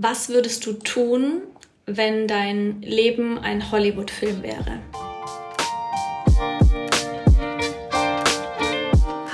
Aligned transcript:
Was 0.00 0.28
würdest 0.28 0.64
du 0.64 0.74
tun, 0.74 1.42
wenn 1.84 2.28
dein 2.28 2.80
Leben 2.82 3.36
ein 3.36 3.72
Hollywood-Film 3.72 4.44
wäre? 4.44 4.78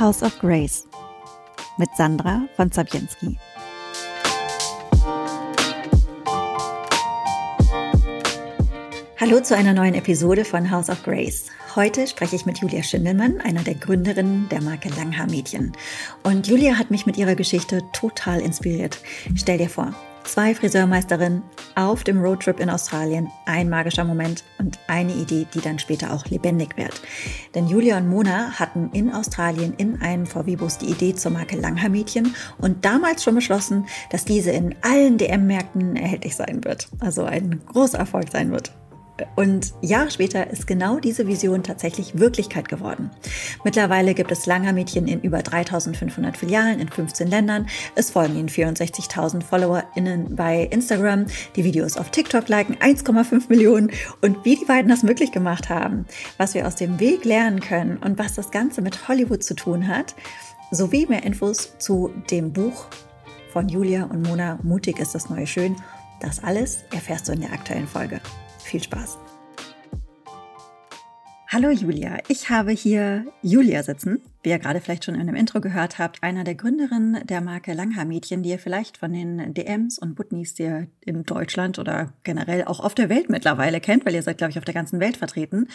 House 0.00 0.22
of 0.22 0.38
Grace 0.38 0.88
mit 1.76 1.90
Sandra 1.98 2.48
von 2.56 2.72
Zabienski. 2.72 3.36
Hallo 9.20 9.40
zu 9.40 9.54
einer 9.54 9.74
neuen 9.74 9.94
Episode 9.94 10.46
von 10.46 10.70
House 10.70 10.88
of 10.88 11.02
Grace. 11.02 11.50
Heute 11.76 12.06
spreche 12.06 12.36
ich 12.36 12.46
mit 12.46 12.56
Julia 12.60 12.82
Schindelmann, 12.82 13.38
einer 13.42 13.62
der 13.62 13.74
Gründerinnen 13.74 14.48
der 14.48 14.62
Marke 14.62 14.88
Langhaar 14.88 15.28
Mädchen. 15.28 15.72
Und 16.22 16.46
Julia 16.46 16.78
hat 16.78 16.90
mich 16.90 17.04
mit 17.04 17.18
ihrer 17.18 17.34
Geschichte 17.34 17.82
total 17.92 18.40
inspiriert. 18.40 18.96
Stell 19.34 19.58
dir 19.58 19.68
vor, 19.68 19.94
zwei 20.24 20.54
Friseurmeisterinnen 20.54 21.42
auf 21.74 22.04
dem 22.04 22.20
Roadtrip 22.20 22.60
in 22.60 22.70
Australien, 22.70 23.30
ein 23.46 23.68
magischer 23.68 24.04
Moment 24.04 24.44
und 24.58 24.78
eine 24.86 25.12
Idee, 25.12 25.46
die 25.54 25.60
dann 25.60 25.78
später 25.78 26.12
auch 26.12 26.24
lebendig 26.26 26.76
wird. 26.76 27.00
Denn 27.54 27.68
Julia 27.68 27.98
und 27.98 28.08
Mona 28.08 28.52
hatten 28.58 28.90
in 28.92 29.12
Australien 29.12 29.74
in 29.76 30.00
einem 30.02 30.26
VW-Bus 30.26 30.78
die 30.78 30.90
Idee 30.90 31.14
zur 31.14 31.32
Marke 31.32 31.56
Langhaar 31.56 31.90
Mädchen 31.90 32.34
und 32.58 32.84
damals 32.84 33.22
schon 33.22 33.34
beschlossen, 33.34 33.86
dass 34.10 34.24
diese 34.24 34.50
in 34.50 34.74
allen 34.82 35.18
DM-Märkten 35.18 35.96
erhältlich 35.96 36.36
sein 36.36 36.64
wird. 36.64 36.88
Also 37.00 37.24
ein 37.24 37.60
großer 37.66 37.98
Erfolg 37.98 38.30
sein 38.30 38.50
wird. 38.50 38.72
Und 39.36 39.74
Jahre 39.80 40.10
später 40.10 40.50
ist 40.50 40.66
genau 40.66 40.98
diese 40.98 41.28
Vision 41.28 41.62
tatsächlich 41.62 42.18
Wirklichkeit 42.18 42.68
geworden. 42.68 43.10
Mittlerweile 43.62 44.14
gibt 44.14 44.32
es 44.32 44.46
Langer-Mädchen 44.46 45.06
in 45.06 45.20
über 45.20 45.42
3500 45.42 46.36
Filialen 46.36 46.80
in 46.80 46.88
15 46.88 47.28
Ländern. 47.28 47.68
Es 47.94 48.10
folgen 48.10 48.36
ihnen 48.36 48.48
64.000 48.48 49.42
FollowerInnen 49.42 50.34
bei 50.34 50.64
Instagram. 50.64 51.26
Die 51.54 51.64
Videos 51.64 51.96
auf 51.96 52.10
TikTok 52.10 52.48
liken 52.48 52.76
1,5 52.76 53.44
Millionen. 53.48 53.92
Und 54.20 54.44
wie 54.44 54.56
die 54.56 54.64
beiden 54.64 54.88
das 54.88 55.04
möglich 55.04 55.30
gemacht 55.30 55.68
haben, 55.68 56.06
was 56.36 56.54
wir 56.54 56.66
aus 56.66 56.74
dem 56.74 56.98
Weg 56.98 57.24
lernen 57.24 57.60
können 57.60 57.98
und 57.98 58.18
was 58.18 58.34
das 58.34 58.50
Ganze 58.50 58.82
mit 58.82 59.06
Hollywood 59.06 59.44
zu 59.44 59.54
tun 59.54 59.86
hat, 59.86 60.16
sowie 60.72 61.06
mehr 61.06 61.22
Infos 61.22 61.78
zu 61.78 62.10
dem 62.30 62.52
Buch 62.52 62.86
von 63.52 63.68
Julia 63.68 64.04
und 64.04 64.26
Mona 64.26 64.58
Mutig 64.64 64.98
ist 64.98 65.14
das 65.14 65.30
neue 65.30 65.46
Schön. 65.46 65.76
Das 66.20 66.42
alles 66.42 66.78
erfährst 66.92 67.28
du 67.28 67.32
in 67.32 67.42
der 67.42 67.52
aktuellen 67.52 67.86
Folge. 67.86 68.20
Viel 68.64 68.82
Spaß! 68.82 69.18
Hallo 71.48 71.70
Julia, 71.70 72.18
ich 72.26 72.50
habe 72.50 72.72
hier 72.72 73.26
Julia 73.42 73.84
sitzen, 73.84 74.20
wie 74.42 74.48
ihr 74.48 74.58
gerade 74.58 74.80
vielleicht 74.80 75.04
schon 75.04 75.14
in 75.14 75.28
dem 75.28 75.36
Intro 75.36 75.60
gehört 75.60 75.98
habt, 75.98 76.20
einer 76.22 76.42
der 76.42 76.56
Gründerinnen 76.56 77.24
der 77.26 77.40
Marke 77.42 77.74
Langhaar 77.74 78.06
Mädchen, 78.06 78.42
die 78.42 78.48
ihr 78.48 78.58
vielleicht 78.58 78.96
von 78.96 79.12
den 79.12 79.54
DMs 79.54 79.98
und 79.98 80.16
Butnis, 80.16 80.54
die 80.54 80.64
ihr 80.64 80.88
in 81.02 81.22
Deutschland 81.24 81.78
oder 81.78 82.12
generell 82.24 82.64
auch 82.64 82.80
auf 82.80 82.94
der 82.96 83.08
Welt 83.08 83.30
mittlerweile 83.30 83.80
kennt, 83.80 84.04
weil 84.04 84.14
ihr 84.14 84.22
seid, 84.22 84.38
glaube 84.38 84.50
ich, 84.50 84.58
auf 84.58 84.64
der 84.64 84.74
ganzen 84.74 84.98
Welt 84.98 85.16
vertreten. 85.16 85.68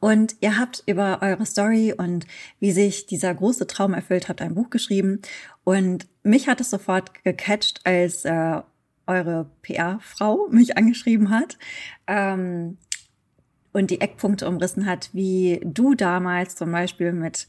Und 0.00 0.34
ihr 0.40 0.58
habt 0.58 0.82
über 0.86 1.20
eure 1.22 1.46
Story 1.46 1.94
und 1.96 2.26
wie 2.58 2.72
sich 2.72 3.06
dieser 3.06 3.32
große 3.32 3.68
Traum 3.68 3.94
erfüllt, 3.94 4.28
habt 4.28 4.42
ein 4.42 4.54
Buch 4.54 4.70
geschrieben. 4.70 5.20
Und 5.62 6.08
mich 6.24 6.48
hat 6.48 6.60
es 6.60 6.70
sofort 6.70 7.22
gecatcht, 7.22 7.82
als 7.84 8.24
äh, 8.24 8.62
eure 9.10 9.50
PR-Frau 9.62 10.48
mich 10.50 10.76
angeschrieben 10.76 11.30
hat 11.30 11.58
ähm, 12.06 12.78
und 13.72 13.90
die 13.90 14.00
Eckpunkte 14.00 14.48
umrissen 14.48 14.86
hat, 14.86 15.10
wie 15.12 15.60
du 15.64 15.94
damals 15.94 16.56
zum 16.56 16.72
Beispiel 16.72 17.12
mit 17.12 17.46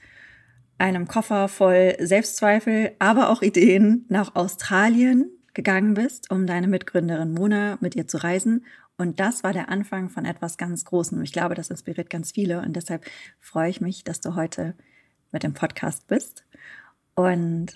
einem 0.77 1.07
Koffer 1.07 1.47
voll 1.47 1.95
Selbstzweifel, 1.99 2.91
aber 2.99 3.29
auch 3.29 3.41
Ideen 3.41 4.05
nach 4.09 4.35
Australien 4.35 5.29
gegangen 5.53 5.93
bist, 5.93 6.31
um 6.31 6.47
deine 6.47 6.67
Mitgründerin 6.67 7.33
Mona 7.33 7.77
mit 7.81 7.95
ihr 7.95 8.07
zu 8.07 8.17
reisen. 8.17 8.65
Und 8.97 9.19
das 9.19 9.43
war 9.43 9.53
der 9.53 9.69
Anfang 9.69 10.09
von 10.09 10.25
etwas 10.25 10.57
ganz 10.57 10.85
Großem. 10.85 11.21
Ich 11.21 11.33
glaube, 11.33 11.55
das 11.55 11.69
inspiriert 11.69 12.09
ganz 12.09 12.31
viele. 12.31 12.61
Und 12.61 12.73
deshalb 12.75 13.05
freue 13.39 13.69
ich 13.69 13.81
mich, 13.81 14.03
dass 14.03 14.21
du 14.21 14.35
heute 14.35 14.75
mit 15.31 15.43
dem 15.43 15.53
Podcast 15.53 16.07
bist. 16.07 16.45
Und 17.15 17.75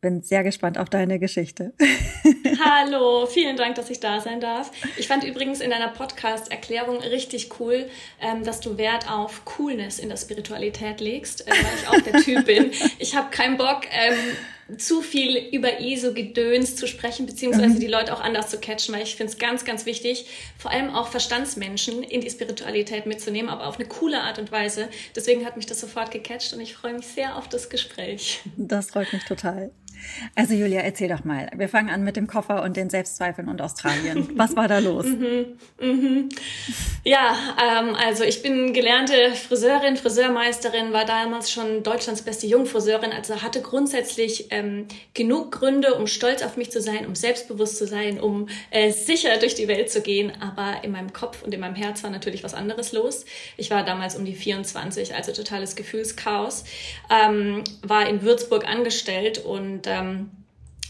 bin 0.00 0.22
sehr 0.22 0.42
gespannt 0.42 0.78
auf 0.78 0.88
deine 0.88 1.18
Geschichte. 1.18 1.72
Hallo, 2.64 3.26
vielen 3.26 3.56
Dank, 3.56 3.74
dass 3.74 3.90
ich 3.90 4.00
da 4.00 4.20
sein 4.20 4.40
darf. 4.40 4.70
Ich 4.96 5.08
fand 5.08 5.24
übrigens 5.24 5.60
in 5.60 5.70
deiner 5.70 5.88
Podcast-Erklärung 5.88 6.98
richtig 7.00 7.60
cool, 7.60 7.88
ähm, 8.20 8.44
dass 8.44 8.60
du 8.60 8.78
Wert 8.78 9.10
auf 9.10 9.44
Coolness 9.44 9.98
in 9.98 10.08
der 10.08 10.16
Spiritualität 10.16 11.00
legst, 11.00 11.46
äh, 11.46 11.50
weil 11.50 11.74
ich 11.76 11.88
auch 11.88 12.00
der 12.00 12.20
Typ 12.22 12.44
bin. 12.46 12.70
Ich 12.98 13.14
habe 13.14 13.30
keinen 13.30 13.56
Bock, 13.56 13.82
ähm, 13.90 14.16
zu 14.78 15.02
viel 15.02 15.36
über 15.52 15.80
ISO-Gedöns 15.80 16.76
zu 16.76 16.86
sprechen, 16.86 17.26
beziehungsweise 17.26 17.74
mhm. 17.74 17.80
die 17.80 17.86
Leute 17.86 18.14
auch 18.14 18.20
anders 18.20 18.50
zu 18.50 18.58
catchen, 18.58 18.94
weil 18.94 19.02
ich 19.02 19.16
finde 19.16 19.32
es 19.32 19.38
ganz, 19.38 19.64
ganz 19.64 19.86
wichtig, 19.86 20.26
vor 20.58 20.70
allem 20.70 20.90
auch 20.90 21.08
Verstandsmenschen 21.08 22.02
in 22.02 22.20
die 22.20 22.30
Spiritualität 22.30 23.06
mitzunehmen, 23.06 23.50
aber 23.50 23.66
auf 23.66 23.78
eine 23.78 23.88
coole 23.88 24.22
Art 24.22 24.38
und 24.38 24.52
Weise. 24.52 24.88
Deswegen 25.16 25.44
hat 25.44 25.56
mich 25.56 25.66
das 25.66 25.80
sofort 25.80 26.10
gecatcht 26.10 26.52
und 26.52 26.60
ich 26.60 26.74
freue 26.74 26.94
mich 26.94 27.06
sehr 27.06 27.36
auf 27.36 27.48
das 27.48 27.68
Gespräch. 27.68 28.40
Das 28.56 28.90
freut 28.90 29.12
mich 29.12 29.24
total. 29.24 29.72
Also 30.34 30.54
Julia, 30.54 30.80
erzähl 30.80 31.08
doch 31.08 31.24
mal. 31.24 31.50
Wir 31.54 31.68
fangen 31.68 31.90
an 31.90 32.04
mit 32.04 32.16
dem 32.16 32.26
Koffer 32.26 32.62
und 32.62 32.76
den 32.76 32.90
Selbstzweifeln 32.90 33.48
und 33.48 33.60
Australien. 33.60 34.28
Was 34.34 34.56
war 34.56 34.68
da 34.68 34.78
los? 34.78 35.06
mhm, 35.06 35.56
mhm. 35.80 36.28
Ja, 37.04 37.34
ähm, 37.62 37.94
also 37.94 38.24
ich 38.24 38.42
bin 38.42 38.72
gelernte 38.72 39.32
Friseurin, 39.34 39.96
Friseurmeisterin, 39.96 40.92
war 40.92 41.04
damals 41.04 41.50
schon 41.50 41.82
Deutschlands 41.82 42.22
beste 42.22 42.46
Jungfriseurin, 42.46 43.12
also 43.12 43.42
hatte 43.42 43.62
grundsätzlich 43.62 44.48
ähm, 44.50 44.86
genug 45.14 45.52
Gründe, 45.52 45.94
um 45.94 46.06
stolz 46.06 46.42
auf 46.42 46.56
mich 46.56 46.70
zu 46.70 46.80
sein, 46.80 47.06
um 47.06 47.14
selbstbewusst 47.14 47.78
zu 47.78 47.86
sein, 47.86 48.20
um 48.20 48.48
äh, 48.70 48.90
sicher 48.90 49.38
durch 49.38 49.54
die 49.54 49.68
Welt 49.68 49.90
zu 49.90 50.02
gehen. 50.02 50.32
Aber 50.40 50.84
in 50.84 50.92
meinem 50.92 51.12
Kopf 51.12 51.42
und 51.42 51.54
in 51.54 51.60
meinem 51.60 51.74
Herz 51.74 52.02
war 52.02 52.10
natürlich 52.10 52.44
was 52.44 52.54
anderes 52.54 52.92
los. 52.92 53.24
Ich 53.56 53.70
war 53.70 53.84
damals 53.84 54.16
um 54.16 54.24
die 54.24 54.34
24, 54.34 55.14
also 55.14 55.32
totales 55.32 55.76
Gefühlschaos, 55.76 56.64
ähm, 57.10 57.64
war 57.82 58.08
in 58.08 58.22
Würzburg 58.22 58.68
angestellt 58.68 59.38
und 59.38 59.86
ähm, 59.90 60.30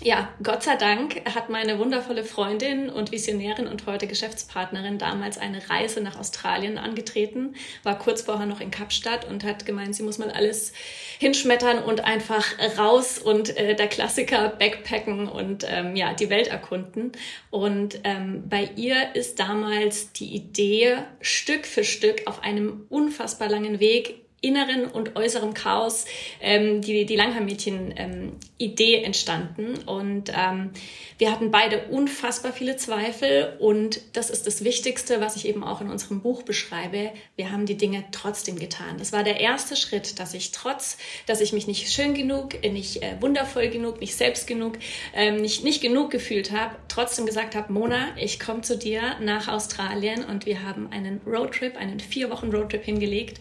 ja, 0.02 0.30
Gott 0.42 0.62
sei 0.62 0.76
Dank 0.76 1.20
hat 1.34 1.50
meine 1.50 1.78
wundervolle 1.78 2.24
Freundin 2.24 2.88
und 2.88 3.12
Visionärin 3.12 3.66
und 3.66 3.84
heute 3.84 4.06
Geschäftspartnerin 4.06 4.96
damals 4.96 5.36
eine 5.36 5.68
Reise 5.68 6.00
nach 6.00 6.18
Australien 6.18 6.78
angetreten, 6.78 7.54
war 7.82 7.98
kurz 7.98 8.22
vorher 8.22 8.46
noch 8.46 8.62
in 8.62 8.70
Kapstadt 8.70 9.28
und 9.28 9.44
hat 9.44 9.66
gemeint, 9.66 9.94
sie 9.94 10.02
muss 10.02 10.16
mal 10.16 10.30
alles 10.30 10.72
hinschmettern 11.18 11.82
und 11.82 12.02
einfach 12.02 12.46
raus 12.78 13.18
und 13.18 13.54
äh, 13.58 13.74
der 13.74 13.88
Klassiker 13.88 14.48
Backpacken 14.48 15.28
und 15.28 15.66
ähm, 15.68 15.94
ja, 15.94 16.14
die 16.14 16.30
Welt 16.30 16.48
erkunden. 16.48 17.12
Und 17.50 18.00
ähm, 18.04 18.44
bei 18.48 18.70
ihr 18.76 19.14
ist 19.14 19.38
damals 19.38 20.12
die 20.12 20.34
Idee, 20.34 20.96
Stück 21.20 21.66
für 21.66 21.84
Stück 21.84 22.22
auf 22.24 22.42
einem 22.42 22.86
unfassbar 22.88 23.50
langen 23.50 23.80
Weg 23.80 24.22
inneren 24.42 24.86
und 24.86 25.16
äußerem 25.16 25.52
Chaos 25.52 26.06
ähm, 26.40 26.80
die, 26.80 27.04
die 27.04 27.16
Langhaar-Mädchen-Idee 27.16 28.94
ähm, 28.96 29.04
entstanden. 29.04 29.78
Und 29.84 30.32
ähm, 30.34 30.70
wir 31.18 31.30
hatten 31.30 31.50
beide 31.50 31.88
unfassbar 31.88 32.52
viele 32.52 32.76
Zweifel 32.76 33.56
und 33.58 34.00
das 34.14 34.30
ist 34.30 34.46
das 34.46 34.64
Wichtigste, 34.64 35.20
was 35.20 35.36
ich 35.36 35.46
eben 35.46 35.62
auch 35.62 35.82
in 35.82 35.90
unserem 35.90 36.22
Buch 36.22 36.42
beschreibe. 36.42 37.12
Wir 37.36 37.52
haben 37.52 37.66
die 37.66 37.76
Dinge 37.76 38.04
trotzdem 38.12 38.58
getan. 38.58 38.96
Das 38.98 39.12
war 39.12 39.22
der 39.22 39.40
erste 39.40 39.76
Schritt, 39.76 40.18
dass 40.18 40.32
ich 40.32 40.52
trotz, 40.52 40.96
dass 41.26 41.42
ich 41.42 41.52
mich 41.52 41.66
nicht 41.66 41.92
schön 41.92 42.14
genug, 42.14 42.62
nicht 42.62 43.02
äh, 43.02 43.20
wundervoll 43.20 43.68
genug, 43.68 44.00
nicht 44.00 44.16
selbst 44.16 44.46
genug, 44.46 44.78
ähm, 45.14 45.42
nicht, 45.42 45.64
nicht 45.64 45.82
genug 45.82 46.10
gefühlt 46.10 46.50
habe, 46.52 46.76
trotzdem 46.88 47.26
gesagt 47.26 47.54
habe, 47.54 47.70
Mona, 47.70 48.08
ich 48.16 48.40
komme 48.40 48.62
zu 48.62 48.78
dir 48.78 49.16
nach 49.20 49.48
Australien 49.48 50.24
und 50.24 50.46
wir 50.46 50.62
haben 50.62 50.90
einen 50.90 51.20
Roadtrip, 51.26 51.76
einen 51.76 52.00
vier 52.00 52.30
Wochen 52.30 52.50
Roadtrip 52.50 52.84
hingelegt, 52.84 53.38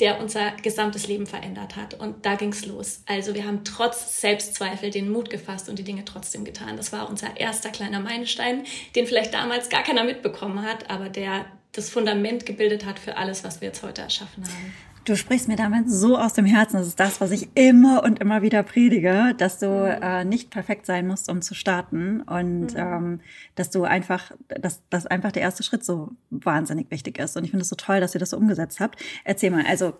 der 0.00 0.20
unser 0.20 0.41
unser 0.42 0.62
gesamtes 0.62 1.06
Leben 1.06 1.26
verändert 1.26 1.76
hat. 1.76 1.94
Und 1.94 2.24
da 2.24 2.34
ging 2.34 2.50
es 2.50 2.66
los. 2.66 3.02
Also 3.06 3.34
wir 3.34 3.46
haben 3.46 3.64
trotz 3.64 4.20
Selbstzweifel 4.20 4.90
den 4.90 5.10
Mut 5.10 5.30
gefasst 5.30 5.68
und 5.68 5.78
die 5.78 5.84
Dinge 5.84 6.04
trotzdem 6.04 6.44
getan. 6.44 6.76
Das 6.76 6.92
war 6.92 7.08
unser 7.08 7.36
erster 7.36 7.70
kleiner 7.70 8.00
Meilenstein, 8.00 8.64
den 8.94 9.06
vielleicht 9.06 9.34
damals 9.34 9.68
gar 9.68 9.82
keiner 9.82 10.04
mitbekommen 10.04 10.62
hat, 10.62 10.90
aber 10.90 11.08
der 11.08 11.44
das 11.72 11.88
Fundament 11.88 12.44
gebildet 12.44 12.84
hat 12.84 12.98
für 12.98 13.16
alles, 13.16 13.44
was 13.44 13.60
wir 13.62 13.68
jetzt 13.68 13.82
heute 13.82 14.02
erschaffen 14.02 14.44
haben. 14.44 14.74
Du 15.04 15.16
sprichst 15.16 15.48
mir 15.48 15.56
damit 15.56 15.90
so 15.90 16.16
aus 16.16 16.32
dem 16.34 16.44
Herzen. 16.44 16.76
Das 16.76 16.86
ist 16.86 17.00
das, 17.00 17.20
was 17.20 17.32
ich 17.32 17.48
immer 17.54 18.04
und 18.04 18.20
immer 18.20 18.42
wieder 18.42 18.62
predige, 18.62 19.34
dass 19.36 19.58
du 19.58 19.66
mhm. 19.66 20.02
äh, 20.02 20.24
nicht 20.24 20.50
perfekt 20.50 20.86
sein 20.86 21.08
musst, 21.08 21.28
um 21.28 21.42
zu 21.42 21.54
starten 21.54 22.20
und 22.20 22.74
mhm. 22.74 22.78
ähm, 22.78 23.20
dass 23.56 23.70
du 23.70 23.82
einfach, 23.82 24.30
dass, 24.48 24.80
dass 24.90 25.06
einfach 25.06 25.32
der 25.32 25.42
erste 25.42 25.64
Schritt 25.64 25.84
so 25.84 26.10
wahnsinnig 26.30 26.90
wichtig 26.90 27.18
ist. 27.18 27.36
Und 27.36 27.42
ich 27.42 27.50
finde 27.50 27.62
es 27.62 27.68
so 27.68 27.74
toll, 27.74 27.98
dass 27.98 28.14
ihr 28.14 28.20
das 28.20 28.30
so 28.30 28.36
umgesetzt 28.36 28.78
habt. 28.78 29.02
Erzähl 29.24 29.50
mal, 29.50 29.64
also 29.66 29.94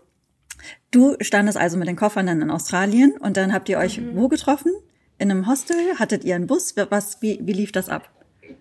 Du 0.90 1.16
standest 1.20 1.58
also 1.58 1.76
mit 1.76 1.88
den 1.88 1.96
Koffern 1.96 2.26
dann 2.26 2.42
in 2.42 2.50
Australien 2.50 3.12
und 3.18 3.36
dann 3.36 3.52
habt 3.52 3.68
ihr 3.68 3.78
euch 3.78 3.98
mhm. 3.98 4.16
wo 4.16 4.28
getroffen? 4.28 4.72
In 5.18 5.30
einem 5.30 5.46
Hostel? 5.46 5.76
Hattet 5.98 6.24
ihr 6.24 6.34
einen 6.34 6.46
Bus? 6.46 6.74
Was, 6.90 7.22
wie, 7.22 7.38
wie 7.42 7.52
lief 7.52 7.72
das 7.72 7.88
ab? 7.88 8.10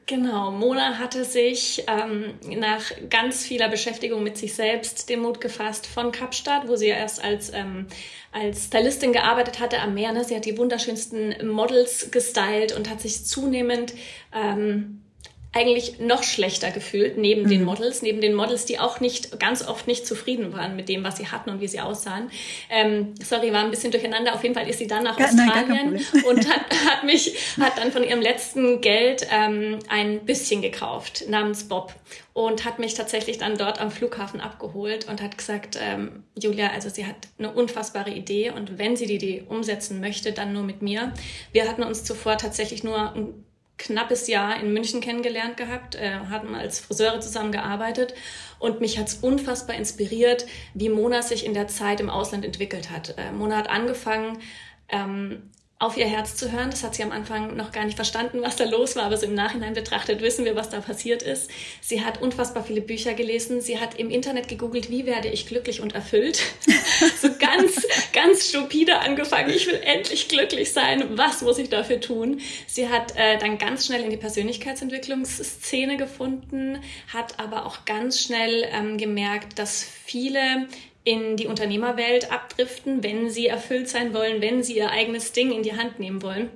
Genau, 0.06 0.52
Mona 0.52 1.00
hatte 1.00 1.26
sich 1.26 1.86
ähm, 1.88 2.34
nach 2.60 2.92
ganz 3.10 3.44
vieler 3.44 3.70
Beschäftigung 3.70 4.24
mit 4.24 4.38
sich 4.38 4.54
selbst 4.54 5.10
den 5.10 5.22
Mut 5.22 5.42
gefasst 5.42 5.88
von 5.88 6.12
Kapstadt, 6.12 6.68
wo 6.68 6.76
sie 6.76 6.88
erst 6.88 7.24
als, 7.24 7.52
ähm, 7.54 7.88
als 8.32 8.66
Stylistin 8.66 9.14
gearbeitet 9.14 9.60
hatte 9.60 9.80
am 9.80 9.94
Meer. 9.94 10.12
Ne? 10.12 10.24
Sie 10.24 10.36
hat 10.36 10.46
die 10.46 10.58
wunderschönsten 10.58 11.48
Models 11.48 12.12
gestylt 12.12 12.76
und 12.76 12.90
hat 12.90 13.02
sich 13.02 13.26
zunehmend 13.26 13.94
ähm, 14.34 15.01
eigentlich 15.54 16.00
noch 16.00 16.24
schlechter 16.24 16.72
gefühlt 16.72 17.18
neben 17.18 17.44
mhm. 17.44 17.50
den 17.50 17.64
Models, 17.66 18.02
neben 18.02 18.22
den 18.22 18.34
Models, 18.34 18.66
die 18.66 18.80
auch 18.80 19.02
nicht 19.02 19.38
ganz 19.38 19.68
oft 19.68 19.86
nicht 19.86 20.08
zufrieden 20.08 20.54
waren 20.54 20.78
mit 20.78 20.88
dem, 20.88 21.04
was 21.04 21.18
sie 21.18 21.28
hatten 21.28 21.50
und 21.50 21.60
wie 21.60 21.68
sie 21.68 21.82
aussahen. 21.82 22.32
Ähm, 22.70 23.14
sorry, 23.22 23.52
war 23.52 23.62
ein 23.62 23.70
bisschen 23.70 23.92
durcheinander. 23.92 24.34
Auf 24.34 24.44
jeden 24.44 24.56
Fall 24.56 24.70
ist 24.70 24.80
sie 24.80 24.88
dann 24.88 25.04
nach 25.04 25.20
ja, 25.20 25.26
Australien 25.26 25.94
nein, 25.94 26.24
und 26.28 26.50
hat, 26.50 26.62
hat 26.86 27.04
mich 27.04 27.36
hat 27.60 27.78
dann 27.78 27.92
von 27.92 28.04
ihrem 28.04 28.22
letzten 28.22 28.80
Geld 28.80 29.28
ähm, 29.30 29.80
ein 29.90 30.26
bisschen 30.26 30.62
gekauft 30.62 31.26
namens 31.28 31.66
Bob 31.66 31.96
und 32.32 32.64
hat 32.64 32.80
mich 32.80 32.94
tatsächlich 32.94 33.38
dann 33.38 33.58
dort 33.58 33.82
am 33.82 33.92
Flughafen 33.92 34.40
abgeholt 34.40 35.10
und 35.10 35.22
hat 35.22 35.38
gesagt, 35.38 35.78
ähm, 35.82 36.24
Julia, 36.42 36.70
also 36.70 36.88
sie 36.88 37.06
hat 37.06 37.28
eine 37.38 37.52
unfassbare 37.52 38.12
Idee 38.12 38.52
und 38.52 38.78
wenn 38.78 38.96
sie 38.96 39.06
die 39.06 39.16
Idee 39.16 39.44
umsetzen 39.50 40.00
möchte, 40.00 40.32
dann 40.32 40.54
nur 40.54 40.64
mit 40.64 40.82
mir. 40.82 41.12
Wir 41.52 41.68
hatten 41.68 41.84
uns 41.84 42.06
zuvor 42.06 42.38
tatsächlich 42.38 42.86
nur 42.86 43.14
ein 43.14 43.46
knappes 43.82 44.28
Jahr 44.28 44.60
in 44.60 44.74
München 44.74 45.02
kennengelernt 45.02 45.58
gehabt, 45.58 45.96
äh, 45.96 46.20
hatten 46.30 46.56
als 46.56 46.80
Friseure 46.80 47.20
zusammengearbeitet 47.20 48.14
und 48.60 48.80
mich 48.80 48.98
hat's 49.00 49.16
unfassbar 49.16 49.76
inspiriert, 49.76 50.46
wie 50.74 50.90
Mona 50.90 51.22
sich 51.22 51.46
in 51.46 51.54
der 51.54 51.68
Zeit 51.68 52.00
im 52.00 52.10
Ausland 52.10 52.46
entwickelt 52.46 52.92
hat. 52.92 53.16
Äh, 53.18 53.32
Mona 53.32 53.58
hat 53.58 53.70
angefangen, 53.70 54.40
ähm, 54.90 55.50
auf 55.82 55.98
ihr 55.98 56.06
Herz 56.06 56.36
zu 56.36 56.52
hören. 56.52 56.70
Das 56.70 56.84
hat 56.84 56.94
sie 56.94 57.02
am 57.02 57.12
Anfang 57.12 57.58
noch 57.58 57.72
gar 57.72 57.86
nicht 57.86 57.96
verstanden, 57.96 58.44
was 58.44 58.56
da 58.56 58.66
los 58.66 58.96
war, 58.96 59.06
aber 59.06 59.18
so 59.18 59.26
im 59.26 59.34
Nachhinein 59.34 59.74
betrachtet 59.74 60.22
wissen 60.22 60.46
wir, 60.46 60.56
was 60.56 60.70
da 60.70 60.80
passiert 60.80 61.24
ist. 61.24 61.50
Sie 61.82 62.06
hat 62.06 62.22
unfassbar 62.22 62.64
viele 62.64 62.82
Bücher 62.82 63.16
gelesen. 63.16 63.62
Sie 63.62 63.80
hat 63.80 64.00
im 64.00 64.12
Internet 64.12 64.48
gegoogelt, 64.48 64.92
wie 64.92 65.08
werde 65.08 65.30
ich 65.30 65.48
glücklich 65.48 65.82
und 65.82 65.96
erfüllt. 65.96 66.40
so 67.22 67.30
ganz, 67.40 67.88
ganz 68.14 68.50
stupide 68.50 69.00
angefangen. 69.00 69.50
Ich 69.50 69.66
will 69.66 69.82
endlich 69.84 70.28
glücklich 70.28 70.72
sein. 70.72 71.18
Was 71.18 71.42
muss 71.42 71.58
ich 71.58 71.70
dafür 71.70 72.00
tun? 72.00 72.42
Sie 72.68 72.88
hat 72.88 73.16
äh, 73.16 73.40
dann 73.40 73.58
ganz 73.58 73.88
schnell 73.88 74.04
in 74.04 74.12
die 74.12 74.18
Persönlichkeitsentwicklungsszene 74.18 75.98
gefunden, 75.98 76.78
hat 77.12 77.40
aber 77.40 77.66
auch 77.66 77.86
ganz 77.86 78.22
schnell 78.22 78.68
ähm, 78.72 79.00
gemerkt, 79.00 79.58
dass 79.58 79.84
viele 79.84 80.68
in 81.04 81.36
die 81.36 81.48
Unternehmerwelt 81.48 82.32
abdriften, 82.32 83.04
wenn 83.04 83.30
sie 83.30 83.48
erfüllt 83.48 83.90
sein 83.90 84.14
wollen, 84.14 84.42
wenn 84.42 84.64
sie 84.64 84.78
ihr 84.78 84.92
eigenes 84.92 85.32
Ding 85.32 85.52
in 85.52 85.64
die 85.64 85.76
Hand 85.76 86.00
nehmen 86.00 86.22
wollen. 86.22 86.50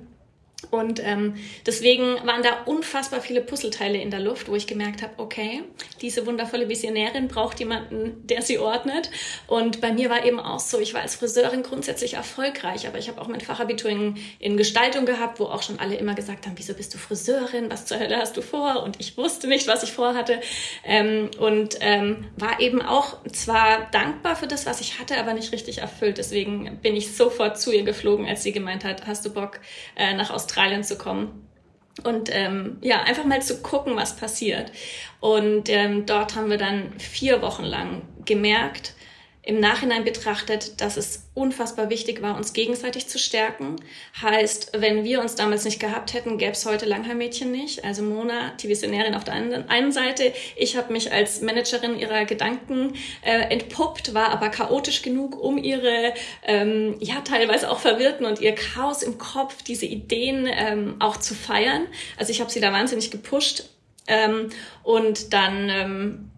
Und 0.70 1.04
ähm, 1.04 1.34
deswegen 1.66 2.16
waren 2.24 2.42
da 2.42 2.62
unfassbar 2.64 3.20
viele 3.20 3.42
Puzzleteile 3.42 4.00
in 4.00 4.10
der 4.10 4.20
Luft, 4.20 4.48
wo 4.48 4.56
ich 4.56 4.66
gemerkt 4.66 5.02
habe, 5.02 5.12
okay, 5.18 5.62
diese 6.00 6.26
wundervolle 6.26 6.68
Visionärin 6.68 7.28
braucht 7.28 7.60
jemanden, 7.60 8.26
der 8.26 8.40
sie 8.40 8.58
ordnet. 8.58 9.10
Und 9.46 9.82
bei 9.82 9.92
mir 9.92 10.08
war 10.08 10.24
eben 10.24 10.40
auch 10.40 10.58
so, 10.58 10.80
ich 10.80 10.94
war 10.94 11.02
als 11.02 11.16
Friseurin 11.16 11.62
grundsätzlich 11.62 12.14
erfolgreich, 12.14 12.86
aber 12.86 12.98
ich 12.98 13.08
habe 13.08 13.20
auch 13.20 13.28
mein 13.28 13.42
Fachabitur 13.42 13.90
in, 13.90 14.16
in 14.38 14.56
Gestaltung 14.56 15.04
gehabt, 15.04 15.40
wo 15.40 15.44
auch 15.44 15.62
schon 15.62 15.78
alle 15.78 15.96
immer 15.96 16.14
gesagt 16.14 16.46
haben, 16.46 16.54
wieso 16.56 16.72
bist 16.72 16.94
du 16.94 16.98
Friseurin, 16.98 17.70
was 17.70 17.84
zur 17.84 17.98
Hölle 17.98 18.16
hast 18.16 18.36
du 18.38 18.40
vor? 18.40 18.82
Und 18.82 18.98
ich 18.98 19.18
wusste 19.18 19.48
nicht, 19.48 19.68
was 19.68 19.82
ich 19.82 19.92
vorhatte. 19.92 20.40
Ähm, 20.84 21.30
und 21.38 21.76
ähm, 21.80 22.24
war 22.36 22.60
eben 22.60 22.80
auch 22.80 23.18
zwar 23.30 23.90
dankbar 23.92 24.36
für 24.36 24.46
das, 24.46 24.64
was 24.64 24.80
ich 24.80 24.98
hatte, 24.98 25.18
aber 25.18 25.34
nicht 25.34 25.52
richtig 25.52 25.78
erfüllt. 25.78 26.16
Deswegen 26.16 26.78
bin 26.80 26.96
ich 26.96 27.14
sofort 27.14 27.60
zu 27.60 27.72
ihr 27.72 27.82
geflogen, 27.82 28.26
als 28.26 28.42
sie 28.42 28.52
gemeint 28.52 28.84
hat, 28.84 29.06
hast 29.06 29.24
du 29.26 29.32
Bock, 29.32 29.60
äh, 29.96 30.14
nach 30.14 30.30
Australien 30.30 30.45
Australien 30.46 30.84
zu 30.84 30.96
kommen. 30.96 31.42
Und 32.04 32.28
ähm, 32.30 32.76
ja, 32.82 33.02
einfach 33.02 33.24
mal 33.24 33.42
zu 33.42 33.62
gucken, 33.62 33.96
was 33.96 34.16
passiert. 34.16 34.70
Und 35.20 35.68
ähm, 35.70 36.06
dort 36.06 36.36
haben 36.36 36.50
wir 36.50 36.58
dann 36.58 36.92
vier 36.98 37.40
Wochen 37.42 37.64
lang 37.64 38.02
gemerkt, 38.24 38.94
im 39.46 39.60
Nachhinein 39.60 40.02
betrachtet, 40.02 40.80
dass 40.80 40.96
es 40.96 41.28
unfassbar 41.32 41.88
wichtig 41.88 42.20
war, 42.20 42.36
uns 42.36 42.52
gegenseitig 42.52 43.06
zu 43.06 43.16
stärken. 43.16 43.76
Heißt, 44.20 44.72
wenn 44.76 45.04
wir 45.04 45.20
uns 45.20 45.36
damals 45.36 45.64
nicht 45.64 45.78
gehabt 45.78 46.14
hätten, 46.14 46.36
gäbe 46.36 46.50
es 46.50 46.66
heute 46.66 46.84
Langhaar-Mädchen 46.84 47.52
nicht. 47.52 47.84
Also 47.84 48.02
Mona, 48.02 48.50
die 48.60 48.68
Visionärin 48.68 49.14
auf 49.14 49.22
der 49.22 49.34
einen 49.34 49.92
Seite. 49.92 50.32
Ich 50.56 50.76
habe 50.76 50.92
mich 50.92 51.12
als 51.12 51.42
Managerin 51.42 51.96
ihrer 51.96 52.24
Gedanken 52.24 52.94
äh, 53.22 53.52
entpuppt, 53.52 54.14
war 54.14 54.30
aber 54.30 54.48
chaotisch 54.48 55.02
genug, 55.02 55.40
um 55.40 55.58
ihre 55.58 56.12
ähm, 56.42 56.96
ja 56.98 57.20
teilweise 57.20 57.70
auch 57.70 57.78
verwirrten 57.78 58.26
und 58.26 58.40
ihr 58.40 58.56
Chaos 58.56 59.04
im 59.04 59.16
Kopf, 59.16 59.62
diese 59.62 59.86
Ideen 59.86 60.48
ähm, 60.50 60.96
auch 60.98 61.18
zu 61.18 61.34
feiern. 61.34 61.86
Also 62.16 62.32
ich 62.32 62.40
habe 62.40 62.50
sie 62.50 62.60
da 62.60 62.72
wahnsinnig 62.72 63.12
gepusht. 63.12 63.70
Ähm, 64.08 64.50
und 64.82 65.32
dann 65.32 65.68
ähm, 65.68 66.30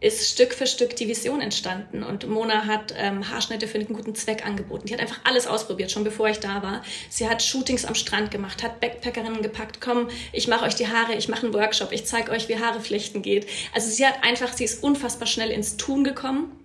ist 0.00 0.30
Stück 0.30 0.54
für 0.54 0.66
Stück 0.66 0.96
die 0.96 1.08
Vision 1.08 1.40
entstanden. 1.42 2.02
Und 2.02 2.26
Mona 2.26 2.66
hat 2.66 2.94
ähm, 2.96 3.28
Haarschnitte 3.30 3.68
für 3.68 3.78
einen 3.78 3.88
guten 3.88 4.14
Zweck 4.14 4.46
angeboten. 4.46 4.86
Die 4.86 4.94
hat 4.94 5.00
einfach 5.00 5.20
alles 5.24 5.46
ausprobiert, 5.46 5.90
schon 5.90 6.04
bevor 6.04 6.28
ich 6.28 6.40
da 6.40 6.62
war. 6.62 6.82
Sie 7.10 7.28
hat 7.28 7.42
Shootings 7.42 7.84
am 7.84 7.94
Strand 7.94 8.30
gemacht, 8.30 8.62
hat 8.62 8.80
Backpackerinnen 8.80 9.42
gepackt, 9.42 9.80
komm, 9.80 10.08
ich 10.32 10.48
mache 10.48 10.64
euch 10.64 10.74
die 10.74 10.88
Haare, 10.88 11.14
ich 11.14 11.28
mache 11.28 11.46
einen 11.46 11.54
Workshop, 11.54 11.92
ich 11.92 12.06
zeige 12.06 12.32
euch, 12.32 12.48
wie 12.48 12.58
Haare 12.58 12.80
flechten 12.80 13.20
geht. 13.20 13.46
Also 13.74 13.90
sie 13.90 14.06
hat 14.06 14.24
einfach, 14.24 14.52
sie 14.52 14.64
ist 14.64 14.82
unfassbar 14.82 15.26
schnell 15.26 15.50
ins 15.50 15.76
Tun 15.76 16.02
gekommen. 16.02 16.56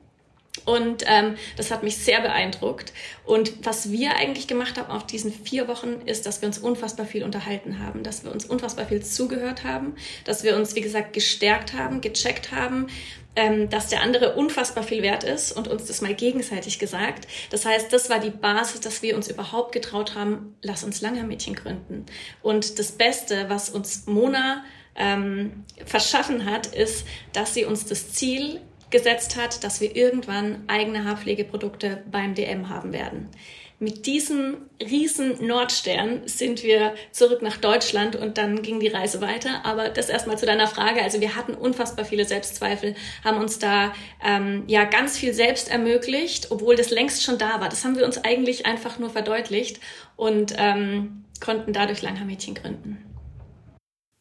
Und 0.64 1.04
ähm, 1.06 1.36
das 1.58 1.70
hat 1.70 1.84
mich 1.84 1.98
sehr 1.98 2.22
beeindruckt. 2.22 2.94
Und 3.26 3.66
was 3.66 3.92
wir 3.92 4.16
eigentlich 4.16 4.48
gemacht 4.48 4.78
haben 4.78 4.90
auf 4.90 5.06
diesen 5.06 5.31
vier 5.31 5.68
Wochen, 5.68 6.02
ist, 6.06 6.26
dass 6.26 6.42
wir 6.42 6.48
uns 6.48 6.58
unfassbar 6.58 7.06
viel 7.06 7.24
unterhalten 7.24 7.80
haben, 7.80 8.04
dass 8.04 8.24
wir 8.24 8.31
uns 8.31 8.46
unfassbar 8.46 8.86
viel 8.86 9.04
zugehört 9.04 9.64
haben, 9.64 9.96
dass 10.24 10.44
wir 10.44 10.56
uns, 10.56 10.74
wie 10.76 10.81
gesagt, 10.81 11.14
gestärkt 11.14 11.74
haben, 11.74 12.00
gecheckt 12.00 12.52
haben, 12.52 12.88
ähm, 13.36 13.70
dass 13.70 13.88
der 13.90 14.02
andere 14.02 14.36
unfassbar 14.36 14.84
viel 14.84 15.02
wert 15.02 15.24
ist 15.24 15.52
und 15.52 15.68
uns 15.68 15.86
das 15.86 16.02
mal 16.02 16.14
gegenseitig 16.14 16.80
gesagt. 16.80 17.28
Das 17.50 17.66
heißt, 17.66 17.92
das 17.92 18.10
war 18.10 18.20
die 18.20 18.30
Basis, 18.30 18.80
dass 18.80 19.02
wir 19.02 19.16
uns 19.16 19.28
überhaupt 19.28 19.72
getraut 19.72 20.16
haben, 20.16 20.56
lass 20.62 20.84
uns 20.84 21.02
Langermädchen 21.02 21.56
gründen. 21.56 22.06
Und 22.42 22.80
das 22.80 22.92
Beste, 22.92 23.50
was 23.50 23.70
uns 23.70 24.06
Mona 24.08 24.64
ähm, 24.96 25.66
verschaffen 25.86 26.46
hat, 26.46 26.68
ist, 26.68 27.06
dass 27.34 27.54
sie 27.54 27.66
uns 27.66 27.86
das 27.86 28.14
Ziel 28.14 28.62
gesetzt 28.90 29.36
hat, 29.36 29.64
dass 29.64 29.81
wir 29.81 29.96
irgendwann 29.96 30.64
eigene 30.68 31.04
Haarpflegeprodukte 31.04 32.04
beim 32.10 32.36
DM 32.36 32.70
haben 32.70 32.94
werden. 32.94 33.30
Mit 33.77 34.06
diesem 34.06 34.57
riesen 34.81 35.45
Nordstern 35.45 36.22
sind 36.25 36.63
wir 36.63 36.95
zurück 37.12 37.42
nach 37.42 37.57
Deutschland 37.57 38.16
und 38.16 38.38
dann 38.38 38.62
ging 38.62 38.80
die 38.80 38.88
Reise 38.88 39.22
weiter. 39.22 39.66
Aber 39.66 39.89
das 39.89 40.07
erstmal 40.07 40.38
zu 40.38 40.45
deiner 40.45 40.68
Frage. 40.68 41.04
Also 41.04 41.19
wir 41.19 41.36
hatten 41.36 41.54
unfassbar 41.54 42.06
viele 42.06 42.24
Selbstzweifel, 42.24 42.95
haben 43.24 43.38
uns 43.38 43.60
da 43.60 43.94
ähm, 44.24 44.63
ja 44.68 44.86
ganz 44.86 45.18
viel 45.18 45.33
selbst 45.33 45.69
ermöglicht, 45.69 46.51
obwohl 46.51 46.77
das 46.77 46.89
längst 46.89 47.24
schon 47.24 47.38
da 47.38 47.60
war. 47.60 47.68
Das 47.68 47.83
haben 47.83 47.98
wir 47.98 48.06
uns 48.06 48.18
eigentlich 48.24 48.66
einfach 48.66 48.98
nur 48.98 49.10
verdeutlicht 49.10 49.81
und 50.16 50.54
ähm, 50.57 51.25
konnten 51.42 51.74
dadurch 51.74 52.01
Langhaar-Mädchen 52.01 52.56
gründen. 52.56 53.05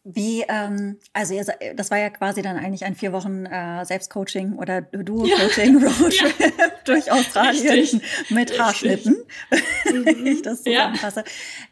Wie, 0.06 0.44
ähm, 0.48 0.98
also 1.14 1.32
ihr, 1.32 1.46
das 1.74 1.90
war 1.90 1.96
ja 1.96 2.10
quasi 2.10 2.42
dann 2.42 2.58
eigentlich 2.58 2.84
ein 2.84 2.94
vier 2.94 3.14
Wochen 3.14 3.46
äh, 3.46 3.86
Selbstcoaching 3.86 4.58
oder 4.58 4.82
Duo-Coaching 4.92 5.80
ja. 5.80 5.88
Roadtrip 5.88 6.40
ja. 6.40 6.66
durch 6.84 7.10
Australien 7.10 7.66
Richtig. 7.66 8.30
mit 8.30 8.60
Haarschnitten, 8.60 9.14
mhm. 9.14 10.04
wenn 10.04 10.26
ich 10.26 10.42
das 10.42 10.62
zusammenfasse. 10.62 11.24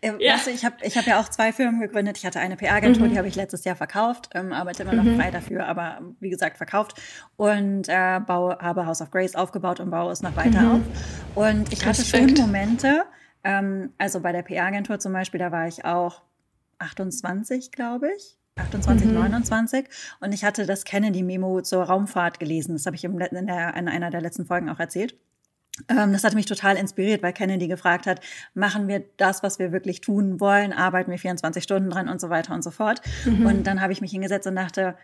Ja. 0.02 0.14
Äh, 0.14 0.24
ja. 0.24 0.34
Weißt 0.34 0.46
du, 0.46 0.50
ich 0.50 0.64
habe 0.64 0.76
ich 0.80 0.96
hab 0.96 1.06
ja 1.06 1.20
auch 1.20 1.28
zwei 1.28 1.52
Firmen 1.52 1.82
gegründet. 1.82 2.16
Ich 2.16 2.24
hatte 2.24 2.40
eine 2.40 2.56
PR-Agentur, 2.56 3.06
mhm. 3.06 3.10
die 3.10 3.18
habe 3.18 3.28
ich 3.28 3.36
letztes 3.36 3.64
Jahr 3.64 3.76
verkauft, 3.76 4.30
ähm, 4.34 4.54
arbeite 4.54 4.84
immer 4.84 4.94
noch 4.94 5.04
mhm. 5.04 5.20
frei 5.20 5.30
dafür, 5.30 5.66
aber 5.66 6.00
wie 6.20 6.30
gesagt 6.30 6.56
verkauft 6.56 6.98
und 7.36 7.86
äh, 7.88 8.18
baue, 8.26 8.56
habe 8.60 8.86
House 8.86 9.02
of 9.02 9.10
Grace 9.10 9.34
aufgebaut 9.34 9.78
und 9.78 9.90
baue 9.90 10.10
es 10.10 10.22
noch 10.22 10.36
weiter 10.36 10.62
mhm. 10.62 10.70
auf. 10.70 10.80
Und 11.34 11.70
ich 11.70 11.84
hatte 11.84 12.02
schon 12.02 12.32
Momente, 12.32 13.04
ähm, 13.44 13.92
also 13.98 14.20
bei 14.20 14.32
der 14.32 14.40
PR-Agentur 14.40 14.98
zum 14.98 15.12
Beispiel, 15.12 15.38
da 15.38 15.52
war 15.52 15.68
ich 15.68 15.84
auch 15.84 16.22
28, 16.82 17.72
glaube 17.72 18.10
ich. 18.16 18.38
28, 18.56 19.06
mhm. 19.06 19.14
29. 19.14 19.86
Und 20.20 20.32
ich 20.32 20.44
hatte 20.44 20.66
das 20.66 20.84
Kennedy-Memo 20.84 21.62
zur 21.62 21.84
Raumfahrt 21.84 22.38
gelesen. 22.38 22.74
Das 22.74 22.86
habe 22.86 22.96
ich 22.96 23.04
in, 23.04 23.16
der, 23.18 23.74
in 23.74 23.88
einer 23.88 24.10
der 24.10 24.20
letzten 24.20 24.44
Folgen 24.44 24.68
auch 24.68 24.78
erzählt. 24.78 25.16
Ähm, 25.88 26.12
das 26.12 26.22
hat 26.22 26.34
mich 26.34 26.44
total 26.44 26.76
inspiriert, 26.76 27.22
weil 27.22 27.32
Kennedy 27.32 27.66
gefragt 27.66 28.06
hat, 28.06 28.20
machen 28.52 28.88
wir 28.88 29.04
das, 29.16 29.42
was 29.42 29.58
wir 29.58 29.72
wirklich 29.72 30.02
tun 30.02 30.38
wollen, 30.38 30.72
arbeiten 30.72 31.10
wir 31.10 31.18
24 31.18 31.64
Stunden 31.64 31.88
dran 31.88 32.08
und 32.08 32.20
so 32.20 32.28
weiter 32.28 32.52
und 32.52 32.62
so 32.62 32.70
fort. 32.70 33.00
Mhm. 33.24 33.46
Und 33.46 33.66
dann 33.66 33.80
habe 33.80 33.92
ich 33.92 34.02
mich 34.02 34.10
hingesetzt 34.10 34.46
und 34.46 34.56
dachte, 34.56 34.96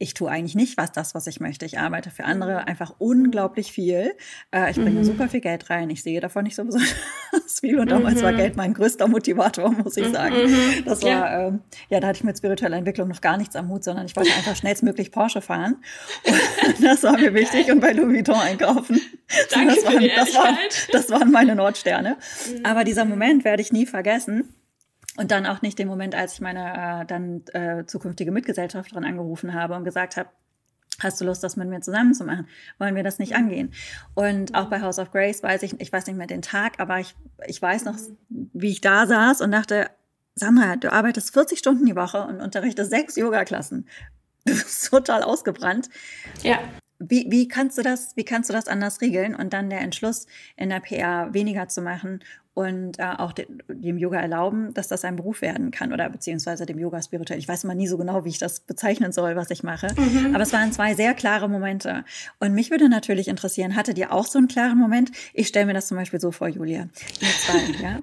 ich 0.00 0.14
tue 0.14 0.30
eigentlich 0.30 0.54
nicht 0.54 0.76
was 0.76 0.92
das, 0.92 1.14
was 1.16 1.26
ich 1.26 1.40
möchte. 1.40 1.66
Ich 1.66 1.78
arbeite 1.78 2.10
für 2.10 2.24
andere 2.24 2.60
mhm. 2.60 2.68
einfach 2.68 2.94
unglaublich 2.98 3.72
viel. 3.72 4.14
Äh, 4.54 4.70
ich 4.70 4.76
bringe 4.76 5.00
mhm. 5.00 5.04
super 5.04 5.28
viel 5.28 5.40
Geld 5.40 5.70
rein. 5.70 5.90
Ich 5.90 6.04
sehe 6.04 6.20
davon 6.20 6.44
nicht 6.44 6.54
so 6.54 6.64
besonders 6.64 6.94
viel. 7.60 7.80
Und 7.80 7.90
damals 7.90 8.20
mhm. 8.20 8.22
war 8.22 8.32
Geld 8.32 8.56
mein 8.56 8.74
größter 8.74 9.08
Motivator, 9.08 9.72
muss 9.72 9.96
ich 9.96 10.08
sagen. 10.08 10.36
Mhm. 10.36 10.84
Das 10.84 11.02
war, 11.02 11.10
ja. 11.10 11.48
Ähm, 11.48 11.60
ja, 11.88 11.98
da 11.98 12.08
hatte 12.08 12.18
ich 12.18 12.24
mit 12.24 12.38
spiritueller 12.38 12.76
Entwicklung 12.76 13.08
noch 13.08 13.20
gar 13.20 13.36
nichts 13.38 13.56
am 13.56 13.68
Hut, 13.70 13.82
sondern 13.82 14.06
ich 14.06 14.14
wollte 14.14 14.32
einfach 14.34 14.54
schnellstmöglich 14.54 15.10
Porsche 15.10 15.40
fahren. 15.40 15.82
Und 16.66 16.84
das 16.84 17.02
war 17.02 17.18
mir 17.18 17.34
wichtig 17.34 17.70
und 17.70 17.80
bei 17.80 17.92
Louis 17.92 18.18
Vuitton 18.18 18.36
einkaufen. 18.36 19.00
Danke 19.50 19.74
das, 19.74 19.84
waren, 19.84 20.10
das, 20.14 20.34
waren, 20.34 20.56
das 20.92 21.10
waren 21.10 21.30
meine 21.32 21.54
Nordsterne. 21.54 22.16
Mhm. 22.48 22.64
Aber 22.64 22.84
dieser 22.84 23.04
Moment 23.04 23.44
werde 23.44 23.62
ich 23.62 23.72
nie 23.72 23.86
vergessen 23.86 24.54
Und 25.18 25.32
dann 25.32 25.46
auch 25.46 25.62
nicht 25.62 25.80
den 25.80 25.88
Moment, 25.88 26.14
als 26.14 26.34
ich 26.34 26.40
meine 26.40 27.02
äh, 27.02 27.04
dann 27.04 27.42
äh, 27.52 27.84
zukünftige 27.86 28.30
Mitgesellschafterin 28.30 29.04
angerufen 29.04 29.52
habe 29.52 29.74
und 29.74 29.82
gesagt 29.82 30.16
habe, 30.16 30.28
Hast 31.00 31.20
du 31.20 31.24
Lust, 31.24 31.44
das 31.44 31.56
mit 31.56 31.68
mir 31.68 31.80
zusammen 31.80 32.12
zu 32.12 32.24
machen? 32.24 32.48
Wollen 32.78 32.96
wir 32.96 33.04
das 33.04 33.20
nicht 33.20 33.36
angehen? 33.36 33.72
Und 34.14 34.56
auch 34.56 34.68
bei 34.68 34.82
House 34.82 34.98
of 34.98 35.12
Grace 35.12 35.44
weiß 35.44 35.62
ich, 35.62 35.80
ich 35.80 35.92
weiß 35.92 36.08
nicht 36.08 36.16
mehr 36.16 36.26
den 36.26 36.42
Tag, 36.42 36.80
aber 36.80 36.98
ich, 36.98 37.14
ich 37.46 37.62
weiß 37.62 37.84
noch, 37.84 37.96
wie 38.28 38.70
ich 38.70 38.80
da 38.80 39.06
saß 39.06 39.40
und 39.40 39.52
dachte, 39.52 39.90
Sandra, 40.34 40.74
du 40.74 40.92
arbeitest 40.92 41.32
40 41.32 41.58
Stunden 41.58 41.86
die 41.86 41.94
Woche 41.94 42.22
und 42.22 42.40
unterrichtest 42.40 42.90
sechs 42.90 43.16
Yoga-Klassen. 43.16 43.86
Du 44.44 44.54
bist 44.54 44.88
total 44.88 45.22
ausgebrannt. 45.22 45.90
Ja. 46.42 46.58
Wie, 46.98 47.26
wie 47.28 47.48
kannst 47.48 47.76
du 47.76 47.82
das, 47.82 48.16
wie 48.16 48.24
kannst 48.24 48.48
du 48.48 48.54
das 48.54 48.66
anders 48.66 49.02
regeln? 49.02 49.34
Und 49.34 49.52
dann 49.52 49.68
der 49.68 49.82
Entschluss, 49.82 50.26
in 50.56 50.70
der 50.70 50.80
PR 50.80 51.34
weniger 51.34 51.68
zu 51.68 51.82
machen 51.82 52.20
und 52.58 52.98
äh, 52.98 53.04
auch 53.18 53.32
de, 53.32 53.46
dem 53.68 53.98
Yoga 53.98 54.18
erlauben, 54.18 54.74
dass 54.74 54.88
das 54.88 55.04
ein 55.04 55.14
Beruf 55.14 55.42
werden 55.42 55.70
kann 55.70 55.92
oder 55.92 56.10
beziehungsweise 56.10 56.66
dem 56.66 56.80
Yoga 56.80 57.00
spirituell. 57.00 57.38
Ich 57.38 57.46
weiß 57.46 57.62
immer 57.62 57.76
nie 57.76 57.86
so 57.86 57.96
genau, 57.96 58.24
wie 58.24 58.30
ich 58.30 58.38
das 58.38 58.58
bezeichnen 58.58 59.12
soll, 59.12 59.36
was 59.36 59.52
ich 59.52 59.62
mache. 59.62 59.94
Mhm. 59.96 60.34
Aber 60.34 60.42
es 60.42 60.52
waren 60.52 60.72
zwei 60.72 60.96
sehr 60.96 61.14
klare 61.14 61.48
Momente. 61.48 62.04
Und 62.40 62.54
mich 62.54 62.72
würde 62.72 62.88
natürlich 62.88 63.28
interessieren, 63.28 63.76
hattet 63.76 63.96
ihr 63.96 64.12
auch 64.12 64.26
so 64.26 64.38
einen 64.38 64.48
klaren 64.48 64.76
Moment? 64.76 65.12
Ich 65.34 65.46
stelle 65.46 65.66
mir 65.66 65.72
das 65.72 65.86
zum 65.86 65.98
Beispiel 65.98 66.20
so 66.20 66.32
vor, 66.32 66.48
Julia. 66.48 66.88
Ihr 67.20 67.28
zwei, 67.28 67.80
ja. 67.80 68.00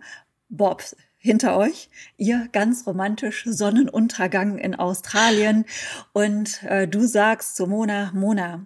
Bob 0.48 0.82
hinter 1.18 1.58
euch, 1.58 1.90
ihr 2.16 2.48
ganz 2.54 2.88
romantisch 2.88 3.44
Sonnenuntergang 3.46 4.58
in 4.58 4.74
Australien 4.74 5.66
und 6.14 6.64
äh, 6.64 6.88
du 6.88 7.06
sagst 7.06 7.58
zu 7.58 7.68
Mona, 7.68 8.12
Mona, 8.14 8.66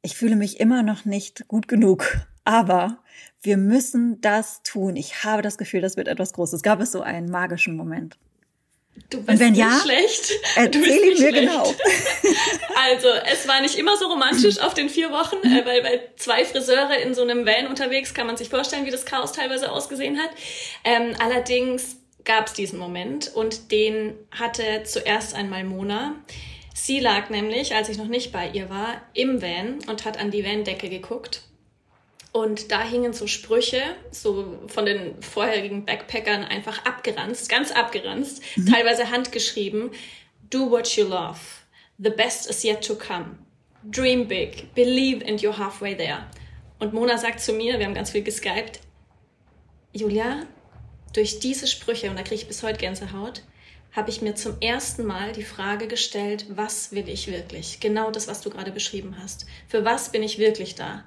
ich 0.00 0.16
fühle 0.16 0.36
mich 0.36 0.60
immer 0.60 0.82
noch 0.82 1.04
nicht 1.04 1.46
gut 1.46 1.68
genug, 1.68 2.26
aber 2.44 2.98
wir 3.42 3.56
müssen 3.56 4.20
das 4.20 4.62
tun. 4.62 4.96
Ich 4.96 5.24
habe 5.24 5.42
das 5.42 5.58
Gefühl, 5.58 5.80
das 5.80 5.96
wird 5.96 6.08
etwas 6.08 6.32
Großes. 6.32 6.62
Gab 6.62 6.80
es 6.80 6.92
so 6.92 7.00
einen 7.00 7.30
magischen 7.30 7.76
Moment? 7.76 8.18
Du 9.08 9.18
bist 9.18 9.28
Und 9.28 9.40
wenn 9.40 9.52
nicht 9.52 9.60
ja, 9.60 9.80
schlecht. 9.82 10.32
Erzähl 10.56 11.18
mir 11.18 11.32
genau. 11.32 11.74
Also, 12.92 13.08
es 13.30 13.46
war 13.46 13.60
nicht 13.60 13.76
immer 13.76 13.96
so 13.96 14.06
romantisch 14.06 14.58
auf 14.58 14.72
den 14.72 14.88
vier 14.88 15.10
Wochen, 15.10 15.36
äh, 15.46 15.64
weil 15.66 15.82
bei 15.82 16.00
zwei 16.16 16.44
Friseure 16.44 16.98
in 16.98 17.14
so 17.14 17.22
einem 17.22 17.44
Van 17.44 17.66
unterwegs 17.66 18.14
kann 18.14 18.26
man 18.26 18.36
sich 18.36 18.48
vorstellen, 18.48 18.86
wie 18.86 18.90
das 18.90 19.04
Chaos 19.04 19.32
teilweise 19.32 19.70
ausgesehen 19.70 20.18
hat. 20.18 20.30
Ähm, 20.84 21.14
allerdings 21.18 21.96
gab 22.24 22.46
es 22.46 22.54
diesen 22.54 22.78
Moment 22.78 23.32
und 23.34 23.70
den 23.70 24.14
hatte 24.30 24.82
zuerst 24.84 25.34
einmal 25.34 25.64
Mona. 25.64 26.14
Sie 26.74 27.00
lag 27.00 27.28
nämlich, 27.28 27.74
als 27.74 27.90
ich 27.90 27.98
noch 27.98 28.08
nicht 28.08 28.32
bei 28.32 28.48
ihr 28.48 28.70
war, 28.70 29.02
im 29.12 29.42
Van 29.42 29.78
und 29.86 30.04
hat 30.04 30.18
an 30.18 30.30
die 30.30 30.44
Van-Decke 30.44 30.88
geguckt 30.88 31.42
und 32.32 32.70
da 32.70 32.82
hingen 32.82 33.12
so 33.12 33.26
Sprüche, 33.26 33.82
so 34.10 34.58
von 34.68 34.86
den 34.86 35.20
vorherigen 35.22 35.84
Backpackern 35.84 36.44
einfach 36.44 36.84
abgeranzt, 36.84 37.48
ganz 37.48 37.72
abgeranzt, 37.72 38.42
mhm. 38.56 38.66
teilweise 38.66 39.10
handgeschrieben. 39.10 39.90
Do 40.50 40.70
what 40.70 40.96
you 40.96 41.06
love. 41.06 41.40
The 41.98 42.10
best 42.10 42.48
is 42.48 42.62
yet 42.62 42.86
to 42.86 42.94
come. 42.94 43.38
Dream 43.84 44.28
big. 44.28 44.74
Believe 44.74 45.26
and 45.26 45.40
you're 45.40 45.58
halfway 45.58 45.96
there. 45.96 46.26
Und 46.78 46.92
Mona 46.92 47.18
sagt 47.18 47.40
zu 47.40 47.52
mir, 47.52 47.78
wir 47.78 47.86
haben 47.86 47.94
ganz 47.94 48.10
viel 48.10 48.22
geskypt, 48.22 48.80
Julia, 49.92 50.46
durch 51.12 51.40
diese 51.40 51.66
Sprüche, 51.66 52.08
und 52.08 52.16
da 52.16 52.22
kriege 52.22 52.36
ich 52.36 52.48
bis 52.48 52.62
heute 52.62 52.78
Gänsehaut, 52.78 53.42
habe 53.92 54.08
ich 54.08 54.22
mir 54.22 54.36
zum 54.36 54.60
ersten 54.60 55.04
Mal 55.04 55.32
die 55.32 55.42
Frage 55.42 55.88
gestellt, 55.88 56.46
was 56.48 56.92
will 56.92 57.08
ich 57.08 57.26
wirklich? 57.26 57.80
Genau 57.80 58.12
das, 58.12 58.28
was 58.28 58.40
du 58.40 58.50
gerade 58.50 58.70
beschrieben 58.70 59.16
hast. 59.20 59.46
Für 59.66 59.84
was 59.84 60.12
bin 60.12 60.22
ich 60.22 60.38
wirklich 60.38 60.76
da? 60.76 61.04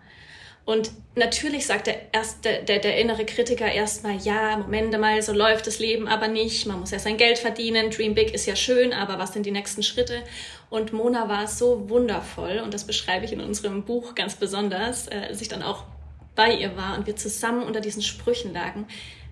Und 0.65 0.91
natürlich 1.15 1.65
sagt 1.65 1.88
der, 1.88 2.13
erst, 2.13 2.46
der, 2.46 2.62
der, 2.62 2.79
der 2.79 2.98
innere 2.98 3.25
Kritiker 3.25 3.70
erstmal, 3.70 4.17
ja, 4.17 4.58
Moment 4.58 4.98
mal, 4.98 5.22
so 5.22 5.34
läuft 5.34 5.67
das 5.67 5.79
Leben 5.79 6.08
aber 6.08 6.29
nicht. 6.29 6.65
Man 6.67 6.79
muss 6.79 6.91
ja 6.91 7.00
sein 7.00 7.17
Geld 7.17 7.38
verdienen. 7.38 7.89
Dream 7.89 8.15
Big 8.15 8.34
ist 8.34 8.46
ja 8.46 8.55
schön, 8.55 8.93
aber 8.93 9.20
was 9.20 9.34
sind 9.34 9.46
die 9.46 9.51
nächsten 9.51 9.84
Schritte? 9.84 10.24
Und 10.70 10.93
Mona 10.93 11.27
war 11.27 11.48
so 11.48 11.89
wundervoll, 11.89 12.62
und 12.63 12.74
das 12.74 12.86
beschreibe 12.86 13.25
ich 13.25 13.34
in 13.34 13.41
unserem 13.41 13.84
Buch 13.84 14.15
ganz 14.15 14.36
besonders, 14.36 15.08
äh, 15.08 15.27
als 15.29 15.41
ich 15.41 15.50
dann 15.50 15.63
auch 15.63 15.84
bei 16.36 16.55
ihr 16.55 16.75
war 16.77 16.98
und 16.98 17.05
wir 17.05 17.15
zusammen 17.15 17.63
unter 17.63 17.82
diesen 17.82 18.01
Sprüchen 18.01 18.53
lagen. 18.53 18.88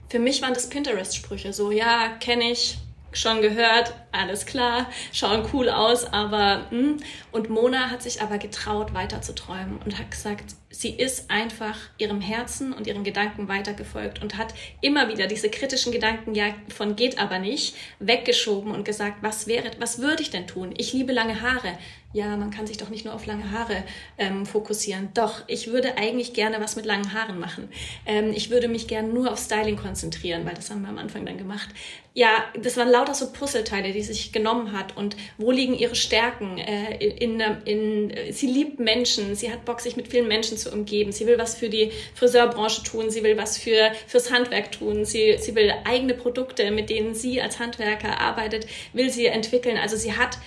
Für 0.09 0.19
mich 0.19 0.41
waren 0.41 0.53
das 0.53 0.69
Pinterest-Sprüche, 0.69 1.53
so, 1.53 1.71
ja, 1.71 2.09
kenne 2.19 2.51
ich, 2.51 2.77
schon 3.13 3.41
gehört, 3.41 3.93
alles 4.11 4.45
klar, 4.45 4.87
schauen 5.11 5.47
cool 5.53 5.69
aus, 5.69 6.05
aber 6.05 6.67
mh. 6.69 6.77
Hm. 6.77 6.97
und 7.31 7.49
Mona 7.49 7.89
hat 7.89 8.01
sich 8.01 8.21
aber 8.21 8.37
getraut, 8.37 8.93
weiter 8.93 9.21
zu 9.21 9.33
träumen 9.33 9.79
und 9.83 9.97
hat 9.97 10.11
gesagt, 10.11 10.55
sie 10.71 10.89
ist 10.89 11.29
einfach 11.29 11.77
ihrem 11.97 12.21
Herzen 12.21 12.73
und 12.73 12.87
ihren 12.87 13.03
Gedanken 13.03 13.47
weitergefolgt 13.47 14.21
und 14.21 14.37
hat 14.37 14.53
immer 14.81 15.09
wieder 15.09 15.27
diese 15.27 15.49
kritischen 15.49 15.91
Gedanken, 15.91 16.33
ja, 16.33 16.55
von 16.69 16.95
geht 16.95 17.19
aber 17.19 17.39
nicht, 17.39 17.75
weggeschoben 17.99 18.71
und 18.71 18.85
gesagt, 18.85 19.17
was 19.21 19.47
wäre, 19.47 19.71
was 19.79 19.99
würde 19.99 20.23
ich 20.23 20.29
denn 20.29 20.47
tun? 20.47 20.73
Ich 20.77 20.93
liebe 20.93 21.13
lange 21.13 21.41
Haare 21.41 21.77
ja, 22.13 22.35
man 22.35 22.51
kann 22.51 22.67
sich 22.67 22.77
doch 22.77 22.89
nicht 22.89 23.05
nur 23.05 23.13
auf 23.13 23.25
lange 23.25 23.51
Haare 23.51 23.83
ähm, 24.17 24.45
fokussieren. 24.45 25.09
Doch, 25.13 25.43
ich 25.47 25.67
würde 25.67 25.97
eigentlich 25.97 26.33
gerne 26.33 26.59
was 26.59 26.75
mit 26.75 26.85
langen 26.85 27.13
Haaren 27.13 27.39
machen. 27.39 27.69
Ähm, 28.05 28.31
ich 28.35 28.49
würde 28.49 28.67
mich 28.67 28.87
gerne 28.87 29.07
nur 29.07 29.31
auf 29.31 29.39
Styling 29.39 29.77
konzentrieren, 29.77 30.45
weil 30.45 30.53
das 30.53 30.69
haben 30.69 30.81
wir 30.81 30.89
am 30.89 30.97
Anfang 30.97 31.25
dann 31.25 31.37
gemacht. 31.37 31.69
Ja, 32.13 32.43
das 32.61 32.75
waren 32.75 32.89
lauter 32.89 33.13
so 33.13 33.31
Puzzleteile, 33.31 33.93
die 33.93 34.03
sich 34.03 34.33
genommen 34.33 34.73
hat. 34.73 34.97
Und 34.97 35.15
wo 35.37 35.51
liegen 35.51 35.73
ihre 35.73 35.95
Stärken? 35.95 36.57
Äh, 36.57 36.97
in, 36.97 37.39
in, 37.39 38.11
in, 38.11 38.33
sie 38.33 38.47
liebt 38.47 38.79
Menschen, 38.79 39.33
sie 39.35 39.51
hat 39.51 39.63
Bock, 39.63 39.79
sich 39.79 39.95
mit 39.95 40.09
vielen 40.09 40.27
Menschen 40.27 40.57
zu 40.61 40.71
umgeben. 40.71 41.11
Sie 41.11 41.27
will 41.27 41.37
was 41.37 41.55
für 41.55 41.69
die 41.69 41.91
Friseurbranche 42.15 42.83
tun, 42.83 43.09
sie 43.09 43.23
will 43.23 43.37
was 43.37 43.57
für, 43.57 43.91
fürs 44.07 44.31
Handwerk 44.31 44.71
tun, 44.71 45.05
sie, 45.05 45.37
sie 45.39 45.55
will 45.55 45.73
eigene 45.85 46.13
Produkte, 46.13 46.71
mit 46.71 46.89
denen 46.89 47.13
sie 47.13 47.41
als 47.41 47.59
Handwerker 47.59 48.19
arbeitet, 48.19 48.67
will 48.93 49.09
sie 49.09 49.25
entwickeln. 49.25 49.77
Also 49.77 49.97
sie 49.97 50.15
hat 50.15 50.37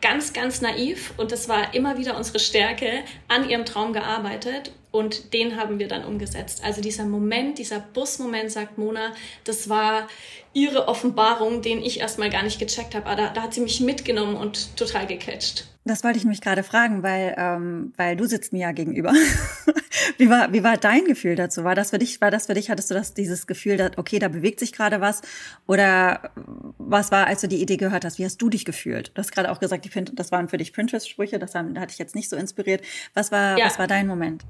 ganz, 0.00 0.32
ganz 0.32 0.60
naiv 0.60 1.14
und 1.16 1.32
das 1.32 1.48
war 1.48 1.74
immer 1.74 1.98
wieder 1.98 2.16
unsere 2.16 2.38
Stärke, 2.38 3.04
an 3.28 3.48
ihrem 3.48 3.64
Traum 3.64 3.92
gearbeitet 3.92 4.70
und 4.94 5.34
den 5.34 5.56
haben 5.56 5.80
wir 5.80 5.88
dann 5.88 6.04
umgesetzt. 6.04 6.62
Also 6.62 6.80
dieser 6.80 7.04
Moment, 7.04 7.58
dieser 7.58 7.80
Busmoment, 7.80 8.52
sagt 8.52 8.78
Mona, 8.78 9.12
das 9.42 9.68
war 9.68 10.06
ihre 10.52 10.86
Offenbarung, 10.86 11.62
den 11.62 11.82
ich 11.82 11.98
erstmal 11.98 12.30
gar 12.30 12.44
nicht 12.44 12.60
gecheckt 12.60 12.94
habe. 12.94 13.06
Aber 13.06 13.16
da, 13.16 13.28
da 13.30 13.42
hat 13.42 13.54
sie 13.54 13.60
mich 13.60 13.80
mitgenommen 13.80 14.36
und 14.36 14.76
total 14.76 15.08
gecatcht. 15.08 15.66
Das 15.84 16.04
wollte 16.04 16.18
ich 16.18 16.24
mich 16.24 16.40
gerade 16.40 16.62
fragen, 16.62 17.02
weil, 17.02 17.34
ähm, 17.36 17.92
weil 17.96 18.14
du 18.14 18.26
sitzt 18.26 18.52
mir 18.52 18.60
ja 18.60 18.72
gegenüber. 18.72 19.12
wie, 20.16 20.30
war, 20.30 20.52
wie 20.52 20.62
war 20.62 20.76
dein 20.76 21.04
Gefühl 21.06 21.34
dazu? 21.34 21.64
War 21.64 21.74
das 21.74 21.90
für 21.90 21.98
dich, 21.98 22.20
war 22.20 22.30
das 22.30 22.46
für 22.46 22.54
dich, 22.54 22.70
hattest 22.70 22.88
du 22.88 22.94
das, 22.94 23.14
dieses 23.14 23.48
Gefühl, 23.48 23.76
dass, 23.76 23.98
okay, 23.98 24.20
da 24.20 24.28
bewegt 24.28 24.60
sich 24.60 24.72
gerade 24.72 25.00
was? 25.00 25.22
Oder 25.66 26.30
was 26.78 27.10
war, 27.10 27.26
als 27.26 27.40
du 27.40 27.48
die 27.48 27.60
Idee 27.60 27.78
gehört 27.78 28.04
hast? 28.04 28.20
Wie 28.20 28.24
hast 28.24 28.40
du 28.40 28.48
dich 28.48 28.64
gefühlt? 28.64 29.10
Du 29.14 29.18
hast 29.18 29.32
gerade 29.32 29.50
auch 29.50 29.58
gesagt, 29.58 29.84
die, 29.84 30.04
das 30.14 30.30
waren 30.30 30.48
für 30.48 30.56
dich 30.56 30.72
Pinterest-Sprüche, 30.72 31.40
das 31.40 31.56
haben, 31.56 31.76
hatte 31.80 31.90
ich 31.90 31.98
jetzt 31.98 32.14
nicht 32.14 32.30
so 32.30 32.36
inspiriert. 32.36 32.82
Was 33.12 33.32
war, 33.32 33.58
ja. 33.58 33.66
was 33.66 33.76
war 33.80 33.88
dein 33.88 34.06
Moment? 34.06 34.44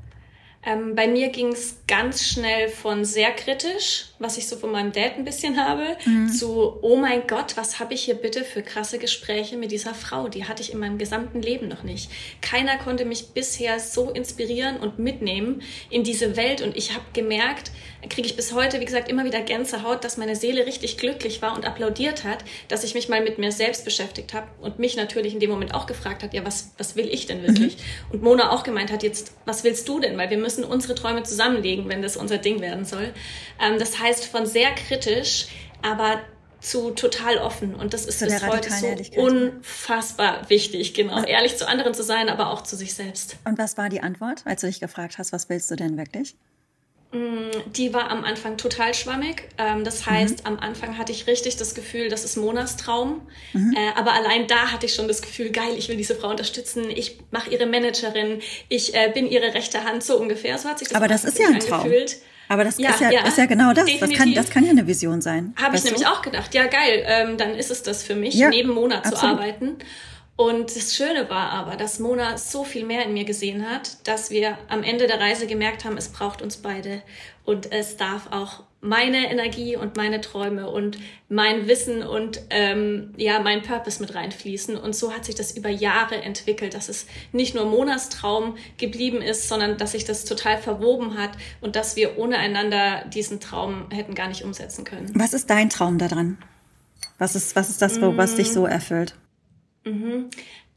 Ähm, 0.66 0.94
bei 0.94 1.06
mir 1.06 1.28
ging 1.28 1.48
es 1.48 1.82
ganz 1.86 2.24
schnell 2.24 2.68
von 2.68 3.04
sehr 3.04 3.32
kritisch, 3.32 4.06
was 4.24 4.38
ich 4.38 4.48
so 4.48 4.56
von 4.56 4.72
meinem 4.72 4.90
Dad 4.90 5.16
ein 5.16 5.24
bisschen 5.24 5.62
habe, 5.62 5.96
mhm. 6.04 6.32
zu, 6.32 6.78
oh 6.80 6.96
mein 6.96 7.26
Gott, 7.26 7.56
was 7.56 7.78
habe 7.78 7.94
ich 7.94 8.04
hier 8.04 8.14
bitte 8.14 8.42
für 8.42 8.62
krasse 8.62 8.98
Gespräche 8.98 9.56
mit 9.56 9.70
dieser 9.70 9.94
Frau? 9.94 10.28
Die 10.28 10.46
hatte 10.46 10.62
ich 10.62 10.72
in 10.72 10.78
meinem 10.78 10.98
gesamten 10.98 11.42
Leben 11.42 11.68
noch 11.68 11.82
nicht. 11.82 12.10
Keiner 12.40 12.78
konnte 12.78 13.04
mich 13.04 13.28
bisher 13.28 13.78
so 13.78 14.10
inspirieren 14.10 14.78
und 14.78 14.98
mitnehmen 14.98 15.62
in 15.90 16.04
diese 16.04 16.36
Welt. 16.36 16.62
Und 16.62 16.76
ich 16.76 16.94
habe 16.94 17.04
gemerkt, 17.12 17.70
kriege 18.08 18.26
ich 18.26 18.36
bis 18.36 18.52
heute, 18.52 18.80
wie 18.80 18.84
gesagt, 18.84 19.08
immer 19.08 19.24
wieder 19.24 19.40
Gänsehaut, 19.40 20.04
dass 20.04 20.16
meine 20.16 20.36
Seele 20.36 20.66
richtig 20.66 20.98
glücklich 20.98 21.42
war 21.42 21.54
und 21.54 21.66
applaudiert 21.66 22.24
hat, 22.24 22.44
dass 22.68 22.84
ich 22.84 22.94
mich 22.94 23.08
mal 23.08 23.22
mit 23.22 23.38
mir 23.38 23.52
selbst 23.52 23.84
beschäftigt 23.84 24.34
habe 24.34 24.46
und 24.60 24.78
mich 24.78 24.96
natürlich 24.96 25.34
in 25.34 25.40
dem 25.40 25.50
Moment 25.50 25.74
auch 25.74 25.86
gefragt 25.86 26.22
hat, 26.22 26.34
ja, 26.34 26.44
was, 26.44 26.72
was 26.78 26.96
will 26.96 27.08
ich 27.08 27.26
denn 27.26 27.42
wirklich? 27.42 27.76
Mhm. 27.76 28.12
Und 28.12 28.22
Mona 28.22 28.50
auch 28.50 28.62
gemeint 28.62 28.90
hat, 28.90 29.02
jetzt, 29.02 29.32
was 29.44 29.64
willst 29.64 29.88
du 29.88 30.00
denn? 30.00 30.16
Weil 30.16 30.30
wir 30.30 30.38
müssen 30.38 30.64
unsere 30.64 30.94
Träume 30.94 31.22
zusammenlegen, 31.22 31.88
wenn 31.88 32.02
das 32.02 32.16
unser 32.16 32.38
Ding 32.38 32.60
werden 32.60 32.84
soll. 32.84 33.12
Ähm, 33.60 33.78
das 33.78 33.98
heißt, 33.98 34.13
von 34.22 34.46
sehr 34.46 34.72
kritisch, 34.72 35.46
aber 35.82 36.20
zu 36.60 36.90
total 36.92 37.38
offen. 37.38 37.74
Und 37.74 37.94
das 37.94 38.06
ist 38.06 38.18
zu 38.18 38.26
bis 38.26 38.46
heute 38.46 38.70
so 38.70 39.20
unfassbar 39.20 40.48
wichtig, 40.48 40.94
genau. 40.94 41.16
Was? 41.16 41.24
Ehrlich 41.24 41.56
zu 41.56 41.68
anderen 41.68 41.94
zu 41.94 42.02
sein, 42.02 42.28
aber 42.28 42.50
auch 42.50 42.62
zu 42.62 42.76
sich 42.76 42.94
selbst. 42.94 43.36
Und 43.44 43.58
was 43.58 43.76
war 43.76 43.88
die 43.88 44.00
Antwort, 44.00 44.42
als 44.46 44.62
du 44.62 44.66
dich 44.66 44.80
gefragt 44.80 45.18
hast, 45.18 45.32
was 45.32 45.48
willst 45.48 45.70
du 45.70 45.76
denn 45.76 45.96
wirklich? 45.98 46.36
Mm, 47.12 47.50
die 47.76 47.94
war 47.94 48.10
am 48.10 48.24
Anfang 48.24 48.56
total 48.56 48.94
schwammig. 48.94 49.48
Ähm, 49.58 49.84
das 49.84 50.06
heißt, 50.06 50.40
mhm. 50.40 50.46
am 50.46 50.58
Anfang 50.58 50.98
hatte 50.98 51.12
ich 51.12 51.26
richtig 51.26 51.56
das 51.56 51.74
Gefühl, 51.74 52.08
das 52.08 52.24
ist 52.24 52.36
Monas 52.36 52.76
Traum. 52.76 53.22
Mhm. 53.52 53.74
Äh, 53.76 53.98
aber 53.98 54.14
allein 54.14 54.48
da 54.48 54.72
hatte 54.72 54.86
ich 54.86 54.94
schon 54.94 55.06
das 55.06 55.22
Gefühl, 55.22 55.50
geil, 55.50 55.74
ich 55.76 55.88
will 55.88 55.96
diese 55.96 56.16
Frau 56.16 56.30
unterstützen. 56.30 56.90
Ich 56.90 57.18
mache 57.30 57.50
ihre 57.50 57.66
Managerin. 57.66 58.40
Ich 58.68 58.94
äh, 58.94 59.10
bin 59.12 59.28
ihre 59.28 59.54
rechte 59.54 59.84
Hand, 59.84 60.02
so 60.02 60.18
ungefähr. 60.18 60.58
So 60.58 60.68
hat 60.68 60.80
sich 60.80 60.88
das 60.88 60.96
Aber 60.96 61.08
das 61.08 61.24
ist 61.24 61.38
ja 61.38 61.48
ein 61.48 61.60
Traum. 61.60 61.88
Aber 62.48 62.64
das 62.64 62.78
ja, 62.78 62.90
ist, 62.90 63.00
ja, 63.00 63.10
ja, 63.10 63.26
ist 63.26 63.38
ja 63.38 63.46
genau 63.46 63.72
das. 63.72 63.86
Das 63.98 64.10
kann, 64.10 64.34
das 64.34 64.50
kann 64.50 64.64
ja 64.64 64.70
eine 64.70 64.86
Vision 64.86 65.20
sein. 65.20 65.54
Habe 65.60 65.76
ich 65.76 65.84
nämlich 65.84 66.02
du? 66.02 66.10
auch 66.10 66.22
gedacht. 66.22 66.54
Ja, 66.54 66.66
geil. 66.66 67.04
Ähm, 67.06 67.36
dann 67.36 67.54
ist 67.54 67.70
es 67.70 67.82
das 67.82 68.02
für 68.02 68.14
mich, 68.14 68.34
ja, 68.34 68.50
neben 68.50 68.70
Mona 68.70 68.98
absolut. 68.98 69.18
zu 69.18 69.26
arbeiten. 69.26 69.76
Und 70.36 70.74
das 70.74 70.96
Schöne 70.96 71.30
war 71.30 71.50
aber, 71.50 71.76
dass 71.76 72.00
Mona 72.00 72.36
so 72.38 72.64
viel 72.64 72.84
mehr 72.84 73.04
in 73.04 73.14
mir 73.14 73.24
gesehen 73.24 73.68
hat, 73.70 74.06
dass 74.06 74.30
wir 74.30 74.58
am 74.68 74.82
Ende 74.82 75.06
der 75.06 75.20
Reise 75.20 75.46
gemerkt 75.46 75.84
haben, 75.84 75.96
es 75.96 76.08
braucht 76.08 76.42
uns 76.42 76.56
beide 76.56 77.02
und 77.44 77.70
es 77.70 77.96
darf 77.96 78.32
auch 78.32 78.63
meine 78.84 79.30
Energie 79.30 79.76
und 79.76 79.96
meine 79.96 80.20
Träume 80.20 80.68
und 80.68 80.98
mein 81.30 81.66
Wissen 81.66 82.02
und 82.02 82.42
ähm, 82.50 83.14
ja 83.16 83.40
mein 83.40 83.62
Purpose 83.62 84.00
mit 84.00 84.14
reinfließen. 84.14 84.76
Und 84.76 84.94
so 84.94 85.12
hat 85.12 85.24
sich 85.24 85.34
das 85.34 85.56
über 85.56 85.70
Jahre 85.70 86.16
entwickelt, 86.16 86.74
dass 86.74 86.90
es 86.90 87.06
nicht 87.32 87.54
nur 87.54 87.64
Monas 87.64 88.10
Traum 88.10 88.56
geblieben 88.76 89.22
ist, 89.22 89.48
sondern 89.48 89.78
dass 89.78 89.92
sich 89.92 90.04
das 90.04 90.26
total 90.26 90.58
verwoben 90.58 91.18
hat 91.18 91.30
und 91.62 91.76
dass 91.76 91.96
wir 91.96 92.18
ohne 92.18 92.36
einander 92.36 93.06
diesen 93.06 93.40
Traum 93.40 93.90
hätten 93.90 94.14
gar 94.14 94.28
nicht 94.28 94.44
umsetzen 94.44 94.84
können. 94.84 95.10
Was 95.14 95.32
ist 95.32 95.48
dein 95.48 95.70
Traum 95.70 95.96
daran? 95.98 96.36
Was 97.18 97.34
ist, 97.34 97.56
was 97.56 97.70
ist 97.70 97.80
das, 97.80 98.00
was 98.00 98.34
dich 98.34 98.52
so 98.52 98.66
erfüllt? 98.66 99.14
Mhm. 99.84 100.28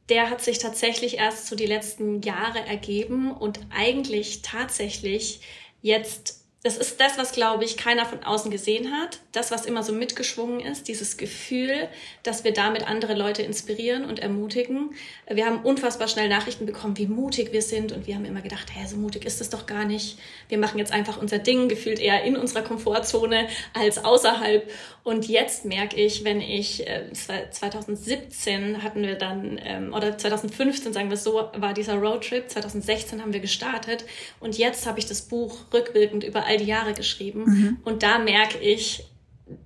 Der 0.08 0.30
hat 0.30 0.42
sich 0.42 0.60
tatsächlich 0.60 1.18
erst 1.18 1.48
so 1.48 1.58
die 1.58 1.66
letzten 1.66 2.22
Jahre 2.22 2.60
ergeben 2.66 3.32
und 3.32 3.60
eigentlich 3.70 4.42
tatsächlich 4.44 5.42
jetzt 5.82 6.47
das 6.68 6.76
ist 6.76 7.00
das, 7.00 7.18
was, 7.18 7.32
glaube 7.32 7.64
ich, 7.64 7.78
keiner 7.78 8.06
von 8.06 8.24
außen 8.24 8.52
gesehen 8.52 8.92
hat. 8.92 9.20
Das, 9.32 9.52
was 9.52 9.66
immer 9.66 9.84
so 9.84 9.94
mitgeschwungen 9.94 10.60
ist, 10.60 10.90
dieses 10.90 11.16
Gefühl, 11.16 11.88
dass 12.24 12.44
wir 12.44 12.52
damit 12.52 12.86
andere 12.86 13.14
Leute 13.14 13.42
inspirieren 13.42 14.04
und 14.04 14.20
ermutigen. 14.20 14.90
Wir 15.30 15.46
haben 15.46 15.62
unfassbar 15.64 16.10
schnell 16.10 16.28
Nachrichten 16.28 16.66
bekommen, 16.66 16.98
wie 16.98 17.08
mutig 17.08 17.54
wir 17.54 17.62
sind. 17.62 17.94
Und 17.94 18.06
wir 18.06 18.16
haben 18.16 18.26
immer 18.26 18.42
gedacht, 18.42 18.68
hä, 18.76 18.86
so 18.86 18.98
mutig 18.98 19.24
ist 19.24 19.40
es 19.40 19.50
doch 19.50 19.66
gar 19.66 19.86
nicht. 19.86 20.20
Wir 20.50 20.58
machen 20.58 20.78
jetzt 20.78 20.92
einfach 20.92 21.22
unser 21.22 21.40
Ding, 21.40 21.70
gefühlt 21.70 22.00
eher 22.00 22.24
in 22.26 22.36
unserer 22.36 22.64
Komfortzone 22.64 23.48
als 23.74 24.04
außerhalb. 24.04 24.70
Und 25.06 25.30
jetzt 25.30 25.64
merke 25.64 25.96
ich, 25.96 26.26
wenn 26.26 26.42
ich, 26.42 26.86
äh, 26.86 27.06
2017 27.14 28.84
hatten 28.84 29.04
wir 29.04 29.16
dann, 29.16 29.58
ähm, 29.64 29.94
oder 29.94 30.18
2015 30.18 30.92
sagen 30.92 31.10
wir 31.10 31.16
so, 31.16 31.50
war 31.56 31.74
dieser 31.74 31.96
Roadtrip. 31.96 32.50
2016 32.50 33.22
haben 33.22 33.32
wir 33.32 33.40
gestartet. 33.40 34.04
Und 34.42 34.58
jetzt 34.58 34.86
habe 34.86 35.00
ich 35.00 35.06
das 35.06 35.22
Buch 35.22 35.60
rückwirkend 35.74 36.26
über 36.26 36.46
all 36.46 36.57
die 36.58 36.66
Jahre 36.66 36.94
geschrieben. 36.94 37.44
Mhm. 37.46 37.78
Und 37.84 38.04
da 38.04 38.20
merke 38.20 38.58
ich, 38.60 39.04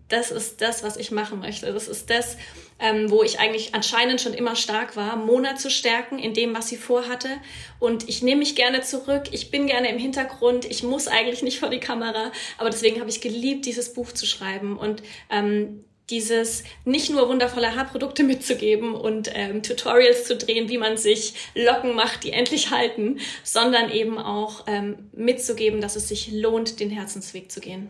das 0.07 0.31
ist 0.31 0.61
das, 0.61 0.83
was 0.83 0.97
ich 0.97 1.11
machen 1.11 1.39
möchte. 1.39 1.71
Das 1.71 1.87
ist 1.87 2.09
das, 2.09 2.37
ähm, 2.79 3.09
wo 3.09 3.23
ich 3.23 3.39
eigentlich 3.39 3.73
anscheinend 3.73 4.21
schon 4.21 4.33
immer 4.33 4.55
stark 4.55 4.95
war, 4.95 5.15
Mona 5.15 5.55
zu 5.55 5.69
stärken 5.69 6.19
in 6.19 6.33
dem, 6.33 6.53
was 6.53 6.67
sie 6.67 6.77
vorhatte. 6.77 7.29
Und 7.79 8.09
ich 8.09 8.21
nehme 8.21 8.39
mich 8.39 8.55
gerne 8.55 8.81
zurück. 8.81 9.23
Ich 9.31 9.51
bin 9.51 9.67
gerne 9.67 9.89
im 9.89 9.97
Hintergrund. 9.97 10.65
Ich 10.65 10.83
muss 10.83 11.07
eigentlich 11.07 11.43
nicht 11.43 11.59
vor 11.59 11.69
die 11.69 11.79
Kamera. 11.79 12.31
Aber 12.57 12.69
deswegen 12.69 12.99
habe 12.99 13.09
ich 13.09 13.21
geliebt, 13.21 13.65
dieses 13.65 13.93
Buch 13.93 14.11
zu 14.11 14.25
schreiben. 14.25 14.77
Und 14.77 15.01
ähm, 15.29 15.85
dieses 16.11 16.63
nicht 16.85 17.09
nur 17.09 17.29
wundervolle 17.29 17.75
Haarprodukte 17.75 18.23
mitzugeben 18.23 18.93
und 18.93 19.31
ähm, 19.33 19.63
Tutorials 19.63 20.25
zu 20.25 20.35
drehen, 20.35 20.69
wie 20.69 20.77
man 20.77 20.97
sich 20.97 21.33
Locken 21.55 21.95
macht, 21.95 22.23
die 22.23 22.33
endlich 22.33 22.69
halten, 22.69 23.19
sondern 23.43 23.89
eben 23.89 24.17
auch 24.17 24.65
ähm, 24.67 25.09
mitzugeben, 25.13 25.81
dass 25.81 25.95
es 25.95 26.09
sich 26.09 26.31
lohnt, 26.31 26.79
den 26.79 26.89
Herzensweg 26.89 27.51
zu 27.51 27.61
gehen. 27.61 27.89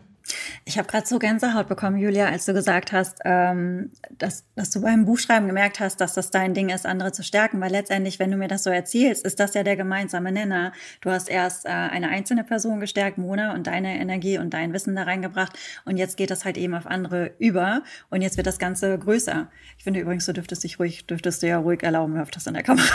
Ich 0.64 0.78
habe 0.78 0.88
gerade 0.88 1.06
so 1.06 1.18
Gänsehaut 1.18 1.68
bekommen, 1.68 1.98
Julia, 1.98 2.26
als 2.26 2.44
du 2.44 2.54
gesagt 2.54 2.92
hast, 2.92 3.18
ähm, 3.24 3.90
dass, 4.10 4.44
dass 4.54 4.70
du 4.70 4.80
beim 4.80 5.04
Buchschreiben 5.04 5.46
gemerkt 5.48 5.80
hast, 5.80 6.00
dass 6.00 6.14
das 6.14 6.30
dein 6.30 6.54
Ding 6.54 6.68
ist, 6.68 6.86
andere 6.86 7.12
zu 7.12 7.22
stärken. 7.22 7.60
Weil 7.60 7.72
letztendlich, 7.72 8.18
wenn 8.18 8.30
du 8.30 8.36
mir 8.36 8.48
das 8.48 8.62
so 8.62 8.70
erzählst, 8.70 9.24
ist 9.24 9.40
das 9.40 9.54
ja 9.54 9.62
der 9.62 9.76
gemeinsame 9.76 10.32
Nenner. 10.32 10.72
Du 11.00 11.10
hast 11.10 11.28
erst 11.28 11.66
äh, 11.66 11.70
eine 11.70 12.08
einzelne 12.08 12.44
Person 12.44 12.80
gestärkt, 12.80 13.18
Mona, 13.18 13.54
und 13.54 13.66
deine 13.66 13.98
Energie 13.98 14.38
und 14.38 14.54
dein 14.54 14.72
Wissen 14.72 14.96
da 14.96 15.02
reingebracht. 15.04 15.58
Und 15.84 15.96
jetzt 15.96 16.16
geht 16.16 16.30
das 16.30 16.44
halt 16.44 16.56
eben 16.56 16.74
auf 16.74 16.86
andere 16.86 17.32
über. 17.38 17.82
Und 18.10 18.22
jetzt 18.22 18.36
wird 18.36 18.46
das 18.46 18.58
Ganze 18.58 18.98
größer. 18.98 19.48
Ich 19.78 19.84
finde 19.84 20.00
übrigens, 20.00 20.26
du 20.26 20.32
dürftest 20.32 20.64
dich 20.64 20.78
ruhig, 20.78 21.06
dürftest 21.06 21.42
du 21.42 21.48
ja 21.48 21.58
ruhig 21.58 21.82
erlauben, 21.82 22.14
mir 22.14 22.22
auf 22.22 22.30
das 22.30 22.46
in 22.46 22.54
der 22.54 22.62
Kamera. 22.62 22.86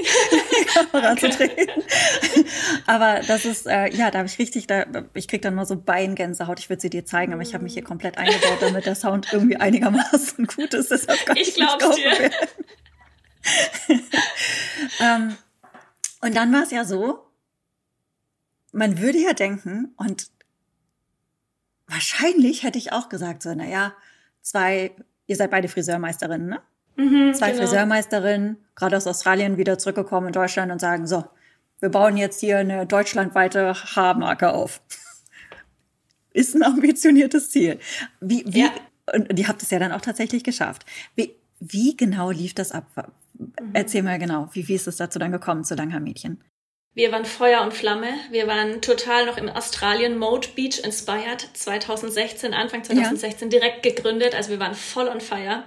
Kamera 0.86 1.16
zu 1.16 1.30
treten. 1.30 1.82
aber 2.86 3.20
das 3.26 3.44
ist, 3.44 3.66
äh, 3.66 3.88
ja, 3.94 4.10
da 4.10 4.18
habe 4.18 4.28
ich 4.28 4.38
richtig, 4.38 4.66
da, 4.66 4.84
ich 5.14 5.28
krieg 5.28 5.42
dann 5.42 5.54
mal 5.54 5.66
so 5.66 5.76
Beingänsehaut. 5.76 6.58
Ich 6.58 6.68
würde 6.68 6.82
sie 6.82 6.90
dir 6.90 7.04
zeigen, 7.04 7.32
aber 7.32 7.42
ich 7.42 7.54
habe 7.54 7.64
mich 7.64 7.74
hier 7.74 7.84
komplett 7.84 8.18
eingebaut, 8.18 8.58
damit 8.60 8.86
der 8.86 8.94
Sound 8.94 9.32
irgendwie 9.32 9.56
einigermaßen 9.56 10.46
gut 10.46 10.74
ist. 10.74 10.90
Deshalb 10.90 11.24
kann 11.26 11.36
ich 11.36 11.54
glaub's 11.54 11.96
dir. 11.96 12.30
ähm, 15.00 15.36
und 16.20 16.36
dann 16.36 16.52
war 16.52 16.62
es 16.62 16.70
ja 16.70 16.84
so, 16.84 17.26
man 18.72 19.00
würde 19.00 19.18
ja 19.18 19.32
denken, 19.32 19.94
und 19.96 20.28
wahrscheinlich 21.86 22.62
hätte 22.62 22.78
ich 22.78 22.92
auch 22.92 23.08
gesagt, 23.08 23.42
so, 23.42 23.54
naja, 23.54 23.94
zwei, 24.42 24.92
ihr 25.26 25.36
seid 25.36 25.50
beide 25.50 25.68
Friseurmeisterinnen, 25.68 26.48
ne? 26.48 26.62
Mhm, 26.96 27.34
Zwei 27.34 27.52
genau. 27.52 27.62
Friseurmeisterinnen, 27.62 28.56
gerade 28.74 28.96
aus 28.96 29.06
Australien, 29.06 29.56
wieder 29.56 29.78
zurückgekommen 29.78 30.28
in 30.28 30.32
Deutschland 30.32 30.70
und 30.70 30.80
sagen, 30.80 31.06
so, 31.06 31.24
wir 31.80 31.88
bauen 31.88 32.16
jetzt 32.16 32.40
hier 32.40 32.58
eine 32.58 32.86
deutschlandweite 32.86 33.74
Haarmarke 33.74 34.52
auf. 34.52 34.82
Ist 36.32 36.54
ein 36.54 36.62
ambitioniertes 36.62 37.50
Ziel. 37.50 37.78
Wie, 38.20 38.44
wie, 38.46 38.60
ja. 38.60 38.70
Und 39.12 39.36
ihr 39.38 39.48
habt 39.48 39.62
es 39.62 39.70
ja 39.70 39.78
dann 39.78 39.92
auch 39.92 40.00
tatsächlich 40.00 40.44
geschafft. 40.44 40.84
Wie, 41.16 41.34
wie 41.58 41.96
genau 41.96 42.30
lief 42.30 42.54
das 42.54 42.70
ab? 42.70 42.84
Mhm. 43.34 43.70
Erzähl 43.72 44.02
mal 44.02 44.18
genau, 44.18 44.48
wie, 44.52 44.68
wie 44.68 44.74
ist 44.74 44.86
es 44.86 44.96
dazu 44.96 45.18
dann 45.18 45.32
gekommen, 45.32 45.64
zu 45.64 45.74
Langhaar 45.74 46.00
Mädchen? 46.00 46.42
Wir 46.92 47.12
waren 47.12 47.24
Feuer 47.24 47.62
und 47.62 47.72
Flamme. 47.72 48.08
Wir 48.30 48.46
waren 48.46 48.82
total 48.82 49.26
noch 49.26 49.36
im 49.36 49.48
Australien 49.48 50.18
Mode 50.18 50.48
Beach 50.56 50.80
Inspired 50.84 51.48
2016, 51.54 52.52
Anfang 52.52 52.82
2016 52.82 53.50
ja. 53.50 53.58
direkt 53.58 53.82
gegründet. 53.82 54.34
Also 54.34 54.50
wir 54.50 54.58
waren 54.58 54.74
voll 54.74 55.08
on 55.08 55.20
fire. 55.20 55.64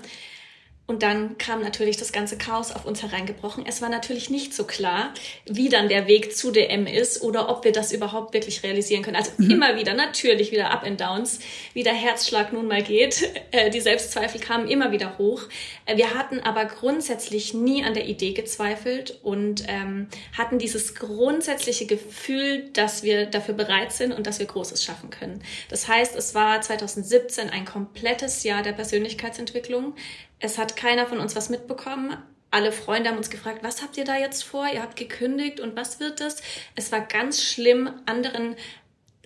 Und 0.86 1.02
dann 1.02 1.38
kam 1.38 1.62
natürlich 1.62 1.96
das 1.96 2.12
ganze 2.12 2.38
Chaos 2.38 2.74
auf 2.74 2.86
uns 2.86 3.02
hereingebrochen. 3.02 3.66
Es 3.66 3.82
war 3.82 3.88
natürlich 3.88 4.30
nicht 4.30 4.54
so 4.54 4.66
klar, 4.66 5.14
wie 5.46 5.70
dann 5.70 5.88
der 5.88 6.08
Weg 6.08 6.36
zu 6.36 6.52
DM 6.52 6.88
ist 6.88 7.22
oder 7.22 7.48
ob 7.48 7.64
wir 7.64 7.72
das 7.72 7.94
überhaupt 7.94 8.34
wirklich 8.34 8.64
realisieren 8.64 9.02
können. 9.02 9.16
Also 9.16 9.32
mhm. 9.38 9.50
immer 9.50 9.78
wieder, 9.78 9.94
natürlich 9.94 10.52
wieder 10.52 10.72
Up 10.72 10.84
and 10.84 11.00
Downs, 11.00 11.40
wie 11.74 11.84
der 11.84 11.94
Herzschlag 11.94 12.52
nun 12.52 12.68
mal 12.68 12.84
geht. 12.84 13.32
Äh, 13.52 13.70
die 13.70 13.82
Selbstzweifel 13.82 14.42
kamen 14.42 14.68
immer 14.68 14.92
wieder 14.92 15.20
hoch. 15.20 15.44
Äh, 15.86 15.98
wir 15.98 16.16
hatten 16.16 16.40
aber 16.40 16.66
grundsätzlich 16.66 17.54
nie 17.54 17.84
an 17.84 17.94
der 17.94 18.08
Idee 18.08 18.34
gezweifelt 18.34 19.20
und 19.22 19.66
ähm, 19.68 20.08
hatten 20.36 20.58
dieses 20.58 20.96
grundsätzliche 20.96 21.86
Gefühl, 21.86 22.70
dass 22.74 23.04
wir 23.04 23.28
dafür 23.28 23.54
bereit 23.54 23.92
sind 23.92 24.12
und 24.12 24.26
dass 24.26 24.40
wir 24.40 24.48
Großes 24.48 24.84
schaffen 24.84 25.12
können. 25.12 25.44
Das 25.70 25.88
heißt, 25.88 26.16
es 26.16 26.34
war 26.34 26.62
2017 26.62 27.52
ein 27.52 27.66
komplettes 27.66 28.44
Jahr 28.44 28.64
der 28.64 28.74
Persönlichkeitsentwicklung. 28.74 29.94
Es 30.40 30.58
hat 30.58 30.76
keiner 30.76 31.08
von 31.08 31.20
uns 31.20 31.36
was 31.36 31.50
mitbekommen. 31.50 32.18
Alle 32.52 32.72
Freunde 32.72 33.10
haben 33.10 33.18
uns 33.18 33.30
gefragt, 33.30 33.64
was 33.64 33.82
habt 33.82 33.98
ihr 33.98 34.06
da 34.06 34.18
jetzt 34.18 34.44
vor? 34.44 34.68
Ihr 34.72 34.82
habt 34.82 34.96
gekündigt 34.96 35.60
und 35.60 35.76
was 35.76 36.00
wird 36.00 36.20
das? 36.20 36.42
Es 36.76 36.92
war 36.92 37.02
ganz 37.02 37.42
schlimm, 37.44 37.90
anderen 38.06 38.56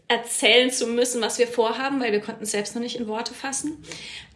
erzählen 0.08 0.72
zu 0.72 0.88
müssen, 0.88 1.22
was 1.22 1.38
wir 1.38 1.48
vorhaben, 1.48 2.00
weil 2.00 2.14
wir 2.14 2.22
konnten 2.22 2.44
es 2.44 2.52
selbst 2.52 2.76
noch 2.76 2.82
nicht 2.82 2.98
in 2.98 3.08
Worte 3.08 3.34
fassen. 3.34 3.84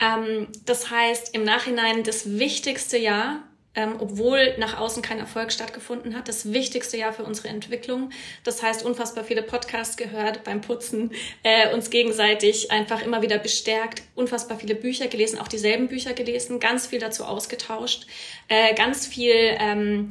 Ähm, 0.02 0.48
das 0.66 0.90
heißt, 0.90 1.34
im 1.34 1.44
Nachhinein 1.44 2.04
das 2.04 2.38
wichtigste 2.38 2.98
Jahr 2.98 3.44
ähm, 3.74 3.96
obwohl 4.00 4.58
nach 4.58 4.78
außen 4.78 5.02
kein 5.02 5.20
Erfolg 5.20 5.52
stattgefunden 5.52 6.16
hat. 6.16 6.28
Das 6.28 6.52
wichtigste 6.52 6.98
Jahr 6.98 7.14
für 7.14 7.24
unsere 7.24 7.48
Entwicklung. 7.48 8.10
Das 8.44 8.62
heißt, 8.62 8.84
unfassbar 8.84 9.24
viele 9.24 9.44
Podcasts 9.44 9.96
gehört 9.96 10.44
beim 10.44 10.62
Putzen, 10.62 11.12
äh, 11.44 11.74
uns 11.74 11.90
gegenseitig 11.90 12.72
einfach 12.72 13.02
immer 13.02 13.22
wieder 13.22 13.38
bestärkt, 13.38 14.04
unfassbar 14.16 14.60
viele 14.60 14.76
Bücher 14.76 15.08
gelesen, 15.08 15.40
auch 15.40 15.48
dieselben 15.48 15.88
Bücher 15.88 16.14
gelesen, 16.14 16.60
ganz 16.60 16.88
viel 16.88 17.00
dazu 17.00 17.24
ausgetauscht, 17.24 18.08
äh, 18.50 18.74
ganz 18.76 19.08
viel. 19.08 19.36
Ähm, 19.36 20.10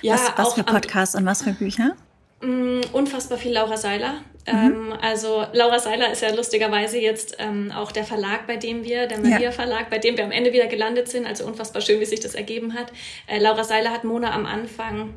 ja, 0.00 0.14
was, 0.14 0.32
was 0.36 0.54
für 0.54 0.64
Podcasts 0.64 1.14
und 1.16 1.26
was 1.26 1.42
für 1.42 1.52
Bücher? 1.52 1.96
Mh, 2.40 2.48
mm, 2.48 2.80
unfassbar 2.92 3.38
viel 3.38 3.52
Laura 3.52 3.76
Seiler. 3.76 4.22
Mhm. 4.46 4.52
Ähm, 4.52 4.94
also 5.00 5.44
Laura 5.52 5.78
Seiler 5.78 6.12
ist 6.12 6.22
ja 6.22 6.34
lustigerweise 6.34 6.98
jetzt 6.98 7.36
ähm, 7.38 7.72
auch 7.72 7.92
der 7.92 8.04
Verlag, 8.04 8.46
bei 8.46 8.56
dem 8.56 8.84
wir, 8.84 9.06
der 9.06 9.18
Maria 9.18 9.38
ja. 9.38 9.50
Verlag, 9.50 9.90
bei 9.90 9.98
dem 9.98 10.16
wir 10.16 10.24
am 10.24 10.32
Ende 10.32 10.52
wieder 10.52 10.66
gelandet 10.66 11.08
sind. 11.08 11.26
Also 11.26 11.46
unfassbar 11.46 11.80
schön, 11.82 12.00
wie 12.00 12.04
sich 12.04 12.20
das 12.20 12.34
ergeben 12.34 12.74
hat. 12.74 12.92
Äh, 13.26 13.38
Laura 13.38 13.64
Seiler 13.64 13.90
hat 13.90 14.04
Mona 14.04 14.32
am 14.32 14.46
Anfang 14.46 15.14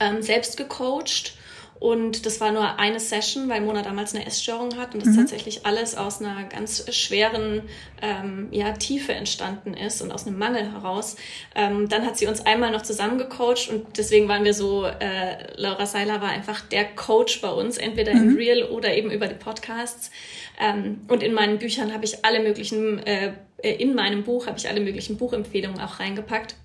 ähm, 0.00 0.22
selbst 0.22 0.56
gecoacht 0.56 1.37
und 1.80 2.26
das 2.26 2.40
war 2.40 2.50
nur 2.50 2.78
eine 2.78 2.98
Session, 2.98 3.48
weil 3.48 3.60
Mona 3.60 3.82
damals 3.82 4.14
eine 4.14 4.26
Essstörung 4.26 4.76
hat 4.76 4.94
und 4.94 5.06
das 5.06 5.14
mhm. 5.14 5.20
tatsächlich 5.20 5.64
alles 5.64 5.96
aus 5.96 6.20
einer 6.20 6.44
ganz 6.44 6.92
schweren 6.92 7.62
ähm, 8.02 8.48
ja, 8.50 8.72
Tiefe 8.72 9.12
entstanden 9.12 9.74
ist 9.74 10.02
und 10.02 10.10
aus 10.10 10.26
einem 10.26 10.38
Mangel 10.38 10.72
heraus. 10.72 11.16
Ähm, 11.54 11.88
dann 11.88 12.04
hat 12.04 12.18
sie 12.18 12.26
uns 12.26 12.44
einmal 12.44 12.72
noch 12.72 12.82
zusammengecoacht 12.82 13.68
und 13.68 13.96
deswegen 13.96 14.26
waren 14.26 14.44
wir 14.44 14.54
so, 14.54 14.86
äh, 14.86 15.52
Laura 15.56 15.86
Seiler 15.86 16.20
war 16.20 16.30
einfach 16.30 16.62
der 16.62 16.84
Coach 16.84 17.40
bei 17.40 17.50
uns, 17.50 17.78
entweder 17.78 18.12
mhm. 18.14 18.30
im 18.30 18.36
Real 18.36 18.62
oder 18.64 18.96
eben 18.96 19.12
über 19.12 19.28
die 19.28 19.36
Podcasts. 19.36 20.10
Ähm, 20.58 21.02
und 21.06 21.22
in 21.22 21.32
meinen 21.32 21.58
Büchern 21.58 21.94
habe 21.94 22.04
ich 22.04 22.24
alle 22.24 22.40
möglichen, 22.40 22.98
äh, 23.06 23.34
in 23.62 23.94
meinem 23.94 24.24
Buch 24.24 24.48
habe 24.48 24.58
ich 24.58 24.68
alle 24.68 24.80
möglichen 24.80 25.16
Buchempfehlungen 25.16 25.80
auch 25.80 26.00
reingepackt. 26.00 26.56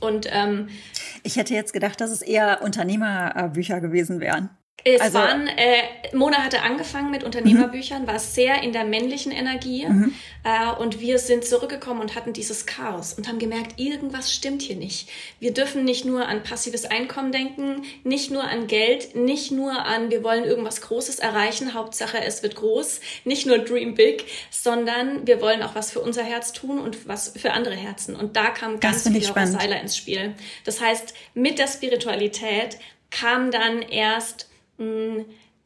Und 0.00 0.26
ähm, 0.30 0.68
ich 1.22 1.36
hätte 1.36 1.54
jetzt 1.54 1.72
gedacht, 1.72 2.00
dass 2.00 2.10
es 2.10 2.22
eher 2.22 2.62
Unternehmerbücher 2.62 3.80
gewesen 3.80 4.20
wären. 4.20 4.50
Es 4.88 5.00
also, 5.00 5.18
waren, 5.18 5.48
äh, 5.48 5.82
Mona 6.12 6.44
hatte 6.44 6.62
angefangen 6.62 7.10
mit 7.10 7.24
Unternehmerbüchern, 7.24 8.02
mhm. 8.02 8.06
war 8.06 8.20
sehr 8.20 8.62
in 8.62 8.72
der 8.72 8.84
männlichen 8.84 9.32
Energie 9.32 9.84
mhm. 9.84 10.14
äh, 10.44 10.70
und 10.80 11.00
wir 11.00 11.18
sind 11.18 11.44
zurückgekommen 11.44 12.00
und 12.00 12.14
hatten 12.14 12.32
dieses 12.32 12.66
Chaos 12.66 13.12
und 13.14 13.26
haben 13.26 13.40
gemerkt, 13.40 13.80
irgendwas 13.80 14.32
stimmt 14.32 14.62
hier 14.62 14.76
nicht. 14.76 15.08
Wir 15.40 15.52
dürfen 15.52 15.84
nicht 15.84 16.04
nur 16.04 16.28
an 16.28 16.44
passives 16.44 16.84
Einkommen 16.84 17.32
denken, 17.32 17.82
nicht 18.04 18.30
nur 18.30 18.44
an 18.44 18.68
Geld, 18.68 19.16
nicht 19.16 19.50
nur 19.50 19.72
an, 19.72 20.10
wir 20.12 20.22
wollen 20.22 20.44
irgendwas 20.44 20.80
Großes 20.82 21.18
erreichen, 21.18 21.74
Hauptsache 21.74 22.22
es 22.22 22.44
wird 22.44 22.54
groß, 22.54 23.00
nicht 23.24 23.44
nur 23.44 23.58
Dream 23.58 23.94
Big, 23.94 24.26
sondern 24.50 25.26
wir 25.26 25.40
wollen 25.40 25.64
auch 25.64 25.74
was 25.74 25.90
für 25.90 26.00
unser 26.00 26.22
Herz 26.22 26.52
tun 26.52 26.78
und 26.78 27.08
was 27.08 27.32
für 27.36 27.52
andere 27.52 27.74
Herzen. 27.74 28.14
Und 28.14 28.36
da 28.36 28.50
kam 28.50 28.78
ganz 28.78 29.08
viel 29.08 29.22
Seiler 29.22 29.80
ins 29.80 29.96
Spiel. 29.96 30.34
Das 30.64 30.80
heißt, 30.80 31.12
mit 31.34 31.58
der 31.58 31.66
Spiritualität 31.66 32.78
kam 33.10 33.50
dann 33.50 33.82
erst 33.82 34.48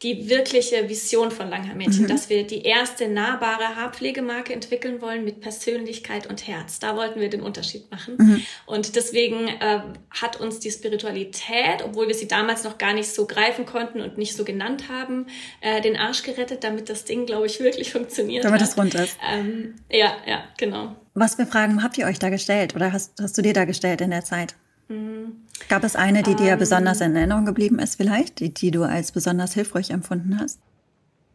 die 0.03 0.31
wirkliche 0.31 0.88
Vision 0.88 1.31
von 1.31 1.51
Langhaar-Mädchen, 1.51 2.05
mhm. 2.05 2.09
dass 2.09 2.31
wir 2.31 2.46
die 2.46 2.62
erste 2.62 3.07
nahbare 3.07 3.77
Haarpflegemarke 3.77 4.55
entwickeln 4.55 5.03
wollen 5.03 5.25
mit 5.25 5.42
Persönlichkeit 5.42 6.27
und 6.27 6.46
Herz. 6.46 6.79
Da 6.79 6.96
wollten 6.96 7.20
wir 7.20 7.29
den 7.29 7.42
Unterschied 7.42 7.90
machen. 7.90 8.14
Mhm. 8.16 8.42
Und 8.64 8.96
deswegen 8.96 9.49
äh, 9.49 9.81
hat 10.11 10.40
uns 10.40 10.59
die 10.59 10.70
Spiritualität, 10.70 11.85
obwohl 11.85 12.09
wir 12.09 12.14
sie 12.14 12.29
damals 12.29 12.64
noch 12.64 12.79
gar 12.79 12.94
nicht 12.94 13.12
so 13.12 13.27
greifen 13.27 13.66
konnten 13.66 14.01
und 14.01 14.16
nicht 14.16 14.35
so 14.35 14.44
genannt 14.44 14.85
haben, 14.88 15.27
äh, 15.61 15.83
den 15.83 15.99
Arsch 15.99 16.23
gerettet, 16.23 16.64
damit 16.64 16.88
das 16.88 17.05
Ding, 17.05 17.27
glaube 17.27 17.44
ich, 17.44 17.61
wirklich 17.61 17.92
funktioniert. 17.92 18.44
Damit 18.44 18.62
es 18.62 18.79
rund 18.79 18.94
ist. 18.94 19.18
Ähm, 19.31 19.75
ja, 19.90 20.16
ja, 20.27 20.44
genau. 20.57 20.96
Was 21.12 21.35
für 21.35 21.44
Fragen 21.44 21.83
habt 21.83 21.99
ihr 21.99 22.07
euch 22.07 22.18
da 22.18 22.31
gestellt 22.31 22.75
oder 22.75 22.92
hast, 22.92 23.20
hast 23.20 23.37
du 23.37 23.42
dir 23.42 23.53
da 23.53 23.66
gestellt 23.66 24.01
in 24.01 24.11
der 24.11 24.25
Zeit? 24.25 24.55
Mhm. 24.90 25.46
Gab 25.68 25.85
es 25.85 25.94
eine, 25.94 26.22
die 26.22 26.35
dir 26.35 26.53
ähm, 26.53 26.59
besonders 26.59 27.00
in 27.00 27.14
Erinnerung 27.14 27.46
geblieben 27.46 27.79
ist, 27.79 27.94
vielleicht, 27.94 28.40
die, 28.40 28.53
die 28.53 28.72
du 28.72 28.83
als 28.83 29.12
besonders 29.12 29.55
hilfreich 29.55 29.90
empfunden 29.90 30.38
hast? 30.38 30.59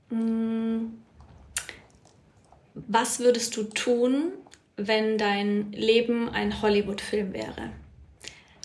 Mm. 0.09 0.87
Was 2.87 3.19
würdest 3.19 3.55
du 3.55 3.63
tun, 3.63 4.33
wenn 4.75 5.17
dein 5.17 5.71
Leben 5.71 6.29
ein 6.29 6.61
Hollywood-Film 6.61 7.31
wäre? 7.31 7.71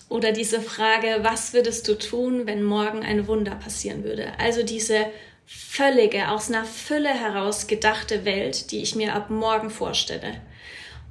Oder 0.09 0.33
diese 0.33 0.59
Frage, 0.59 1.19
was 1.21 1.53
würdest 1.53 1.87
du 1.87 1.97
tun, 1.97 2.45
wenn 2.45 2.61
morgen 2.61 3.01
ein 3.01 3.27
Wunder 3.27 3.55
passieren 3.55 4.03
würde? 4.03 4.33
Also 4.37 4.63
diese 4.63 5.05
völlige, 5.45 6.29
aus 6.29 6.49
einer 6.49 6.65
Fülle 6.65 7.09
heraus 7.09 7.67
gedachte 7.67 8.25
Welt, 8.25 8.71
die 8.71 8.81
ich 8.81 8.95
mir 8.95 9.15
ab 9.15 9.29
morgen 9.29 9.69
vorstelle. 9.69 10.41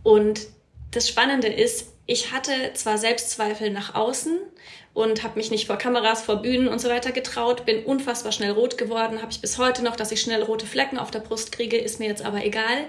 Und 0.03 0.49
das 0.91 1.09
Spannende 1.09 1.49
ist, 1.49 1.87
ich 2.11 2.33
hatte 2.33 2.73
zwar 2.75 2.99
Selbstzweifel 2.99 3.71
nach 3.71 3.95
außen 3.95 4.37
und 4.95 5.23
habe 5.23 5.39
mich 5.39 5.53
nicht 5.53 5.69
vor 5.69 5.77
Kameras, 5.77 6.23
vor 6.23 6.43
Bühnen 6.43 6.67
und 6.67 6.81
so 6.81 6.89
weiter 6.89 7.13
getraut, 7.13 7.65
bin 7.65 7.85
unfassbar 7.85 8.33
schnell 8.33 8.51
rot 8.51 8.77
geworden, 8.77 9.23
habe 9.23 9.31
ich 9.31 9.41
bis 9.41 9.59
heute 9.59 9.85
noch, 9.85 9.95
dass 9.95 10.11
ich 10.11 10.21
schnell 10.21 10.43
rote 10.43 10.67
Flecken 10.67 10.99
auf 10.99 11.13
der 11.13 11.21
Brust 11.21 11.53
kriege, 11.53 11.79
ist 11.79 12.01
mir 12.01 12.09
jetzt 12.09 12.25
aber 12.25 12.45
egal. 12.45 12.87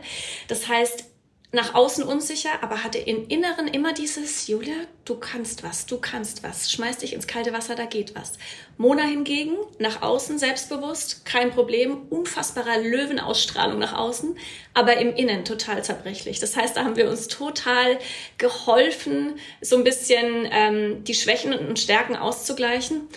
Das 0.47 0.67
heißt, 0.67 1.10
nach 1.53 1.73
außen 1.73 2.05
unsicher, 2.05 2.49
aber 2.61 2.83
hatte 2.83 2.97
im 2.97 3.27
Inneren 3.27 3.67
immer 3.67 3.93
dieses, 3.93 4.47
Julia, 4.47 4.75
du 5.03 5.15
kannst 5.15 5.63
was, 5.63 5.85
du 5.85 5.97
kannst 5.97 6.43
was, 6.43 6.71
schmeiß 6.71 6.99
dich 6.99 7.11
ins 7.11 7.27
kalte 7.27 7.51
Wasser, 7.51 7.75
da 7.75 7.85
geht 7.85 8.15
was. 8.15 8.33
Mona 8.77 9.03
hingegen, 9.03 9.57
nach 9.77 10.01
außen 10.01 10.39
selbstbewusst, 10.39 11.25
kein 11.25 11.51
Problem, 11.51 12.07
unfassbarer 12.09 12.77
Löwenausstrahlung 12.77 13.79
nach 13.79 13.93
außen, 13.93 14.37
aber 14.73 14.97
im 14.97 15.13
Innen 15.13 15.43
total 15.43 15.83
zerbrechlich. 15.83 16.39
Das 16.39 16.55
heißt, 16.55 16.77
da 16.77 16.85
haben 16.85 16.95
wir 16.95 17.09
uns 17.09 17.27
total 17.27 17.99
geholfen, 18.37 19.37
so 19.59 19.75
ein 19.75 19.83
bisschen 19.83 20.47
ähm, 20.51 21.03
die 21.03 21.15
Schwächen 21.15 21.53
und 21.53 21.79
Stärken 21.79 22.15
auszugleichen. 22.15 23.09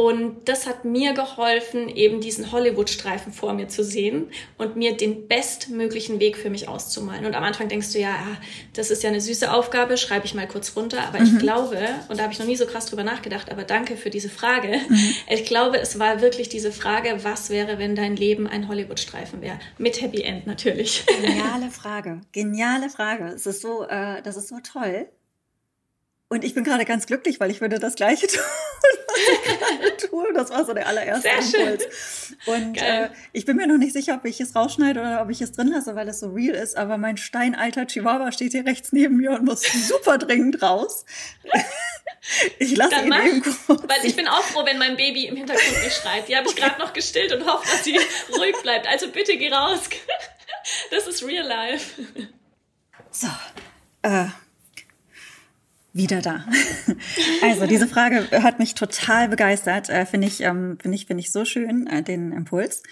Und 0.00 0.48
das 0.48 0.66
hat 0.66 0.86
mir 0.86 1.12
geholfen, 1.12 1.90
eben 1.90 2.22
diesen 2.22 2.52
Hollywood-Streifen 2.52 3.34
vor 3.34 3.52
mir 3.52 3.68
zu 3.68 3.84
sehen 3.84 4.30
und 4.56 4.74
mir 4.74 4.96
den 4.96 5.28
bestmöglichen 5.28 6.20
Weg 6.20 6.38
für 6.38 6.48
mich 6.48 6.68
auszumalen. 6.68 7.26
Und 7.26 7.34
am 7.34 7.44
Anfang 7.44 7.68
denkst 7.68 7.92
du, 7.92 7.98
ja, 7.98 8.16
das 8.72 8.90
ist 8.90 9.02
ja 9.02 9.10
eine 9.10 9.20
süße 9.20 9.52
Aufgabe, 9.52 9.98
schreibe 9.98 10.24
ich 10.24 10.32
mal 10.32 10.48
kurz 10.48 10.74
runter. 10.74 11.02
Aber 11.06 11.20
mhm. 11.20 11.26
ich 11.26 11.38
glaube, 11.38 11.76
und 12.08 12.18
da 12.18 12.22
habe 12.22 12.32
ich 12.32 12.38
noch 12.38 12.46
nie 12.46 12.56
so 12.56 12.64
krass 12.64 12.86
drüber 12.86 13.04
nachgedacht, 13.04 13.52
aber 13.52 13.64
danke 13.64 13.98
für 13.98 14.08
diese 14.08 14.30
Frage. 14.30 14.80
Mhm. 14.88 15.14
Ich 15.28 15.44
glaube, 15.44 15.78
es 15.78 15.98
war 15.98 16.22
wirklich 16.22 16.48
diese 16.48 16.72
Frage, 16.72 17.18
was 17.20 17.50
wäre, 17.50 17.78
wenn 17.78 17.94
dein 17.94 18.16
Leben 18.16 18.46
ein 18.46 18.68
Hollywood-Streifen 18.68 19.42
wäre? 19.42 19.58
Mit 19.76 20.00
Happy 20.00 20.22
End 20.22 20.46
natürlich. 20.46 21.04
Geniale 21.04 21.70
Frage. 21.70 22.22
Geniale 22.32 22.88
Frage. 22.88 23.26
Es 23.34 23.44
ist 23.44 23.60
so, 23.60 23.86
äh, 23.86 24.22
das 24.22 24.38
ist 24.38 24.48
so 24.48 24.60
toll. 24.60 25.08
Und 26.32 26.44
ich 26.44 26.54
bin 26.54 26.62
gerade 26.62 26.84
ganz 26.84 27.06
glücklich, 27.06 27.40
weil 27.40 27.50
ich 27.50 27.60
würde 27.60 27.80
das 27.80 27.96
Gleiche 27.96 28.26
tun, 28.28 28.40
was 29.08 29.18
ich 29.18 29.58
gerade 29.58 29.96
tue. 29.96 30.32
Das 30.32 30.50
war 30.50 30.64
so 30.64 30.72
der 30.72 30.86
allererste 30.86 31.28
Sehr 31.42 31.62
Impuls. 31.62 31.88
Schön. 32.44 32.54
Und 32.54 32.80
äh, 32.80 33.10
ich 33.32 33.44
bin 33.44 33.56
mir 33.56 33.66
noch 33.66 33.78
nicht 33.78 33.92
sicher, 33.92 34.14
ob 34.14 34.24
ich 34.24 34.40
es 34.40 34.54
rausschneide 34.54 35.00
oder 35.00 35.22
ob 35.22 35.30
ich 35.30 35.40
es 35.40 35.50
drin 35.50 35.66
lasse, 35.66 35.96
weil 35.96 36.08
es 36.08 36.20
so 36.20 36.30
real 36.30 36.54
ist. 36.54 36.76
Aber 36.76 36.98
mein 36.98 37.16
steinalter 37.16 37.84
Chihuahua 37.84 38.30
steht 38.30 38.52
hier 38.52 38.64
rechts 38.64 38.92
neben 38.92 39.16
mir 39.16 39.32
und 39.32 39.44
muss 39.44 39.62
super 39.88 40.18
dringend 40.18 40.62
raus. 40.62 41.04
Ich 42.58 42.76
lasse 42.76 42.96
ihn 42.96 43.08
mach, 43.08 43.24
eben 43.24 43.42
kurz. 43.42 43.58
Weil 43.66 44.04
ich 44.04 44.14
bin 44.14 44.28
auch 44.28 44.42
froh, 44.42 44.64
wenn 44.66 44.76
mein 44.78 44.94
Baby 44.94 45.24
im 45.26 45.36
Hintergrund 45.36 45.82
nicht 45.82 45.96
schreit. 45.96 46.28
Die 46.28 46.36
habe 46.36 46.46
ich 46.48 46.54
gerade 46.54 46.78
noch 46.78 46.92
gestillt 46.92 47.32
und 47.32 47.46
hoffe, 47.46 47.66
dass 47.66 47.82
sie 47.82 47.98
ruhig 48.36 48.54
bleibt. 48.62 48.86
Also 48.86 49.10
bitte 49.10 49.36
geh 49.38 49.50
raus. 49.50 49.80
Das 50.90 51.06
ist 51.06 51.24
real 51.24 51.46
life. 51.46 52.02
So. 53.10 53.28
Äh, 54.02 54.26
wieder 55.92 56.20
da. 56.20 56.44
Also 57.42 57.66
diese 57.66 57.88
Frage 57.88 58.28
hat 58.42 58.58
mich 58.58 58.74
total 58.74 59.28
begeistert. 59.28 59.88
Äh, 59.88 60.04
finde 60.04 60.26
ich, 60.26 60.42
ähm, 60.42 60.78
finde 60.80 60.96
ich, 60.96 61.06
finde 61.06 61.22
ich 61.22 61.32
so 61.32 61.44
schön 61.44 61.86
äh, 61.86 62.02
den 62.02 62.32
Impuls. 62.32 62.82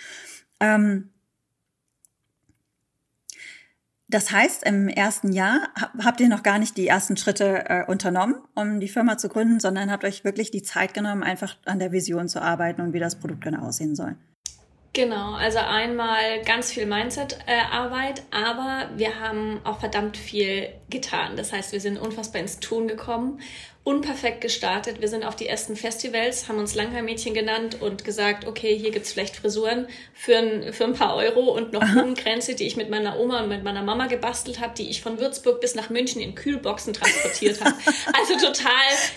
Ähm, 0.60 1.10
das 4.08 4.30
heißt, 4.30 4.64
im 4.64 4.88
ersten 4.88 5.32
Jahr 5.32 5.68
habt 6.02 6.20
ihr 6.20 6.30
noch 6.30 6.42
gar 6.42 6.58
nicht 6.58 6.78
die 6.78 6.88
ersten 6.88 7.18
Schritte 7.18 7.68
äh, 7.68 7.84
unternommen, 7.86 8.36
um 8.54 8.80
die 8.80 8.88
Firma 8.88 9.18
zu 9.18 9.28
gründen, 9.28 9.60
sondern 9.60 9.90
habt 9.90 10.04
euch 10.04 10.24
wirklich 10.24 10.50
die 10.50 10.62
Zeit 10.62 10.94
genommen, 10.94 11.22
einfach 11.22 11.58
an 11.66 11.78
der 11.78 11.92
Vision 11.92 12.26
zu 12.26 12.40
arbeiten 12.40 12.80
und 12.80 12.94
wie 12.94 13.00
das 13.00 13.16
Produkt 13.16 13.42
genau 13.42 13.66
aussehen 13.66 13.94
soll. 13.94 14.16
Genau, 14.94 15.34
also 15.34 15.58
einmal 15.58 16.42
ganz 16.44 16.72
viel 16.72 16.86
Mindset-Arbeit, 16.86 18.22
aber 18.30 18.88
wir 18.96 19.20
haben 19.20 19.60
auch 19.64 19.78
verdammt 19.80 20.16
viel 20.16 20.70
getan. 20.90 21.36
Das 21.36 21.52
heißt, 21.52 21.72
wir 21.72 21.80
sind 21.80 21.98
unfassbar 21.98 22.40
ins 22.40 22.58
Tun 22.58 22.88
gekommen 22.88 23.40
unperfekt 23.84 24.42
gestartet. 24.42 25.00
Wir 25.00 25.08
sind 25.08 25.24
auf 25.24 25.34
die 25.34 25.46
ersten 25.46 25.74
Festivals, 25.74 26.46
haben 26.46 26.58
uns 26.58 26.74
Langhaar-Mädchen 26.74 27.32
genannt 27.32 27.80
und 27.80 28.04
gesagt, 28.04 28.46
okay, 28.46 28.76
hier 28.76 28.90
gibt's 28.90 29.12
vielleicht 29.12 29.36
Frisuren 29.36 29.86
für 30.12 30.36
ein, 30.36 30.72
für 30.74 30.84
ein 30.84 30.92
paar 30.92 31.16
Euro 31.16 31.56
und 31.56 31.72
noch 31.72 31.80
Blumenkränze, 31.80 32.54
die 32.54 32.66
ich 32.66 32.76
mit 32.76 32.90
meiner 32.90 33.18
Oma 33.18 33.42
und 33.42 33.48
mit 33.48 33.64
meiner 33.64 33.82
Mama 33.82 34.06
gebastelt 34.06 34.60
habe, 34.60 34.74
die 34.76 34.90
ich 34.90 35.00
von 35.00 35.18
Würzburg 35.18 35.62
bis 35.62 35.74
nach 35.74 35.88
München 35.88 36.20
in 36.20 36.34
Kühlboxen 36.34 36.92
transportiert 36.92 37.64
habe. 37.64 37.74
Also 38.12 38.34
total, 38.34 38.72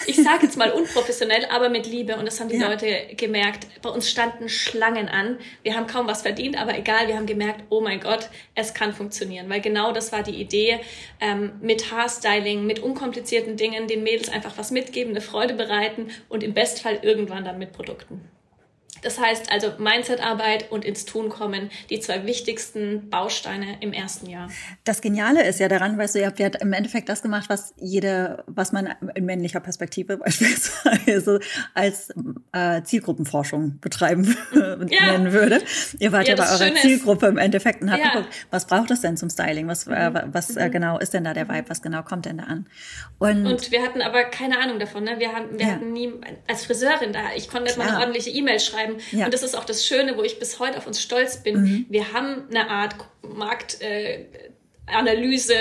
ich 0.05 0.15
sage 0.17 0.43
jetzt 0.43 0.57
mal 0.57 0.71
unprofessionell, 0.71 1.45
aber 1.45 1.69
mit 1.69 1.87
Liebe. 1.87 2.15
Und 2.17 2.25
das 2.25 2.39
haben 2.39 2.49
die 2.49 2.57
ja. 2.57 2.69
Leute 2.69 3.15
gemerkt. 3.15 3.67
Bei 3.81 3.89
uns 3.89 4.09
standen 4.09 4.47
Schlangen 4.47 5.09
an. 5.09 5.37
Wir 5.63 5.75
haben 5.75 5.87
kaum 5.87 6.07
was 6.07 6.21
verdient, 6.21 6.59
aber 6.59 6.77
egal, 6.77 7.07
wir 7.07 7.15
haben 7.15 7.25
gemerkt, 7.25 7.63
oh 7.69 7.81
mein 7.81 7.99
Gott, 7.99 8.29
es 8.53 8.73
kann 8.73 8.93
funktionieren. 8.93 9.49
Weil 9.49 9.61
genau 9.61 9.91
das 9.91 10.11
war 10.11 10.23
die 10.23 10.39
Idee, 10.39 10.79
ähm, 11.19 11.53
mit 11.61 11.91
Haarstyling, 11.91 12.65
mit 12.65 12.79
unkomplizierten 12.79 13.57
Dingen, 13.57 13.87
den 13.87 14.03
Mädels 14.03 14.29
einfach 14.29 14.50
was 14.57 14.71
mitgeben, 14.71 15.11
eine 15.11 15.21
Freude 15.21 15.53
bereiten 15.53 16.09
und 16.29 16.43
im 16.43 16.53
Bestfall 16.53 16.99
irgendwann 17.01 17.45
dann 17.45 17.59
mit 17.59 17.73
Produkten. 17.73 18.29
Das 19.01 19.19
heißt 19.19 19.51
also 19.51 19.73
Mindset-Arbeit 19.77 20.71
und 20.71 20.85
ins 20.85 21.05
Tun 21.05 21.29
kommen, 21.29 21.69
die 21.89 21.99
zwei 21.99 22.25
wichtigsten 22.25 23.09
Bausteine 23.09 23.77
im 23.81 23.93
ersten 23.93 24.29
Jahr. 24.29 24.49
Das 24.83 25.01
Geniale 25.01 25.43
ist 25.47 25.59
ja 25.59 25.67
daran, 25.67 25.97
weißt 25.97 26.15
du, 26.15 26.19
ihr 26.19 26.27
habt 26.27 26.39
ja 26.39 26.47
im 26.47 26.73
Endeffekt 26.73 27.09
das 27.09 27.21
gemacht, 27.21 27.49
was 27.49 27.73
jede, 27.77 28.43
was 28.47 28.71
man 28.71 28.93
in 29.15 29.25
männlicher 29.25 29.59
Perspektive 29.59 30.17
beispielsweise 30.17 31.39
als 31.73 32.13
äh, 32.53 32.83
Zielgruppenforschung 32.83 33.79
betreiben 33.79 34.35
ja. 34.53 35.11
nennen 35.11 35.33
würde. 35.33 35.61
Ihr 35.99 36.11
wart 36.11 36.27
ja, 36.27 36.35
ja 36.35 36.43
bei 36.43 36.49
eurer 36.49 36.75
Zielgruppe 36.75 37.27
im 37.27 37.37
Endeffekt 37.37 37.81
und 37.81 37.91
habt 37.91 38.03
ja. 38.03 38.11
geguckt, 38.11 38.33
was 38.49 38.67
braucht 38.67 38.91
es 38.91 39.01
denn 39.01 39.17
zum 39.17 39.29
Styling? 39.29 39.67
Was, 39.67 39.87
äh, 39.87 40.09
mhm. 40.09 40.15
äh, 40.15 40.23
was 40.31 40.55
äh, 40.55 40.69
genau 40.69 40.99
ist 40.99 41.13
denn 41.13 41.23
da 41.23 41.33
der 41.33 41.49
Vibe? 41.49 41.69
Was 41.69 41.81
genau 41.81 42.03
kommt 42.03 42.25
denn 42.25 42.37
da 42.37 42.43
an? 42.43 42.67
Und, 43.19 43.45
und 43.45 43.71
wir 43.71 43.81
hatten 43.81 44.01
aber 44.01 44.23
keine 44.25 44.59
Ahnung 44.59 44.79
davon. 44.79 45.03
Ne? 45.03 45.19
Wir, 45.19 45.33
haben, 45.33 45.57
wir 45.57 45.67
hatten 45.67 45.93
nie, 45.93 46.11
als 46.47 46.65
Friseurin 46.65 47.13
da, 47.13 47.19
ich 47.35 47.49
konnte 47.49 47.65
nicht 47.65 47.77
mal 47.77 47.87
eine 47.87 47.99
ordentliche 47.99 48.29
E-Mail 48.29 48.59
schreiben 48.59 48.90
bleiben. 48.95 49.19
Ja. 49.19 49.25
Und 49.25 49.33
das 49.33 49.43
ist 49.43 49.55
auch 49.55 49.65
das 49.65 49.85
Schöne, 49.85 50.17
wo 50.17 50.23
ich 50.23 50.39
bis 50.39 50.59
heute 50.59 50.77
auf 50.77 50.87
uns 50.87 51.01
stolz 51.01 51.43
bin. 51.43 51.61
Mhm. 51.61 51.85
Wir 51.89 52.13
haben 52.13 52.43
eine 52.49 52.69
Art 52.69 52.95
Markt. 53.21 53.81
Äh, 53.81 54.25
Analyse 54.87 55.55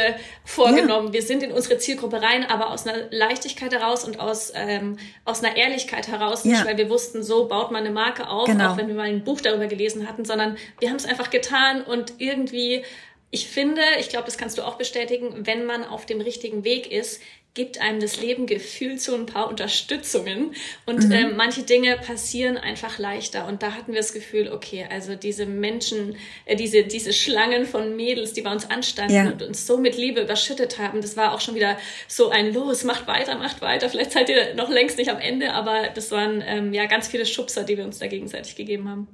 vorgenommen. 0.45 1.09
Ja. 1.09 1.13
Wir 1.13 1.23
sind 1.23 1.43
in 1.45 1.53
unsere 1.53 1.79
Zielgruppe 1.79 2.21
rein, 2.21 2.45
aber 2.45 2.71
aus 2.71 2.87
einer 2.87 3.11
Leichtigkeit 3.11 3.73
heraus 3.73 4.03
und 4.03 4.19
aus, 4.19 4.53
ähm, 4.57 4.97
aus 5.25 5.45
einer 5.45 5.57
Ehrlichkeit 5.57 6.09
heraus, 6.09 6.45
nicht 6.45 6.59
ja. 6.59 6.67
weil 6.67 6.77
wir 6.79 6.91
wussten, 6.91 7.23
so 7.23 7.47
baut 7.47 7.71
man 7.71 7.85
eine 7.85 7.95
Marke 7.95 8.29
auf, 8.29 8.47
genau. 8.47 8.73
auch 8.73 8.77
wenn 8.77 8.89
wir 8.89 8.95
mal 8.95 9.07
ein 9.07 9.23
Buch 9.23 9.41
darüber 9.41 9.67
gelesen 9.67 10.09
hatten, 10.09 10.25
sondern 10.25 10.57
wir 10.81 10.89
haben 10.89 10.97
es 10.97 11.05
einfach 11.05 11.31
getan 11.31 11.83
und 11.83 12.15
irgendwie, 12.19 12.83
ich 13.31 13.47
finde, 13.47 13.83
ich 14.01 14.09
glaube, 14.09 14.25
das 14.25 14.37
kannst 14.37 14.59
du 14.59 14.63
auch 14.63 14.77
bestätigen, 14.77 15.47
wenn 15.47 15.65
man 15.65 15.85
auf 15.85 16.07
dem 16.07 16.21
richtigen 16.21 16.65
Weg 16.65 16.91
ist, 16.91 17.21
gibt 17.55 17.81
einem 17.81 17.99
das 18.01 18.21
Leben 18.21 18.47
gefühlt 18.47 19.01
so 19.01 19.15
ein 19.15 19.27
paar 19.27 19.49
Unterstützungen 19.49 20.55
und 20.87 21.07
mhm. 21.07 21.13
äh, 21.13 21.29
manche 21.33 21.63
Dinge 21.63 21.97
passieren 21.97 22.57
einfach 22.57 22.99
leichter. 22.99 23.47
Und 23.49 23.63
da 23.63 23.75
hatten 23.75 23.93
wir 23.93 24.01
das 24.01 24.13
Gefühl, 24.13 24.53
okay, 24.53 24.87
also 24.89 25.17
diese 25.17 25.47
Menschen, 25.47 26.17
äh, 26.45 26.55
diese, 26.55 26.85
diese 26.85 27.13
Schlangen 27.13 27.67
von 27.67 27.97
Mädels, 27.97 28.35
die 28.35 28.43
bei 28.43 28.53
uns 28.53 28.71
anstanden 28.71 29.15
ja. 29.15 29.27
und 29.27 29.43
uns 29.43 29.67
so 29.67 29.79
mit 29.79 29.97
Liebe 29.97 30.21
überschüttet 30.21 30.79
haben, 30.79 31.01
das 31.01 31.17
war 31.17 31.35
auch 31.35 31.41
schon 31.41 31.57
wieder 31.57 31.77
so 32.07 32.31
ein 32.31 32.55
Los, 32.55 32.85
macht 32.85 33.09
weiter, 33.09 33.37
macht 33.37 33.63
weiter. 33.63 33.89
Vielleicht 33.89 34.13
seid 34.13 34.29
ihr 34.29 34.55
noch 34.55 34.71
längst 34.71 34.97
nicht 34.97 35.11
am 35.11 35.19
Ende, 35.19 35.53
aber 35.53 35.89
das 35.93 36.13
waren 36.13 36.43
ähm, 36.47 36.73
ja 36.73 36.87
ganz 36.87 37.09
viele 37.09 37.27
Schubser, 37.27 37.65
die 37.65 37.77
wir 37.77 37.85
uns 37.85 37.99
da 37.99 38.07
gegenseitig 38.07 38.55
gegeben 38.55 38.89
haben. 38.89 39.09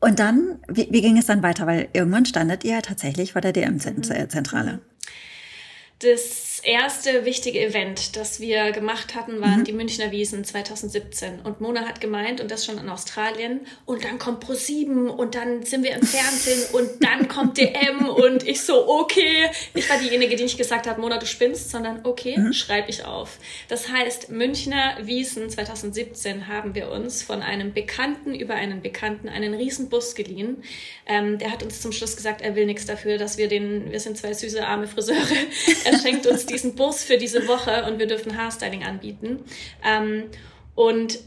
Und 0.00 0.18
dann, 0.18 0.60
wie, 0.68 0.88
wie 0.90 1.02
ging 1.02 1.18
es 1.18 1.26
dann 1.26 1.42
weiter? 1.42 1.66
Weil 1.66 1.88
irgendwann 1.92 2.26
standet 2.26 2.64
ihr 2.64 2.82
tatsächlich 2.82 3.32
vor 3.32 3.40
der 3.40 3.52
DM-Zentrale. 3.52 4.72
Mhm. 4.72 4.80
Das 6.00 6.47
erste 6.60 7.24
wichtige 7.24 7.60
Event, 7.60 8.16
das 8.16 8.40
wir 8.40 8.72
gemacht 8.72 9.14
hatten, 9.14 9.40
waren 9.40 9.60
mhm. 9.60 9.64
die 9.64 9.72
Münchner 9.72 10.10
Wiesen 10.10 10.44
2017. 10.44 11.40
Und 11.40 11.60
Mona 11.60 11.82
hat 11.86 12.00
gemeint, 12.00 12.40
und 12.40 12.50
das 12.50 12.64
schon 12.64 12.78
in 12.78 12.88
Australien, 12.88 13.60
und 13.84 14.04
dann 14.04 14.18
kommt 14.18 14.44
Pro7 14.44 15.08
und 15.08 15.34
dann 15.34 15.62
sind 15.64 15.84
wir 15.84 15.92
im 15.92 16.02
Fernsehen 16.02 16.62
und 16.72 16.88
dann 17.00 17.28
kommt 17.28 17.58
DM 17.58 18.08
und 18.08 18.46
ich 18.46 18.62
so, 18.62 18.88
okay. 18.88 19.50
Ich 19.74 19.88
war 19.90 19.98
diejenige, 19.98 20.36
die 20.36 20.44
nicht 20.44 20.58
gesagt 20.58 20.86
hat, 20.86 20.98
Mona, 20.98 21.18
du 21.18 21.26
spinnst, 21.26 21.70
sondern 21.70 22.00
okay, 22.04 22.38
mhm. 22.38 22.52
schreibe 22.52 22.90
ich 22.90 23.04
auf. 23.04 23.38
Das 23.68 23.90
heißt, 23.90 24.30
Münchner 24.30 24.96
Wiesen 25.02 25.50
2017 25.50 26.48
haben 26.48 26.74
wir 26.74 26.90
uns 26.90 27.22
von 27.22 27.42
einem 27.42 27.72
Bekannten 27.72 28.34
über 28.34 28.54
einen 28.54 28.82
Bekannten 28.82 29.28
einen 29.28 29.54
Riesenbus 29.54 30.14
geliehen. 30.14 30.62
Ähm, 31.06 31.38
der 31.38 31.52
hat 31.52 31.62
uns 31.62 31.80
zum 31.80 31.92
Schluss 31.92 32.16
gesagt, 32.16 32.40
er 32.40 32.56
will 32.56 32.66
nichts 32.66 32.86
dafür, 32.86 33.18
dass 33.18 33.38
wir 33.38 33.48
den, 33.48 33.90
wir 33.90 34.00
sind 34.00 34.16
zwei 34.16 34.32
süße 34.32 34.66
arme 34.66 34.86
Friseure. 34.86 35.18
Er 35.84 35.98
schenkt 35.98 36.26
uns 36.26 36.46
diesen 36.48 36.74
Bus 36.74 37.02
für 37.02 37.18
diese 37.18 37.48
Woche 37.48 37.84
und 37.84 37.98
wir 37.98 38.06
dürfen 38.06 38.36
Haarstyling 38.36 38.84
anbieten. 38.84 39.44
Ähm, 39.84 40.24
und 40.74 41.18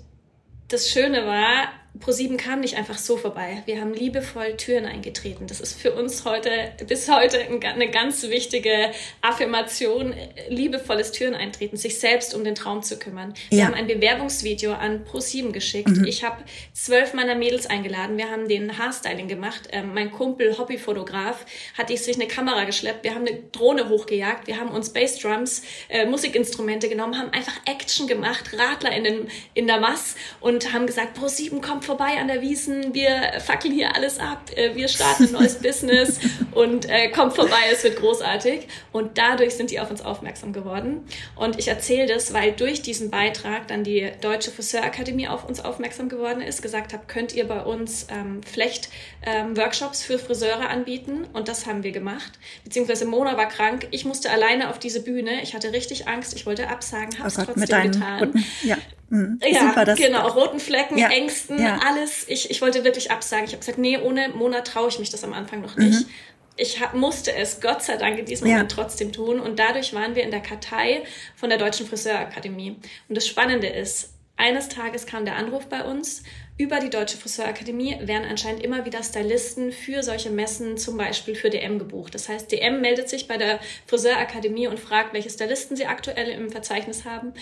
das 0.68 0.90
Schöne 0.90 1.26
war, 1.26 1.70
ProSieben 2.00 2.38
kam 2.38 2.62
nicht 2.62 2.78
einfach 2.78 2.98
so 2.98 3.18
vorbei. 3.18 3.64
Wir 3.66 3.82
haben 3.82 3.94
liebevoll 3.94 4.56
Türen 4.56 4.86
eingetreten. 4.86 5.46
Das 5.48 5.60
ist 5.60 5.80
für 5.80 5.92
uns 5.94 6.24
heute, 6.24 6.72
bis 6.88 7.10
heute 7.10 7.38
eine 7.40 7.92
ganz 7.92 8.24
wichtige 8.24 8.92
Affirmation, 9.22 10.14
liebevolles 10.48 11.12
Türen 11.12 11.36
eintreten, 11.36 11.76
sich 11.76 12.00
selbst 12.00 12.34
um 12.34 12.46
den 12.46 12.56
Traum 12.56 12.82
zu 12.82 12.98
kümmern. 12.98 13.34
Wir 13.50 13.60
ja. 13.60 13.66
haben 13.66 13.74
ein 13.74 13.88
Bewerbungsvideo 13.88 14.74
an 14.74 15.04
ProSieben 15.04 15.52
geschickt. 15.52 15.90
Mhm. 15.90 16.06
Ich 16.06 16.24
habe 16.24 16.38
zwölf 16.74 17.14
meiner 17.14 17.36
Mädels 17.36 17.68
eingeladen. 17.68 18.18
Wir 18.18 18.32
haben 18.32 18.48
den 18.48 18.78
Haarstyling 18.78 19.28
gemacht. 19.28 19.68
Ähm, 19.72 19.94
mein 19.94 20.12
Kumpel, 20.12 20.58
Hobbyfotograf, 20.58 21.46
hat 21.78 21.90
sich 21.90 22.16
eine 22.16 22.28
Kamera 22.28 22.64
geschleppt. 22.64 23.04
Wir 23.04 23.16
haben 23.16 23.28
eine 23.28 23.38
Drohne 23.52 23.90
hochgejagt. 23.90 24.48
Wir 24.48 24.58
haben 24.58 24.72
uns 24.72 24.92
Bassdrums, 24.92 25.64
äh, 25.90 26.06
Musikinstrumente 26.06 26.88
genommen, 26.88 27.18
haben 27.18 27.32
einfach 27.32 27.54
Action 27.66 28.08
gemacht, 28.08 28.52
Radler 28.58 28.96
in, 28.96 29.04
den, 29.04 29.28
in 29.54 29.68
der 29.68 29.82
Mass 29.82 30.16
und 30.40 30.74
haben 30.74 30.88
gesagt, 30.88 31.16
ProSieben 31.16 31.60
kommt 31.82 32.00
vorbei 32.00 32.20
an 32.20 32.28
der 32.28 32.42
Wiesen, 32.42 32.94
wir 32.94 33.40
fackeln 33.40 33.74
hier 33.74 33.96
alles 33.96 34.20
ab, 34.20 34.52
äh, 34.56 34.76
wir 34.76 34.88
starten 34.88 35.24
ein 35.24 35.32
neues 35.32 35.56
Business 35.62 36.20
und 36.52 36.88
äh, 36.88 37.10
kommt 37.10 37.34
vorbei, 37.34 37.58
es 37.72 37.84
wird 37.84 37.98
großartig. 37.98 38.68
Und 38.92 39.18
dadurch 39.18 39.56
sind 39.56 39.72
die 39.72 39.80
auf 39.80 39.90
uns 39.90 40.02
aufmerksam 40.04 40.54
geworden. 40.54 41.04
Und 41.36 41.58
ich 41.58 41.68
erzähle 41.68 42.06
das, 42.06 42.34
weil 42.34 42.52
durch 42.52 42.84
diesen 42.84 43.10
Beitrag 43.10 43.68
dann 43.68 43.84
die 43.84 44.12
Deutsche 44.22 44.52
Friseurakademie 44.52 45.28
auf 45.28 45.48
uns 45.48 45.60
aufmerksam 45.60 46.08
geworden 46.08 46.42
ist, 46.42 46.62
gesagt 46.62 46.94
habe, 46.94 47.04
könnt 47.08 47.34
ihr 47.34 47.48
bei 47.48 47.62
uns 47.62 48.06
ähm, 48.12 48.44
Flecht-Workshops 48.44 50.02
ähm, 50.02 50.08
für 50.08 50.24
Friseure 50.24 50.70
anbieten? 50.70 51.26
Und 51.34 51.48
das 51.48 51.66
haben 51.66 51.82
wir 51.82 51.92
gemacht. 51.92 52.34
Beziehungsweise 52.64 53.06
Mona 53.06 53.38
war 53.38 53.48
krank, 53.48 53.88
ich 53.90 54.06
musste 54.06 54.30
alleine 54.30 54.70
auf 54.70 54.78
diese 54.78 55.02
Bühne, 55.02 55.42
ich 55.42 55.56
hatte 55.56 55.74
richtig 55.74 56.08
Angst, 56.08 56.36
ich 56.36 56.46
wollte 56.46 56.70
absagen, 56.70 57.18
habe 57.18 57.28
es 57.28 57.40
oh 57.40 57.44
trotzdem 57.44 57.92
getan. 57.92 58.46
Ja. 58.64 58.78
Mhm. 59.12 59.40
Ja, 59.44 59.68
Super, 59.68 59.84
das 59.84 60.00
genau, 60.00 60.26
roten 60.30 60.60
Flecken, 60.60 60.98
ja, 60.98 61.10
Ängsten, 61.10 61.62
ja. 61.62 61.80
alles. 61.86 62.26
Ich, 62.30 62.50
ich 62.50 62.62
wollte 62.62 62.86
wirklich 62.86 63.12
absagen. 63.12 63.44
Ich 63.44 63.52
habe 63.52 63.60
gesagt, 63.60 63.78
nee, 63.78 63.98
ohne 63.98 64.30
Mona 64.30 64.62
traue 64.62 64.88
ich 64.88 65.00
mich 65.00 65.10
das 65.10 65.26
am 65.26 65.34
Anfang 65.34 65.60
noch 65.62 65.76
nicht. 65.76 66.08
Mhm. 66.08 66.10
Ich 66.56 66.80
hab, 66.80 66.94
musste 66.94 67.34
es 67.36 67.60
Gott 67.60 67.84
sei 67.84 67.98
Dank 67.98 68.18
in 68.18 68.26
diesem 68.26 68.48
ja. 68.48 68.54
Moment 68.54 68.72
trotzdem 68.72 69.12
tun. 69.12 69.42
Und 69.42 69.60
dadurch 69.60 69.94
waren 69.94 70.16
wir 70.16 70.24
in 70.24 70.32
der 70.32 70.40
Kartei 70.40 71.04
von 71.36 71.50
der 71.50 71.58
Deutschen 71.58 71.88
Friseurakademie. 71.88 72.78
Und 73.10 73.18
das 73.18 73.28
Spannende 73.28 73.68
ist, 73.68 74.14
eines 74.38 74.70
Tages 74.70 75.06
kam 75.06 75.26
der 75.26 75.36
Anruf 75.36 75.68
bei 75.68 75.84
uns, 75.84 76.24
über 76.58 76.80
die 76.80 76.90
Deutsche 76.92 77.18
Friseurakademie 77.18 77.98
werden 78.02 78.28
anscheinend 78.30 78.64
immer 78.64 78.86
wieder 78.86 79.02
Stylisten 79.02 79.72
für 79.72 80.04
solche 80.04 80.30
Messen, 80.30 80.78
zum 80.78 80.96
Beispiel 80.96 81.34
für 81.34 81.50
DM 81.50 81.80
gebucht. 81.80 82.14
Das 82.14 82.30
heißt, 82.30 82.52
DM 82.52 82.82
meldet 82.82 83.10
sich 83.10 83.28
bei 83.28 83.38
der 83.38 83.60
Friseurakademie 83.88 84.68
und 84.68 84.80
fragt, 84.80 85.14
welche 85.14 85.32
Stylisten 85.32 85.76
sie 85.76 85.88
aktuell 85.88 86.30
im 86.30 86.52
Verzeichnis 86.52 87.04
haben. 87.04 87.34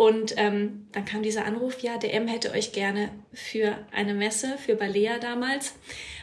Und 0.00 0.32
ähm, 0.38 0.86
dann 0.92 1.04
kam 1.04 1.22
dieser 1.22 1.44
Anruf, 1.44 1.80
ja, 1.80 1.98
DM 1.98 2.26
hätte 2.26 2.52
euch 2.52 2.72
gerne 2.72 3.10
für 3.34 3.76
eine 3.92 4.14
Messe, 4.14 4.56
für 4.56 4.74
Balea 4.74 5.18
damals, 5.18 5.74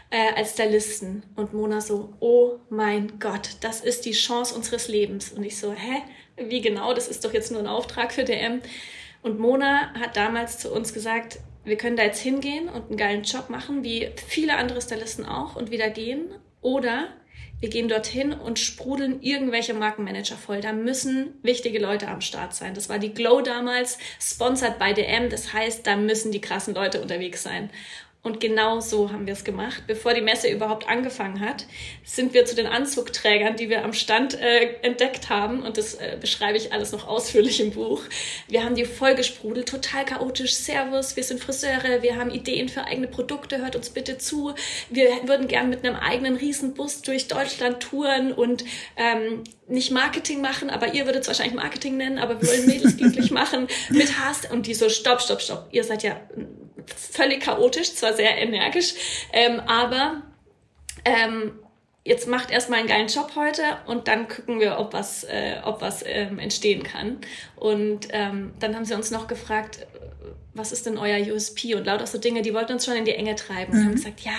äh, 0.09 0.33
als 0.35 0.53
Stylisten. 0.53 1.21
Und 1.35 1.53
Mona 1.53 1.79
so, 1.79 2.11
oh 2.19 2.57
mein 2.71 3.19
Gott, 3.19 3.57
das 3.61 3.81
ist 3.81 4.05
die 4.05 4.13
Chance 4.13 4.55
unseres 4.55 4.87
Lebens. 4.87 5.31
Und 5.31 5.43
ich 5.43 5.59
so, 5.59 5.73
hä? 5.73 6.01
Wie 6.37 6.61
genau? 6.61 6.95
Das 6.95 7.07
ist 7.07 7.23
doch 7.23 7.33
jetzt 7.33 7.51
nur 7.51 7.59
ein 7.59 7.67
Auftrag 7.67 8.11
für 8.11 8.23
DM. 8.23 8.61
Und 9.21 9.37
Mona 9.37 9.93
hat 9.93 10.17
damals 10.17 10.57
zu 10.57 10.73
uns 10.73 10.91
gesagt, 10.91 11.37
wir 11.63 11.77
können 11.77 11.97
da 11.97 12.03
jetzt 12.03 12.21
hingehen 12.21 12.69
und 12.69 12.87
einen 12.87 12.97
geilen 12.97 13.21
Job 13.21 13.51
machen, 13.51 13.83
wie 13.83 14.09
viele 14.27 14.55
andere 14.57 14.81
Stylisten 14.81 15.23
auch, 15.23 15.55
und 15.55 15.69
wieder 15.69 15.91
gehen. 15.91 16.31
Oder 16.61 17.09
wir 17.59 17.69
gehen 17.69 17.87
dorthin 17.87 18.33
und 18.33 18.59
sprudeln 18.59 19.21
irgendwelche 19.21 19.73
Markenmanager 19.73 20.35
voll. 20.35 20.61
Da 20.61 20.73
müssen 20.73 21.33
wichtige 21.41 21.79
Leute 21.79 22.07
am 22.07 22.21
Start 22.21 22.53
sein. 22.53 22.75
Das 22.75 22.87
war 22.87 22.99
die 22.99 23.13
Glow 23.13 23.41
damals, 23.41 23.97
sponsored 24.19 24.77
by 24.77 24.93
DM. 24.93 25.29
Das 25.29 25.53
heißt, 25.53 25.87
da 25.87 25.95
müssen 25.95 26.31
die 26.31 26.41
krassen 26.41 26.75
Leute 26.75 27.01
unterwegs 27.01 27.41
sein. 27.41 27.71
Und 28.27 28.41
genau 28.41 28.81
so 28.81 29.09
haben 29.13 29.25
wir 29.25 29.31
es 29.31 29.45
gemacht. 29.45 29.83
Bevor 29.87 30.13
die 30.13 30.19
Messe 30.19 30.49
überhaupt 30.49 30.89
angefangen 30.89 31.39
hat, 31.39 31.65
sind 32.03 32.33
wir 32.33 32.43
zu 32.43 32.55
den 32.55 32.67
Anzugträgern, 32.67 33.55
die 33.55 33.69
wir 33.69 33.85
am 33.85 33.93
Stand 33.93 34.33
äh, 34.33 34.73
entdeckt 34.81 35.29
haben. 35.29 35.63
Und 35.63 35.77
das 35.77 35.93
äh, 35.93 36.17
beschreibe 36.19 36.57
ich 36.57 36.73
alles 36.73 36.91
noch 36.91 37.07
ausführlich 37.07 37.61
im 37.61 37.71
Buch. 37.71 38.01
Wir 38.49 38.65
haben 38.65 38.75
die 38.75 38.83
vollgesprudelt, 38.83 39.69
total 39.69 40.03
chaotisch. 40.03 40.55
Servus, 40.55 41.15
wir 41.15 41.23
sind 41.23 41.39
Friseure, 41.39 42.01
wir 42.01 42.17
haben 42.17 42.29
Ideen 42.29 42.67
für 42.67 42.83
eigene 42.83 43.07
Produkte, 43.07 43.59
hört 43.59 43.77
uns 43.77 43.91
bitte 43.91 44.17
zu. 44.17 44.53
Wir 44.89 45.07
würden 45.23 45.47
gern 45.47 45.69
mit 45.69 45.85
einem 45.85 45.95
eigenen 45.95 46.35
Riesenbus 46.35 47.03
durch 47.03 47.29
Deutschland 47.29 47.79
touren 47.79 48.33
und 48.33 48.65
ähm, 48.97 49.45
nicht 49.69 49.91
Marketing 49.91 50.41
machen, 50.41 50.69
aber 50.69 50.93
ihr 50.93 51.05
würdet 51.05 51.21
es 51.21 51.27
wahrscheinlich 51.29 51.55
Marketing 51.55 51.95
nennen, 51.95 52.17
aber 52.17 52.41
wir 52.41 52.49
wollen 52.49 52.65
Mädels 52.65 52.97
glücklich 52.97 53.31
machen 53.31 53.67
mit 53.89 54.19
Hast 54.19 54.51
und 54.51 54.67
die 54.67 54.73
so, 54.73 54.89
stopp, 54.89 55.21
stopp, 55.21 55.41
stopp. 55.41 55.69
Ihr 55.71 55.85
seid 55.85 56.03
ja 56.03 56.19
völlig 56.95 57.41
chaotisch, 57.41 57.93
zwar 57.93 58.13
sehr 58.13 58.37
energisch, 58.37 58.93
ähm, 59.33 59.59
aber 59.61 60.21
ähm, 61.05 61.53
jetzt 62.03 62.27
macht 62.27 62.51
erstmal 62.51 62.79
einen 62.79 62.87
geilen 62.87 63.07
Job 63.07 63.33
heute 63.35 63.63
und 63.85 64.07
dann 64.07 64.27
gucken 64.27 64.59
wir, 64.59 64.79
ob 64.79 64.93
was, 64.93 65.23
äh, 65.25 65.57
ob 65.63 65.81
was 65.81 66.03
ähm, 66.05 66.39
entstehen 66.39 66.83
kann. 66.83 67.17
Und 67.55 68.07
ähm, 68.11 68.53
dann 68.59 68.75
haben 68.75 68.85
sie 68.85 68.95
uns 68.95 69.11
noch 69.11 69.27
gefragt, 69.27 69.85
was 70.57 70.71
ist 70.71 70.85
denn 70.85 70.97
euer 70.97 71.19
USP? 71.33 71.75
Und 71.75 71.85
lauter 71.85 72.07
so 72.07 72.17
Dinge, 72.17 72.41
die 72.41 72.53
wollten 72.53 72.73
uns 72.73 72.85
schon 72.85 72.95
in 72.95 73.05
die 73.05 73.13
Enge 73.13 73.35
treiben 73.35 73.73
mhm. 73.73 73.79
und 73.79 73.85
haben 73.85 73.95
gesagt, 73.95 74.21
ja, 74.21 74.31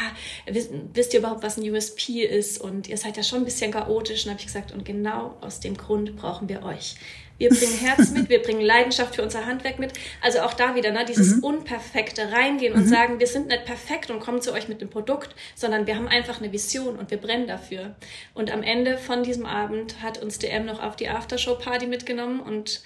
wisst, 0.46 0.70
wisst, 0.92 1.14
ihr 1.14 1.20
überhaupt, 1.20 1.42
was 1.42 1.56
ein 1.56 1.70
USP 1.70 2.24
ist? 2.24 2.61
Und 2.61 2.88
ihr 2.88 2.96
seid 2.96 3.16
ja 3.16 3.22
schon 3.22 3.40
ein 3.40 3.44
bisschen 3.44 3.70
chaotisch. 3.70 4.24
Und 4.24 4.32
habe 4.32 4.40
ich 4.40 4.46
gesagt, 4.46 4.72
und 4.72 4.84
genau 4.84 5.37
aus 5.40 5.61
dem 5.61 5.76
Grund 5.76 6.16
brauchen 6.16 6.48
wir 6.48 6.64
euch. 6.64 6.96
Wir 7.38 7.51
bringen 7.51 7.79
Herz 7.79 8.11
mit, 8.11 8.29
wir 8.29 8.42
bringen 8.42 8.61
Leidenschaft 8.61 9.14
für 9.14 9.22
unser 9.22 9.46
Handwerk 9.46 9.79
mit. 9.79 9.92
Also 10.20 10.40
auch 10.40 10.55
da 10.55 10.74
wieder, 10.74 10.90
ne, 10.90 11.05
dieses 11.05 11.37
mhm. 11.37 11.44
Unperfekte 11.44 12.33
reingehen 12.33 12.74
und 12.74 12.85
mhm. 12.85 12.88
sagen, 12.88 13.20
wir 13.20 13.29
sind 13.29 13.46
nicht 13.46 13.64
perfekt 13.64 14.11
und 14.11 14.20
kommen 14.20 14.42
zu 14.42 14.53
euch 14.53 14.68
mit 14.68 14.81
dem 14.81 14.90
Produkt, 14.90 15.35
sondern 15.55 15.87
wir 15.87 15.96
haben 15.96 16.09
einfach 16.09 16.40
eine 16.40 16.53
Vision 16.53 16.98
und 16.98 17.11
wir 17.11 17.18
brennen 17.18 17.46
dafür. 17.46 17.94
Und 18.35 18.53
am 18.53 18.62
Ende 18.62 18.98
von 18.98 19.22
diesem 19.22 19.46
Abend 19.46 20.03
hat 20.03 20.18
uns 20.18 20.38
DM 20.38 20.66
noch 20.66 20.83
auf 20.83 20.96
die 20.96 21.09
Aftershow-Party 21.09 21.87
mitgenommen 21.87 22.40
und 22.40 22.83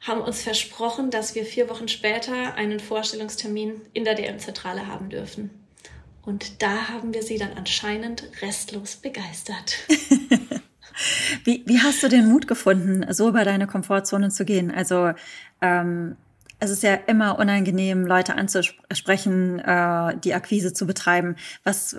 haben 0.00 0.20
uns 0.20 0.42
versprochen, 0.42 1.10
dass 1.10 1.34
wir 1.34 1.44
vier 1.44 1.68
Wochen 1.68 1.88
später 1.88 2.54
einen 2.54 2.78
Vorstellungstermin 2.78 3.80
in 3.92 4.04
der 4.04 4.14
DM-Zentrale 4.14 4.86
haben 4.86 5.08
dürfen. 5.08 5.50
Und 6.22 6.62
da 6.62 6.88
haben 6.88 7.12
wir 7.12 7.22
sie 7.22 7.38
dann 7.38 7.52
anscheinend 7.54 8.24
restlos 8.40 8.96
begeistert. 8.96 9.76
Wie, 11.44 11.64
wie 11.66 11.80
hast 11.80 12.02
du 12.02 12.08
den 12.08 12.28
Mut 12.28 12.46
gefunden, 12.46 13.04
so 13.12 13.28
über 13.28 13.44
deine 13.44 13.66
Komfortzone 13.66 14.30
zu 14.30 14.44
gehen? 14.44 14.70
Also 14.70 15.12
ähm, 15.60 16.16
es 16.64 16.70
ist 16.70 16.82
ja 16.82 16.94
immer 16.94 17.38
unangenehm, 17.38 18.04
Leute 18.04 18.34
anzusprechen, 18.34 19.58
äh, 19.60 20.16
die 20.18 20.34
Akquise 20.34 20.72
zu 20.72 20.86
betreiben. 20.86 21.36
Was, 21.62 21.96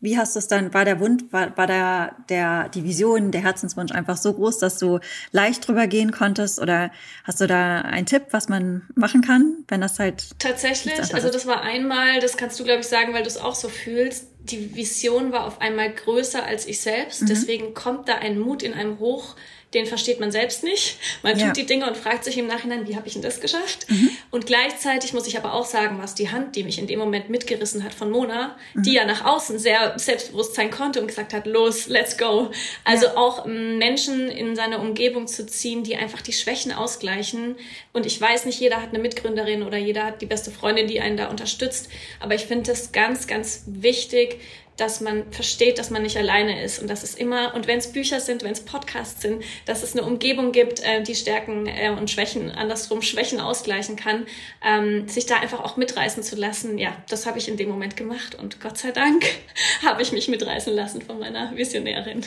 wie 0.00 0.18
hast 0.18 0.34
du 0.34 0.38
es 0.38 0.48
dann? 0.48 0.74
War 0.74 0.84
der 0.84 1.00
Wunsch, 1.00 1.24
war, 1.30 1.56
war 1.56 1.66
der, 1.66 2.16
der, 2.28 2.68
die 2.68 2.84
Vision, 2.84 3.30
der 3.30 3.42
Herzenswunsch 3.42 3.92
einfach 3.92 4.16
so 4.16 4.34
groß, 4.34 4.58
dass 4.58 4.78
du 4.78 5.00
leicht 5.32 5.66
drüber 5.66 5.86
gehen 5.86 6.12
konntest? 6.12 6.60
Oder 6.60 6.90
hast 7.24 7.40
du 7.40 7.46
da 7.46 7.80
einen 7.80 8.06
Tipp, 8.06 8.26
was 8.32 8.48
man 8.48 8.82
machen 8.94 9.22
kann, 9.22 9.64
wenn 9.68 9.80
das 9.80 9.98
halt 9.98 10.38
tatsächlich? 10.38 11.14
Also 11.14 11.30
das 11.30 11.46
war 11.46 11.62
einmal, 11.62 12.20
das 12.20 12.36
kannst 12.36 12.58
du 12.60 12.64
glaube 12.64 12.80
ich 12.80 12.88
sagen, 12.88 13.14
weil 13.14 13.22
du 13.22 13.28
es 13.28 13.38
auch 13.38 13.54
so 13.54 13.68
fühlst. 13.68 14.26
Die 14.42 14.74
Vision 14.74 15.32
war 15.32 15.46
auf 15.46 15.60
einmal 15.60 15.92
größer 15.92 16.44
als 16.44 16.66
ich 16.66 16.80
selbst. 16.80 17.22
Mhm. 17.22 17.26
Deswegen 17.26 17.74
kommt 17.74 18.08
da 18.08 18.16
ein 18.16 18.38
Mut 18.38 18.62
in 18.62 18.74
einem 18.74 18.98
hoch 18.98 19.36
den 19.74 19.86
versteht 19.86 20.18
man 20.18 20.32
selbst 20.32 20.64
nicht. 20.64 20.98
Man 21.22 21.38
tut 21.38 21.56
die 21.56 21.64
Dinge 21.64 21.86
und 21.86 21.96
fragt 21.96 22.24
sich 22.24 22.36
im 22.36 22.48
Nachhinein, 22.48 22.88
wie 22.88 22.96
habe 22.96 23.06
ich 23.06 23.12
denn 23.12 23.22
das 23.22 23.40
geschafft? 23.40 23.86
Mhm. 23.88 24.10
Und 24.30 24.46
gleichzeitig 24.46 25.12
muss 25.12 25.28
ich 25.28 25.38
aber 25.38 25.54
auch 25.54 25.64
sagen, 25.64 25.98
was 26.00 26.16
die 26.16 26.30
Hand, 26.30 26.56
die 26.56 26.64
mich 26.64 26.78
in 26.78 26.88
dem 26.88 26.98
Moment 26.98 27.30
mitgerissen 27.30 27.84
hat 27.84 27.94
von 27.94 28.10
Mona, 28.10 28.56
mhm. 28.74 28.82
die 28.82 28.94
ja 28.94 29.04
nach 29.04 29.24
außen 29.24 29.60
sehr 29.60 29.96
selbstbewusst 29.96 30.54
sein 30.54 30.72
konnte 30.72 31.00
und 31.00 31.06
gesagt 31.06 31.32
hat, 31.32 31.46
los, 31.46 31.86
let's 31.86 32.18
go. 32.18 32.50
Also 32.84 33.06
ja. 33.06 33.16
auch 33.16 33.46
ähm, 33.46 33.78
Menschen 33.78 34.28
in 34.28 34.56
seine 34.56 34.78
Umgebung 34.78 35.28
zu 35.28 35.46
ziehen, 35.46 35.84
die 35.84 35.94
einfach 35.94 36.20
die 36.20 36.32
Schwächen 36.32 36.72
ausgleichen. 36.72 37.54
Und 37.92 38.06
ich 38.06 38.20
weiß 38.20 38.46
nicht, 38.46 38.58
jeder 38.58 38.82
hat 38.82 38.88
eine 38.88 38.98
Mitgründerin 38.98 39.62
oder 39.62 39.78
jeder 39.78 40.04
hat 40.06 40.20
die 40.20 40.26
beste 40.26 40.50
Freundin, 40.50 40.88
die 40.88 41.00
einen 41.00 41.16
da 41.16 41.28
unterstützt. 41.28 41.90
Aber 42.18 42.34
ich 42.34 42.46
finde 42.46 42.72
es 42.72 42.90
ganz, 42.90 43.28
ganz 43.28 43.62
wichtig, 43.66 44.40
dass 44.80 45.00
man 45.00 45.30
versteht, 45.30 45.78
dass 45.78 45.90
man 45.90 46.02
nicht 46.02 46.16
alleine 46.16 46.62
ist 46.62 46.80
und 46.80 46.88
dass 46.88 47.02
es 47.02 47.14
immer, 47.14 47.54
und 47.54 47.66
wenn 47.66 47.78
es 47.78 47.92
Bücher 47.92 48.20
sind, 48.20 48.42
wenn 48.42 48.52
es 48.52 48.60
Podcasts 48.60 49.20
sind, 49.20 49.42
dass 49.66 49.82
es 49.82 49.92
eine 49.92 50.06
Umgebung 50.06 50.52
gibt, 50.52 50.80
äh, 50.80 51.02
die 51.02 51.14
Stärken 51.14 51.66
äh, 51.66 51.90
und 51.90 52.10
Schwächen, 52.10 52.50
andersrum 52.50 53.02
Schwächen 53.02 53.40
ausgleichen 53.40 53.96
kann, 53.96 54.26
ähm, 54.64 55.06
sich 55.08 55.26
da 55.26 55.36
einfach 55.36 55.60
auch 55.60 55.76
mitreißen 55.76 56.22
zu 56.22 56.36
lassen. 56.36 56.78
Ja, 56.78 56.96
das 57.08 57.26
habe 57.26 57.38
ich 57.38 57.48
in 57.48 57.56
dem 57.56 57.68
Moment 57.68 57.96
gemacht 57.96 58.34
und 58.34 58.60
Gott 58.60 58.78
sei 58.78 58.90
Dank 58.90 59.24
habe 59.84 60.02
ich 60.02 60.12
mich 60.12 60.28
mitreißen 60.28 60.72
lassen 60.72 61.02
von 61.02 61.18
meiner 61.18 61.54
Visionärin. 61.56 62.24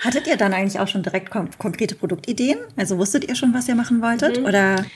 Hattet 0.00 0.26
ihr 0.26 0.36
dann 0.36 0.54
eigentlich 0.54 0.80
auch 0.80 0.88
schon 0.88 1.02
direkt 1.02 1.30
konkrete 1.30 1.94
Produktideen? 1.94 2.58
Also 2.76 2.98
wusstet 2.98 3.28
ihr 3.28 3.34
schon, 3.34 3.52
was 3.52 3.68
ihr 3.68 3.74
machen 3.74 4.00
wolltet? 4.00 4.38
Mhm. 4.38 4.46
Oder? 4.46 4.86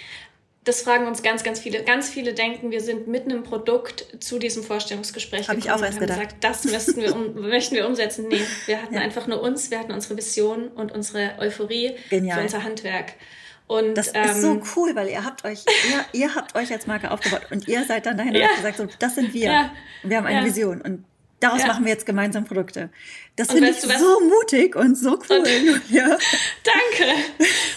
Das 0.65 0.81
fragen 0.81 1.07
uns 1.07 1.23
ganz, 1.23 1.45
ganz 1.45 1.61
viele. 1.61 1.85
Ganz 1.85 2.09
viele 2.09 2.33
denken, 2.33 2.71
wir 2.71 2.81
sind 2.81 3.07
mitten 3.07 3.31
im 3.31 3.43
Produkt 3.43 4.07
zu 4.21 4.39
diesem 4.39 4.63
Vorstellungsgespräch 4.63 5.49
Hab 5.49 5.59
ich 5.59 5.71
auch 5.71 5.83
erst 5.83 6.01
gedacht. 6.01 6.19
gesagt, 6.19 6.37
das 6.43 6.65
müssten 6.65 7.03
wir 7.03 7.15
um, 7.15 7.35
möchten 7.49 7.75
wir 7.75 7.87
umsetzen. 7.87 8.29
Nee, 8.29 8.41
wir 8.67 8.81
hatten 8.81 8.95
ja. 8.95 9.01
einfach 9.01 9.27
nur 9.27 9.43
uns, 9.43 9.71
wir 9.71 9.79
hatten 9.79 9.93
unsere 9.93 10.17
Vision 10.17 10.69
und 10.69 10.93
unsere 10.93 11.35
Euphorie 11.39 11.97
Genial. 12.09 12.39
für 12.39 12.43
unser 12.45 12.65
Handwerk. 12.65 13.13
Und, 13.67 13.95
das 13.95 14.13
ähm, 14.15 14.25
ist 14.25 14.41
so 14.43 14.63
cool, 14.77 14.95
weil 14.95 15.09
ihr 15.09 15.25
habt 15.25 15.45
euch, 15.45 15.65
ihr, 15.89 16.21
ihr 16.21 16.35
habt 16.35 16.55
euch 16.55 16.71
als 16.73 16.87
Marke 16.87 17.11
aufgebaut 17.11 17.43
und 17.51 17.67
ihr 17.69 17.85
seid 17.85 18.07
dann 18.07 18.17
dahin 18.17 18.35
ja. 18.35 18.49
und 18.49 18.57
gesagt, 18.57 18.77
so, 18.77 18.87
das 18.99 19.15
sind 19.15 19.33
wir. 19.33 19.51
Ja. 19.51 19.73
Wir 20.03 20.19
haben 20.19 20.27
eine. 20.27 20.47
Vision 20.47 20.81
und 20.81 21.05
daraus 21.41 21.67
machen 21.67 21.85
wir 21.85 21.93
jetzt 21.93 22.07
gemeinsam 22.07 22.45
Produkte. 22.45 22.91
Das 23.37 23.51
finde 23.51 23.71
ich 23.71 23.81
so 23.81 24.21
mutig 24.21 24.77
und 24.77 24.97
so 24.97 25.19
cool. 25.29 25.39
Und, 25.39 25.91
ja. 25.91 26.07
Danke. 26.63 27.13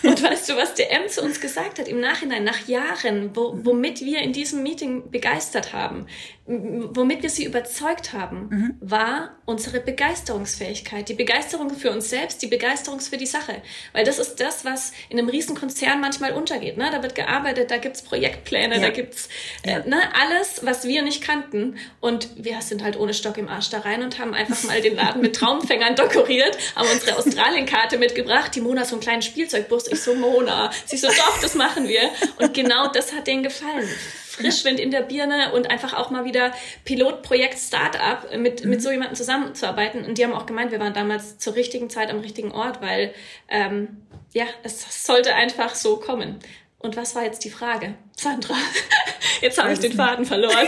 Und 0.04 0.22
weißt 0.22 0.50
du, 0.50 0.56
was 0.56 0.76
der 0.76 0.92
M 0.92 1.10
zu 1.10 1.24
uns 1.24 1.42
gesagt 1.42 1.80
hat 1.80 1.88
im 1.88 2.00
Nachhinein, 2.00 2.44
nach 2.44 2.68
Jahren, 2.68 3.36
wo, 3.36 3.58
womit 3.64 4.02
wir 4.02 4.20
in 4.20 4.34
diesem 4.34 4.62
Meeting 4.62 5.10
begeistert 5.10 5.74
haben, 5.74 6.06
womit 6.46 7.24
wir 7.24 7.30
sie 7.30 7.44
überzeugt 7.44 8.14
haben, 8.14 8.48
mhm. 8.50 8.78
war 8.80 9.36
unsere 9.46 9.82
Begeisterungsfähigkeit. 9.82 11.10
Die 11.10 11.14
Begeisterung 11.14 11.72
für 11.72 11.92
uns 11.92 12.10
selbst, 12.10 12.42
die 12.42 12.48
Begeisterung 12.48 13.02
für 13.02 13.18
die 13.18 13.26
Sache. 13.26 13.62
Weil 13.92 14.06
das 14.06 14.18
ist 14.18 14.40
das, 14.40 14.64
was 14.64 14.94
in 15.10 15.20
einem 15.20 15.28
riesen 15.28 15.56
Konzern 15.56 16.00
manchmal 16.00 16.32
untergeht. 16.34 16.78
Ne? 16.78 16.90
Da 16.92 17.04
wird 17.04 17.16
gearbeitet, 17.16 17.70
da 17.70 17.78
gibt's 17.78 18.02
Projektpläne, 18.02 18.76
ja. 18.76 18.82
da 18.82 18.90
gibt's 18.90 19.28
äh, 19.64 19.72
ja. 19.72 19.86
ne, 19.86 19.98
alles, 20.14 20.62
was 20.64 20.88
wir 20.88 21.02
nicht 21.02 21.22
kannten. 21.22 21.76
Und 22.00 22.30
wir 22.38 22.62
sind 22.62 22.82
halt 22.82 22.98
ohne 22.98 23.14
Stock 23.14 23.38
im 23.38 23.50
Arsch 23.50 23.70
da 23.70 23.80
rein 23.80 24.04
und 24.04 24.20
haben 24.20 24.34
einfach 24.34 24.64
mal 24.64 24.82
den 24.82 24.96
Laden 24.96 25.22
mit 25.22 25.36
Traumfängern 25.48 25.96
dekoriert, 25.96 26.58
haben 26.76 26.90
unsere 26.92 27.18
Australienkarte 27.18 27.98
mitgebracht, 27.98 28.54
die 28.54 28.62
Mona 28.62 28.84
so 28.84 28.96
einen 28.96 29.02
kleinen 29.02 29.22
Spielzeugbus. 29.22 29.88
Ich 29.88 30.02
so, 30.02 30.14
Mona. 30.14 30.72
Sie 30.86 30.98
so, 30.98 31.08
doch, 31.08 31.42
das 31.42 31.56
machen 31.56 31.88
wir. 31.88 32.02
Und 32.40 32.54
genau 32.54 32.92
das 32.92 33.14
hat 33.14 33.28
denen 33.28 33.44
gefallen. 33.44 33.88
Frischwind 34.28 34.80
in 34.80 34.92
der 34.92 35.02
Birne 35.02 35.54
und 35.54 35.70
einfach 35.70 35.94
auch 35.94 36.12
mal 36.12 36.26
wieder 36.26 36.52
Pilotprojekt 36.86 37.58
Startup 37.58 38.38
mit, 38.38 38.64
mhm. 38.64 38.70
mit 38.70 38.82
so 38.82 38.92
jemandem 38.92 39.16
zusammenzuarbeiten. 39.16 40.06
Und 40.06 40.18
die 40.18 40.24
haben 40.24 40.34
auch 40.34 40.46
gemeint, 40.46 40.72
wir 40.72 40.80
waren 40.80 40.94
damals 40.94 41.38
zur 41.38 41.56
richtigen 41.56 41.90
Zeit 41.90 42.12
am 42.12 42.20
richtigen 42.20 42.52
Ort, 42.52 42.82
weil 42.82 43.14
ähm, 43.48 44.06
ja, 44.34 44.46
es 44.64 45.06
sollte 45.06 45.34
einfach 45.34 45.76
so 45.76 45.98
kommen. 45.98 46.40
Und 46.78 46.96
was 46.98 47.16
war 47.16 47.24
jetzt 47.24 47.44
die 47.46 47.50
Frage? 47.50 47.96
Sandra, 48.16 48.56
jetzt 49.42 49.58
habe 49.58 49.74
ich 49.74 49.80
den 49.80 49.94
Faden 49.94 50.26
verloren. 50.26 50.68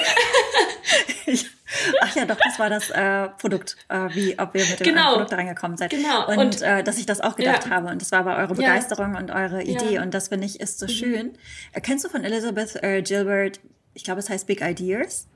ich, 1.25 1.45
ach 2.01 2.15
ja, 2.15 2.25
doch, 2.25 2.37
das 2.43 2.59
war 2.59 2.69
das 2.69 2.89
äh, 2.89 3.29
Produkt, 3.37 3.77
äh, 3.89 4.09
wie 4.13 4.37
ob 4.39 4.55
ihr 4.55 4.65
mit 4.65 4.79
dem 4.79 4.85
genau. 4.85 5.13
Produkt 5.13 5.33
reingekommen 5.33 5.77
seid. 5.77 5.91
Genau. 5.91 6.27
Und, 6.27 6.37
und 6.37 6.61
äh, 6.61 6.83
dass 6.83 6.97
ich 6.97 7.05
das 7.05 7.21
auch 7.21 7.35
gedacht 7.35 7.65
ja. 7.65 7.71
habe. 7.71 7.89
Und 7.89 8.01
das 8.01 8.11
war 8.11 8.19
aber 8.19 8.37
eure 8.37 8.55
Begeisterung 8.55 9.13
ja. 9.13 9.19
und 9.19 9.31
eure 9.31 9.63
Idee. 9.63 9.95
Ja. 9.95 10.01
Und 10.01 10.13
das 10.13 10.29
finde 10.29 10.45
ich 10.45 10.59
ist 10.59 10.79
so 10.79 10.85
mhm. 10.85 10.89
schön. 10.89 11.37
Kennst 11.81 12.05
du 12.05 12.09
von 12.09 12.23
Elizabeth 12.23 12.81
äh, 12.83 13.01
Gilbert, 13.01 13.59
ich 13.93 14.03
glaube, 14.03 14.19
es 14.19 14.29
heißt 14.29 14.47
Big 14.47 14.61
Ideas? 14.61 15.27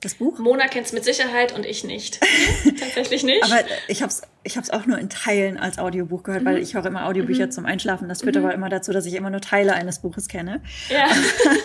Das 0.00 0.14
Buch? 0.14 0.38
Mona 0.38 0.68
kennt 0.68 0.86
es 0.86 0.92
mit 0.92 1.04
Sicherheit 1.04 1.52
und 1.52 1.64
ich 1.64 1.82
nicht. 1.82 2.20
Tatsächlich 2.78 3.22
nicht. 3.22 3.42
Aber 3.42 3.60
ich 3.88 4.02
habe 4.02 4.10
es 4.10 4.22
ich 4.46 4.56
hab's 4.56 4.70
auch 4.70 4.86
nur 4.86 4.98
in 4.98 5.08
Teilen 5.08 5.58
als 5.58 5.78
Audiobuch 5.78 6.22
gehört, 6.22 6.42
mhm. 6.42 6.46
weil 6.46 6.58
ich 6.58 6.74
höre 6.74 6.86
immer 6.86 7.06
Audiobücher 7.06 7.46
mhm. 7.46 7.50
zum 7.50 7.66
Einschlafen. 7.66 8.08
Das 8.08 8.22
führt 8.22 8.36
mhm. 8.36 8.44
aber 8.44 8.54
immer 8.54 8.68
dazu, 8.68 8.92
dass 8.92 9.04
ich 9.04 9.14
immer 9.14 9.30
nur 9.30 9.40
Teile 9.40 9.72
eines 9.72 9.98
Buches 9.98 10.28
kenne. 10.28 10.62
Ja. 10.88 11.08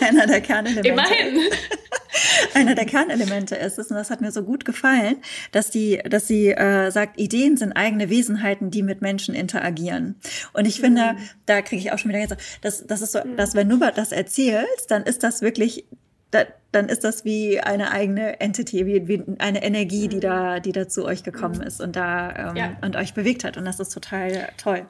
Einer 0.06 0.26
der 0.26 0.40
Kernelemente. 0.40 0.88
Immerhin. 0.88 1.38
Einer 2.54 2.74
der 2.74 2.86
Kernelemente 2.86 3.56
ist 3.56 3.78
es, 3.78 3.90
und 3.90 3.96
das 3.96 4.10
hat 4.10 4.20
mir 4.20 4.32
so 4.32 4.42
gut 4.42 4.64
gefallen, 4.64 5.16
dass 5.50 5.70
die, 5.70 5.98
dass 6.08 6.26
sie 6.26 6.50
äh, 6.50 6.90
sagt, 6.90 7.18
Ideen 7.18 7.56
sind 7.56 7.72
eigene 7.72 8.10
Wesenheiten, 8.10 8.70
die 8.70 8.82
mit 8.82 9.02
Menschen 9.02 9.34
interagieren. 9.34 10.16
Und 10.52 10.66
ich 10.66 10.80
finde, 10.80 11.14
mhm. 11.14 11.18
da 11.46 11.62
kriege 11.62 11.80
ich 11.80 11.92
auch 11.92 11.98
schon 11.98 12.10
wieder 12.10 12.20
jetzt, 12.20 12.36
das, 12.60 12.86
das 12.86 13.02
ist 13.02 13.12
so, 13.12 13.20
mhm. 13.24 13.36
dass 13.36 13.54
wenn 13.54 13.68
du 13.68 13.78
das 13.78 14.12
erzählst, 14.12 14.90
dann 14.90 15.02
ist 15.04 15.22
das 15.22 15.42
wirklich 15.42 15.84
da, 16.30 16.44
dann 16.72 16.88
ist 16.88 17.04
das 17.04 17.24
wie 17.24 17.60
eine 17.60 17.90
eigene 17.90 18.40
Entity, 18.40 18.86
wie, 18.86 19.06
wie 19.06 19.22
eine 19.38 19.62
Energie, 19.62 20.08
die 20.08 20.20
da, 20.20 20.60
die 20.60 20.72
da 20.72 20.88
zu 20.88 21.04
euch 21.04 21.22
gekommen 21.22 21.60
ist 21.60 21.80
und 21.80 21.94
da 21.94 22.50
ähm, 22.50 22.56
ja. 22.56 22.76
und 22.80 22.96
euch 22.96 23.14
bewegt 23.14 23.44
hat. 23.44 23.58
Und 23.58 23.66
das 23.66 23.78
ist 23.78 23.90
total 23.90 24.48
toll. 24.56 24.86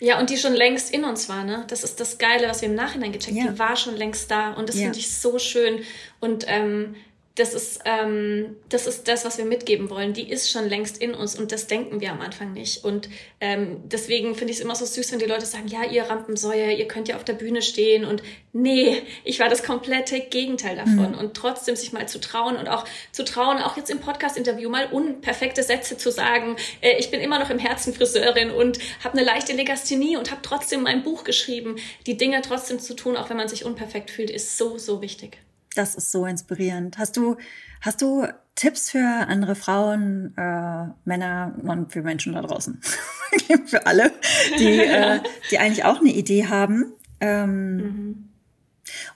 Ja, 0.00 0.18
und 0.18 0.30
die 0.30 0.36
schon 0.36 0.54
längst 0.54 0.92
in 0.92 1.04
uns 1.04 1.28
war, 1.28 1.44
ne? 1.44 1.64
Das 1.68 1.84
ist 1.84 2.00
das 2.00 2.18
Geile, 2.18 2.48
was 2.48 2.60
wir 2.60 2.68
im 2.68 2.74
Nachhinein 2.74 3.12
gecheckt 3.12 3.36
haben. 3.36 3.46
Ja. 3.46 3.52
Die 3.52 3.58
war 3.58 3.76
schon 3.76 3.96
längst 3.96 4.30
da 4.30 4.52
und 4.52 4.68
das 4.68 4.76
ja. 4.76 4.82
finde 4.82 4.98
ich 4.98 5.10
so 5.12 5.38
schön. 5.38 5.82
Und 6.20 6.44
ähm, 6.48 6.96
das 7.36 7.52
ist, 7.52 7.80
ähm, 7.84 8.56
das 8.68 8.86
ist 8.86 9.08
das, 9.08 9.24
was 9.24 9.38
wir 9.38 9.44
mitgeben 9.44 9.90
wollen. 9.90 10.12
Die 10.12 10.30
ist 10.30 10.52
schon 10.52 10.68
längst 10.68 10.98
in 10.98 11.14
uns 11.14 11.36
und 11.36 11.50
das 11.50 11.66
denken 11.66 12.00
wir 12.00 12.12
am 12.12 12.20
Anfang 12.20 12.52
nicht. 12.52 12.84
Und 12.84 13.08
ähm, 13.40 13.80
deswegen 13.86 14.36
finde 14.36 14.52
ich 14.52 14.58
es 14.58 14.64
immer 14.64 14.76
so 14.76 14.84
süß, 14.84 15.10
wenn 15.10 15.18
die 15.18 15.24
Leute 15.24 15.44
sagen, 15.44 15.66
ja, 15.66 15.82
ihr 15.82 16.04
Rampensäue, 16.04 16.72
ihr 16.72 16.86
könnt 16.86 17.08
ja 17.08 17.16
auf 17.16 17.24
der 17.24 17.32
Bühne 17.32 17.60
stehen. 17.60 18.04
Und 18.04 18.22
nee, 18.52 19.02
ich 19.24 19.40
war 19.40 19.48
das 19.48 19.64
komplette 19.64 20.20
Gegenteil 20.20 20.76
davon. 20.76 21.12
Mhm. 21.12 21.18
Und 21.18 21.34
trotzdem 21.34 21.74
sich 21.74 21.92
mal 21.92 22.06
zu 22.06 22.20
trauen 22.20 22.54
und 22.54 22.68
auch 22.68 22.84
zu 23.10 23.24
trauen, 23.24 23.58
auch 23.58 23.76
jetzt 23.76 23.90
im 23.90 23.98
Podcast-Interview 23.98 24.70
mal 24.70 24.86
unperfekte 24.92 25.64
Sätze 25.64 25.96
zu 25.96 26.12
sagen. 26.12 26.54
Äh, 26.82 26.98
ich 26.98 27.10
bin 27.10 27.18
immer 27.18 27.40
noch 27.40 27.50
im 27.50 27.58
Herzen 27.58 27.92
Friseurin 27.94 28.52
und 28.52 28.78
habe 29.02 29.18
eine 29.18 29.26
leichte 29.26 29.54
Legasthenie 29.54 30.16
und 30.16 30.30
habe 30.30 30.42
trotzdem 30.42 30.82
mein 30.82 31.02
Buch 31.02 31.24
geschrieben. 31.24 31.76
Die 32.06 32.16
Dinge 32.16 32.42
trotzdem 32.42 32.78
zu 32.78 32.94
tun, 32.94 33.16
auch 33.16 33.28
wenn 33.28 33.36
man 33.36 33.48
sich 33.48 33.64
unperfekt 33.64 34.12
fühlt, 34.12 34.30
ist 34.30 34.56
so, 34.56 34.78
so 34.78 35.02
wichtig. 35.02 35.38
Das 35.74 35.94
ist 35.94 36.12
so 36.12 36.26
inspirierend. 36.26 36.98
Hast 36.98 37.16
du, 37.16 37.36
hast 37.80 38.00
du 38.00 38.26
Tipps 38.54 38.90
für 38.90 39.04
andere 39.04 39.54
Frauen, 39.56 40.32
äh, 40.36 40.86
Männer 41.04 41.54
und 41.62 41.92
für 41.92 42.02
Menschen 42.02 42.34
da 42.34 42.42
draußen? 42.42 42.80
für 43.66 43.86
alle, 43.86 44.12
die, 44.58 44.78
äh, 44.80 45.20
die 45.50 45.58
eigentlich 45.58 45.84
auch 45.84 46.00
eine 46.00 46.12
Idee 46.12 46.46
haben 46.46 46.92
ähm, 47.20 47.76
mhm. 47.76 48.28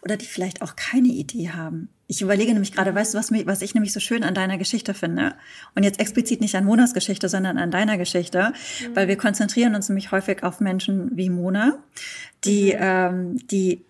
oder 0.03 0.17
die 0.17 0.27
vielleicht 0.27 0.63
auch 0.63 0.75
keine 0.75 1.09
Idee 1.09 1.51
haben. 1.51 1.89
Ich 2.11 2.23
überlege 2.23 2.53
nämlich 2.53 2.73
gerade, 2.73 2.95
weißt 2.95 3.13
du, 3.13 3.19
was, 3.19 3.31
mich, 3.31 3.47
was 3.47 3.61
ich 3.61 3.75
nämlich 3.75 3.93
so 3.93 4.01
schön 4.01 4.25
an 4.25 4.35
deiner 4.35 4.57
Geschichte 4.57 4.95
finde? 4.95 5.35
Und 5.75 5.83
jetzt 5.83 6.01
explizit 6.01 6.41
nicht 6.41 6.55
an 6.57 6.65
Monas 6.65 6.95
Geschichte, 6.95 7.29
sondern 7.29 7.59
an 7.59 7.71
deiner 7.71 7.99
Geschichte, 7.99 8.55
mhm. 8.81 8.97
weil 8.97 9.09
wir 9.09 9.17
konzentrieren 9.17 9.75
uns 9.75 9.89
nämlich 9.89 10.11
häufig 10.11 10.43
auf 10.43 10.61
Menschen 10.61 11.17
wie 11.17 11.29
Mona, 11.29 11.79
die, 12.45 12.73
mhm. 12.73 12.79
ähm, 12.81 13.47
die 13.49 13.85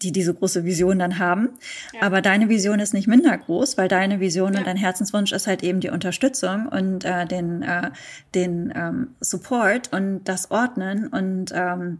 die 0.00 0.12
diese 0.12 0.34
große 0.34 0.64
Vision 0.64 0.98
dann 0.98 1.18
haben. 1.18 1.50
Ja. 1.92 2.02
Aber 2.02 2.22
deine 2.22 2.48
Vision 2.48 2.80
ist 2.80 2.94
nicht 2.94 3.08
minder 3.08 3.36
groß, 3.36 3.76
weil 3.78 3.88
deine 3.88 4.20
Vision 4.20 4.52
ja. 4.52 4.60
und 4.60 4.66
dein 4.66 4.76
Herzenswunsch 4.76 5.32
ist 5.32 5.46
halt 5.46 5.62
eben 5.62 5.80
die 5.80 5.90
Unterstützung 5.90 6.66
und 6.66 7.04
äh, 7.04 7.26
den, 7.26 7.62
äh, 7.62 7.90
den 8.34 8.72
ähm, 8.74 9.08
Support 9.20 9.92
und 9.92 10.24
das 10.24 10.50
Ordnen 10.50 11.08
und 11.08 11.52
ähm, 11.54 11.98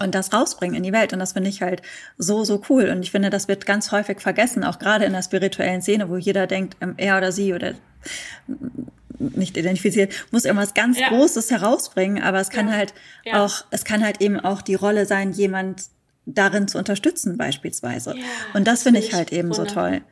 und 0.00 0.14
das 0.14 0.32
rausbringen 0.32 0.76
in 0.76 0.82
die 0.82 0.92
Welt. 0.92 1.12
Und 1.12 1.20
das 1.20 1.34
finde 1.34 1.48
ich 1.48 1.62
halt 1.62 1.80
so, 2.18 2.42
so 2.42 2.62
cool. 2.68 2.88
Und 2.88 3.02
ich 3.02 3.12
finde, 3.12 3.30
das 3.30 3.46
wird 3.46 3.64
ganz 3.64 3.92
häufig 3.92 4.20
vergessen, 4.20 4.64
auch 4.64 4.80
gerade 4.80 5.04
in 5.04 5.12
der 5.12 5.22
spirituellen 5.22 5.82
Szene, 5.82 6.10
wo 6.10 6.16
jeder 6.16 6.48
denkt, 6.48 6.76
ähm, 6.80 6.94
er 6.96 7.16
oder 7.16 7.30
sie 7.30 7.54
oder 7.54 7.74
nicht 9.18 9.56
identifiziert, 9.56 10.12
muss 10.30 10.44
irgendwas 10.44 10.74
ganz 10.74 10.98
ja. 10.98 11.08
Großes 11.08 11.50
herausbringen, 11.50 12.22
aber 12.22 12.40
es 12.40 12.50
kann 12.50 12.68
ja. 12.68 12.74
halt 12.74 12.94
ja. 13.24 13.44
auch, 13.44 13.64
es 13.70 13.84
kann 13.84 14.04
halt 14.04 14.20
eben 14.20 14.40
auch 14.40 14.62
die 14.62 14.74
Rolle 14.74 15.06
sein, 15.06 15.32
jemand 15.32 15.84
darin 16.26 16.68
zu 16.68 16.78
unterstützen 16.78 17.36
beispielsweise. 17.36 18.14
Ja, 18.16 18.24
und 18.54 18.66
das, 18.66 18.80
das 18.80 18.82
finde 18.84 19.00
ich 19.00 19.14
halt 19.14 19.32
eben 19.32 19.50
wunderbar. 19.50 19.68
so 19.68 19.74
toll. 19.74 20.02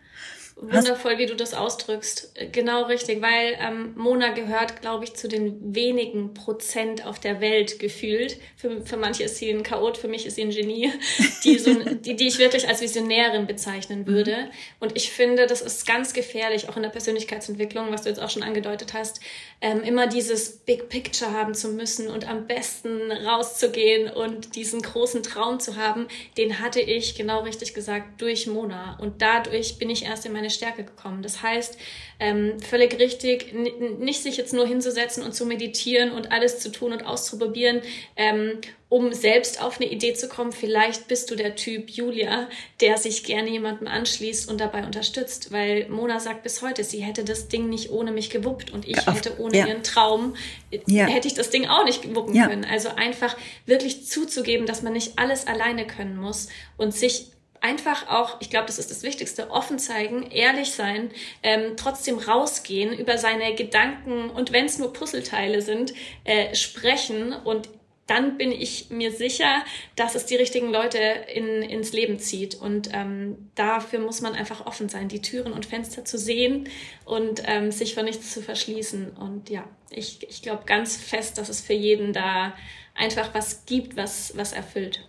Wundervoll, 0.62 1.18
wie 1.18 1.26
du 1.26 1.34
das 1.34 1.54
ausdrückst. 1.54 2.34
Genau 2.52 2.84
richtig, 2.84 3.20
weil 3.20 3.56
ähm, 3.58 3.94
Mona 3.96 4.30
gehört, 4.32 4.80
glaube 4.80 5.04
ich, 5.04 5.14
zu 5.14 5.26
den 5.26 5.74
wenigen 5.74 6.34
Prozent 6.34 7.04
auf 7.04 7.18
der 7.18 7.40
Welt 7.40 7.80
gefühlt. 7.80 8.36
Für, 8.56 8.84
für 8.84 8.96
manche 8.96 9.24
ist 9.24 9.36
sie 9.36 9.50
ein 9.50 9.64
Chaot, 9.64 9.98
für 9.98 10.06
mich 10.06 10.24
ist 10.24 10.36
sie 10.36 10.42
ein 10.42 10.50
Genie, 10.50 10.92
die, 11.44 11.58
so, 11.58 11.74
die, 11.74 12.14
die 12.14 12.28
ich 12.28 12.38
wirklich 12.38 12.68
als 12.68 12.80
Visionärin 12.80 13.48
bezeichnen 13.48 14.00
mhm. 14.00 14.06
würde. 14.06 14.36
Mhm. 14.36 14.50
Und 14.78 14.96
ich 14.96 15.10
finde, 15.10 15.46
das 15.46 15.62
ist 15.62 15.84
ganz 15.84 16.12
gefährlich, 16.12 16.68
auch 16.68 16.76
in 16.76 16.82
der 16.82 16.90
Persönlichkeitsentwicklung, 16.90 17.90
was 17.90 18.02
du 18.02 18.10
jetzt 18.10 18.20
auch 18.20 18.30
schon 18.30 18.44
angedeutet 18.44 18.94
hast, 18.94 19.20
ähm, 19.62 19.82
immer 19.84 20.08
dieses 20.08 20.58
Big 20.58 20.88
Picture 20.88 21.32
haben 21.32 21.54
zu 21.54 21.68
müssen 21.68 22.08
und 22.08 22.28
am 22.28 22.48
besten 22.48 23.12
rauszugehen 23.12 24.10
und 24.10 24.56
diesen 24.56 24.82
großen 24.82 25.22
Traum 25.22 25.60
zu 25.60 25.76
haben, 25.76 26.08
den 26.36 26.58
hatte 26.58 26.80
ich, 26.80 27.14
genau 27.14 27.42
richtig 27.42 27.72
gesagt, 27.72 28.20
durch 28.20 28.48
Mona. 28.48 28.98
Und 29.00 29.22
dadurch 29.22 29.78
bin 29.78 29.88
ich 29.88 30.04
erst 30.04 30.26
in 30.26 30.32
meine 30.32 30.50
Stärke 30.50 30.82
gekommen. 30.82 31.22
Das 31.22 31.42
heißt, 31.42 31.78
ähm, 32.18 32.58
völlig 32.58 32.98
richtig, 32.98 33.54
nicht 34.00 34.22
sich 34.22 34.36
jetzt 34.36 34.52
nur 34.52 34.66
hinzusetzen 34.66 35.22
und 35.22 35.32
zu 35.32 35.46
meditieren 35.46 36.10
und 36.10 36.32
alles 36.32 36.58
zu 36.58 36.72
tun 36.72 36.92
und 36.92 37.06
auszuprobieren, 37.06 37.82
ähm, 38.16 38.58
um 38.92 39.14
selbst 39.14 39.62
auf 39.62 39.80
eine 39.80 39.90
Idee 39.90 40.12
zu 40.12 40.28
kommen. 40.28 40.52
Vielleicht 40.52 41.08
bist 41.08 41.30
du 41.30 41.34
der 41.34 41.56
Typ 41.56 41.88
Julia, 41.88 42.46
der 42.82 42.98
sich 42.98 43.24
gerne 43.24 43.48
jemandem 43.48 43.88
anschließt 43.88 44.50
und 44.50 44.60
dabei 44.60 44.84
unterstützt, 44.84 45.50
weil 45.50 45.88
Mona 45.88 46.20
sagt 46.20 46.42
bis 46.42 46.60
heute, 46.60 46.84
sie 46.84 47.00
hätte 47.00 47.24
das 47.24 47.48
Ding 47.48 47.70
nicht 47.70 47.90
ohne 47.90 48.12
mich 48.12 48.28
gewuppt 48.28 48.70
und 48.70 48.86
ich 48.86 48.98
ja, 48.98 49.14
hätte 49.14 49.40
ohne 49.40 49.56
ja. 49.56 49.66
ihren 49.66 49.82
Traum, 49.82 50.36
ja. 50.84 51.06
hätte 51.06 51.26
ich 51.26 51.32
das 51.32 51.48
Ding 51.48 51.66
auch 51.68 51.86
nicht 51.86 52.14
wuppen 52.14 52.34
können. 52.34 52.66
Also 52.66 52.90
einfach 52.90 53.34
wirklich 53.64 54.06
zuzugeben, 54.06 54.66
dass 54.66 54.82
man 54.82 54.92
nicht 54.92 55.18
alles 55.18 55.46
alleine 55.46 55.86
können 55.86 56.18
muss 56.18 56.48
und 56.76 56.92
sich 56.92 57.28
einfach 57.62 58.10
auch, 58.10 58.42
ich 58.42 58.50
glaube, 58.50 58.66
das 58.66 58.78
ist 58.78 58.90
das 58.90 59.02
Wichtigste, 59.02 59.50
offen 59.50 59.78
zeigen, 59.78 60.30
ehrlich 60.30 60.72
sein, 60.72 61.12
ähm, 61.42 61.78
trotzdem 61.78 62.18
rausgehen, 62.18 62.92
über 62.92 63.16
seine 63.16 63.54
Gedanken 63.54 64.28
und 64.28 64.52
wenn 64.52 64.66
es 64.66 64.78
nur 64.78 64.92
Puzzleteile 64.92 65.62
sind, 65.62 65.94
äh, 66.24 66.54
sprechen 66.54 67.32
und 67.32 67.70
dann 68.12 68.36
bin 68.36 68.52
ich 68.52 68.90
mir 68.90 69.10
sicher, 69.10 69.64
dass 69.96 70.14
es 70.14 70.26
die 70.26 70.36
richtigen 70.36 70.70
Leute 70.70 70.98
in, 70.98 71.62
ins 71.62 71.94
Leben 71.94 72.18
zieht. 72.18 72.54
Und 72.54 72.90
ähm, 72.92 73.50
dafür 73.54 74.00
muss 74.00 74.20
man 74.20 74.34
einfach 74.34 74.66
offen 74.66 74.90
sein, 74.90 75.08
die 75.08 75.22
Türen 75.22 75.52
und 75.52 75.64
Fenster 75.64 76.04
zu 76.04 76.18
sehen 76.18 76.68
und 77.06 77.42
ähm, 77.46 77.72
sich 77.72 77.94
vor 77.94 78.02
nichts 78.02 78.30
zu 78.34 78.42
verschließen. 78.42 79.12
Und 79.12 79.48
ja, 79.48 79.64
ich, 79.88 80.28
ich 80.28 80.42
glaube 80.42 80.64
ganz 80.66 80.96
fest, 80.96 81.38
dass 81.38 81.48
es 81.48 81.62
für 81.62 81.72
jeden 81.72 82.12
da 82.12 82.52
einfach 82.94 83.32
was 83.32 83.64
gibt, 83.64 83.96
was, 83.96 84.36
was 84.36 84.52
erfüllt. 84.52 85.08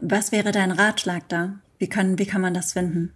Was 0.00 0.32
wäre 0.32 0.50
dein 0.50 0.72
Ratschlag 0.72 1.28
da? 1.28 1.60
Wie 1.78 1.88
kann, 1.88 2.18
wie 2.18 2.26
kann 2.26 2.40
man 2.40 2.54
das 2.54 2.72
finden? 2.72 3.12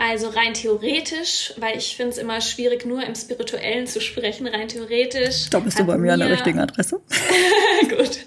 Also 0.00 0.28
rein 0.28 0.54
theoretisch, 0.54 1.52
weil 1.56 1.76
ich 1.76 1.96
finde 1.96 2.12
es 2.12 2.18
immer 2.18 2.40
schwierig, 2.40 2.86
nur 2.86 3.02
im 3.02 3.16
Spirituellen 3.16 3.88
zu 3.88 4.00
sprechen, 4.00 4.46
rein 4.46 4.68
theoretisch. 4.68 5.50
Da 5.50 5.58
bist 5.58 5.76
du 5.80 5.84
bei 5.84 5.98
mir 5.98 6.12
an 6.12 6.20
der 6.20 6.30
richtigen 6.30 6.60
Adresse. 6.60 7.00
Gut. 7.88 8.20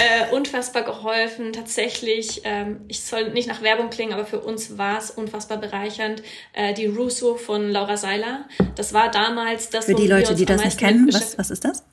Äh, 0.00 0.34
unfassbar 0.34 0.82
geholfen. 0.82 1.52
Tatsächlich, 1.52 2.40
ähm, 2.44 2.80
ich 2.88 3.02
soll 3.02 3.30
nicht 3.30 3.48
nach 3.48 3.60
Werbung 3.60 3.90
klingen, 3.90 4.14
aber 4.14 4.24
für 4.24 4.40
uns 4.40 4.78
war 4.78 4.98
es 4.98 5.10
unfassbar 5.10 5.58
bereichernd. 5.58 6.22
Äh, 6.54 6.72
die 6.72 6.86
Russo 6.86 7.36
von 7.36 7.70
Laura 7.70 7.98
Seiler. 7.98 8.46
Das 8.74 8.94
war 8.94 9.10
damals 9.10 9.68
das. 9.68 9.84
Für 9.84 9.94
die 9.94 10.06
Leute, 10.06 10.34
die 10.34 10.46
das 10.46 10.64
nicht 10.64 10.78
kennen, 10.78 11.12
was, 11.12 11.36
was 11.36 11.50
ist 11.50 11.66
das? 11.66 11.84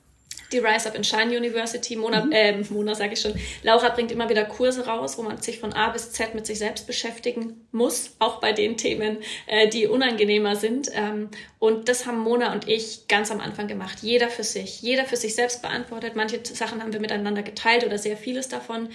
Die 0.52 0.58
Rise 0.58 0.88
Up 0.88 0.94
in 0.94 1.04
Shine 1.04 1.36
University. 1.36 1.96
Mona, 1.96 2.24
mhm. 2.24 2.32
äh, 2.32 2.62
Mona 2.70 2.94
sage 2.94 3.14
ich 3.14 3.20
schon. 3.20 3.34
Laura 3.62 3.88
bringt 3.90 4.12
immer 4.12 4.28
wieder 4.28 4.44
Kurse 4.44 4.86
raus, 4.86 5.18
wo 5.18 5.22
man 5.22 5.40
sich 5.40 5.58
von 5.58 5.72
A 5.72 5.90
bis 5.90 6.12
Z 6.12 6.34
mit 6.34 6.46
sich 6.46 6.58
selbst 6.58 6.86
beschäftigen 6.86 7.66
muss, 7.72 8.16
auch 8.18 8.40
bei 8.40 8.52
den 8.52 8.76
Themen, 8.76 9.18
äh, 9.46 9.68
die 9.68 9.86
unangenehmer 9.86 10.56
sind. 10.56 10.90
Ähm, 10.94 11.30
und 11.58 11.88
das 11.88 12.06
haben 12.06 12.18
Mona 12.18 12.52
und 12.52 12.68
ich 12.68 13.08
ganz 13.08 13.30
am 13.30 13.40
Anfang 13.40 13.68
gemacht. 13.68 13.98
Jeder 14.02 14.28
für 14.28 14.44
sich, 14.44 14.82
jeder 14.82 15.04
für 15.04 15.16
sich 15.16 15.34
selbst 15.34 15.62
beantwortet. 15.62 16.16
Manche 16.16 16.40
Sachen 16.44 16.82
haben 16.82 16.92
wir 16.92 17.00
miteinander 17.00 17.42
geteilt 17.42 17.84
oder 17.84 17.98
sehr 17.98 18.16
vieles 18.16 18.48
davon. 18.48 18.88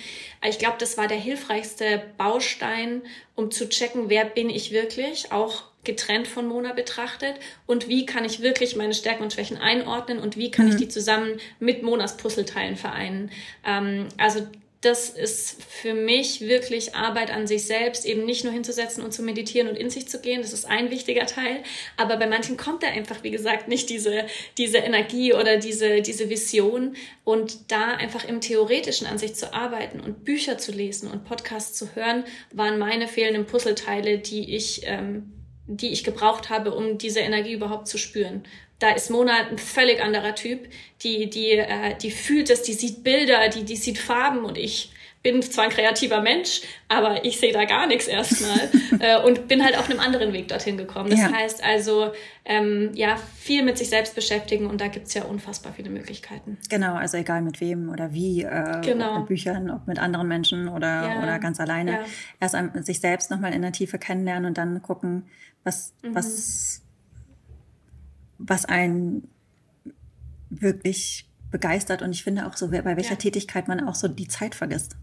Ich 0.45 0.59
glaube, 0.59 0.75
das 0.79 0.97
war 0.97 1.07
der 1.07 1.17
hilfreichste 1.17 2.03
Baustein, 2.17 3.01
um 3.35 3.51
zu 3.51 3.69
checken, 3.69 4.09
wer 4.09 4.25
bin 4.25 4.49
ich 4.49 4.71
wirklich, 4.71 5.31
auch 5.31 5.63
getrennt 5.88 6.27
von 6.27 6.47
Mona 6.47 6.73
betrachtet 6.73 7.35
und 7.65 7.88
wie 7.88 8.05
kann 8.05 8.23
ich 8.23 8.41
wirklich 8.41 8.75
meine 8.75 8.93
Stärken 8.93 9.23
und 9.23 9.33
Schwächen 9.33 9.57
einordnen 9.57 10.19
und 10.19 10.38
wie 10.38 10.51
kann 10.51 10.67
mhm. 10.67 10.73
ich 10.73 10.77
die 10.77 10.88
zusammen 10.88 11.39
mit 11.59 11.81
Monas 11.81 12.17
Puzzleteilen 12.17 12.75
vereinen. 12.75 13.31
Ähm, 13.65 14.09
also 14.17 14.45
das 14.81 15.09
ist 15.09 15.63
für 15.63 15.95
mich 15.95 16.41
wirklich 16.41 16.93
Arbeit 16.93 17.31
an 17.31 17.47
sich 17.47 17.65
selbst, 17.65 18.05
eben 18.05 18.25
nicht 18.25 18.43
nur 18.43 18.53
hinzusetzen 18.53 19.03
und 19.03 19.11
zu 19.11 19.23
meditieren 19.23 19.67
und 19.67 19.75
in 19.75 19.89
sich 19.89 20.07
zu 20.07 20.21
gehen. 20.21 20.41
Das 20.43 20.53
ist 20.53 20.65
ein 20.65 20.91
wichtiger 20.91 21.25
Teil. 21.25 21.63
Aber 21.97 22.17
bei 22.17 22.27
manchen 22.27 22.57
kommt 22.57 22.83
da 22.83 22.88
einfach, 22.88 23.23
wie 23.23 23.31
gesagt, 23.31 23.67
nicht 23.67 23.89
diese, 23.89 24.25
diese 24.57 24.77
Energie 24.77 25.33
oder 25.33 25.57
diese, 25.57 26.01
diese 26.01 26.29
Vision. 26.29 26.95
Und 27.23 27.71
da 27.71 27.95
einfach 27.95 28.23
im 28.23 28.39
Theoretischen 28.39 29.07
an 29.07 29.17
sich 29.17 29.33
zu 29.33 29.51
arbeiten 29.51 29.99
und 29.99 30.23
Bücher 30.23 30.59
zu 30.59 30.71
lesen 30.71 31.09
und 31.09 31.25
Podcasts 31.25 31.75
zu 31.75 31.95
hören, 31.95 32.23
waren 32.53 32.77
meine 32.77 33.07
fehlenden 33.07 33.45
Puzzleteile, 33.45 34.19
die 34.19 34.55
ich 34.55 34.81
ähm, 34.85 35.36
die 35.68 35.91
ich 35.91 36.03
gebraucht 36.03 36.49
habe, 36.49 36.74
um 36.74 36.97
diese 36.97 37.20
Energie 37.20 37.53
überhaupt 37.53 37.88
zu 37.88 37.97
spüren. 37.97 38.43
Da 38.80 38.91
ist 38.91 39.09
Mona 39.09 39.47
ein 39.49 39.57
völlig 39.57 40.01
anderer 40.01 40.36
Typ. 40.36 40.68
Die, 41.03 41.30
die, 41.30 41.51
äh, 41.51 41.95
die 42.01 42.11
fühlt 42.11 42.49
es, 42.49 42.61
die 42.61 42.74
sieht 42.74 43.03
Bilder, 43.03 43.49
die, 43.49 43.63
die 43.63 43.76
sieht 43.76 43.97
Farben 43.97 44.45
und 44.45 44.57
ich 44.57 44.91
bin 45.24 45.41
zwar 45.41 45.65
ein 45.65 45.70
kreativer 45.72 46.22
Mensch, 46.22 46.61
aber 46.88 47.26
ich 47.26 47.39
sehe 47.39 47.51
da 47.51 47.65
gar 47.65 47.88
nichts 47.88 48.07
erstmal 48.07 48.70
äh, 48.99 49.20
und 49.20 49.47
bin 49.47 49.63
halt 49.63 49.78
auf 49.78 49.89
einem 49.89 49.99
anderen 49.99 50.32
Weg 50.32 50.47
dorthin 50.47 50.78
gekommen. 50.78 51.09
Das 51.09 51.20
ja. 51.20 51.32
heißt 51.34 51.63
also, 51.63 52.11
ähm, 52.45 52.91
ja, 52.93 53.18
viel 53.38 53.63
mit 53.63 53.78
sich 53.78 53.89
selbst 53.89 54.15
beschäftigen 54.15 54.68
und 54.68 54.80
da 54.80 54.88
gibt's 54.88 55.13
ja 55.15 55.24
unfassbar 55.24 55.74
viele 55.74 55.89
Möglichkeiten. 55.89 56.57
Genau, 56.70 56.95
also 56.95 57.18
egal 57.18 57.41
mit 57.41 57.59
wem 57.59 57.89
oder 57.89 58.13
wie, 58.13 58.43
äh, 58.43 58.82
genau. 58.82 59.13
ob 59.13 59.18
mit 59.20 59.28
Büchern, 59.28 59.70
ob 59.70 59.88
mit 59.88 59.99
anderen 59.99 60.28
Menschen 60.28 60.70
oder, 60.70 60.88
ja. 60.88 61.24
oder 61.24 61.39
ganz 61.39 61.59
alleine. 61.59 61.91
Ja. 61.91 62.05
Erst 62.39 62.55
an, 62.55 62.84
sich 62.84 63.01
selbst 63.01 63.30
nochmal 63.30 63.53
in 63.53 63.63
der 63.63 63.74
Tiefe 63.74 63.97
kennenlernen 63.97 64.45
und 64.45 64.57
dann 64.57 64.82
gucken, 64.82 65.28
was, 65.68 65.93
mhm. 66.01 66.15
was, 66.15 66.82
was 68.39 68.65
einen 68.65 69.30
wirklich 70.49 71.30
begeistert 71.51 72.01
und 72.01 72.11
ich 72.11 72.24
finde 72.24 72.47
auch 72.47 72.57
so, 72.57 72.70
bei 72.70 72.84
welcher 72.84 73.11
ja. 73.11 73.15
Tätigkeit 73.18 73.68
man 73.68 73.88
auch 73.88 73.95
so 73.95 74.07
die 74.07 74.28
Zeit 74.28 74.55
vergisst. 74.55 74.95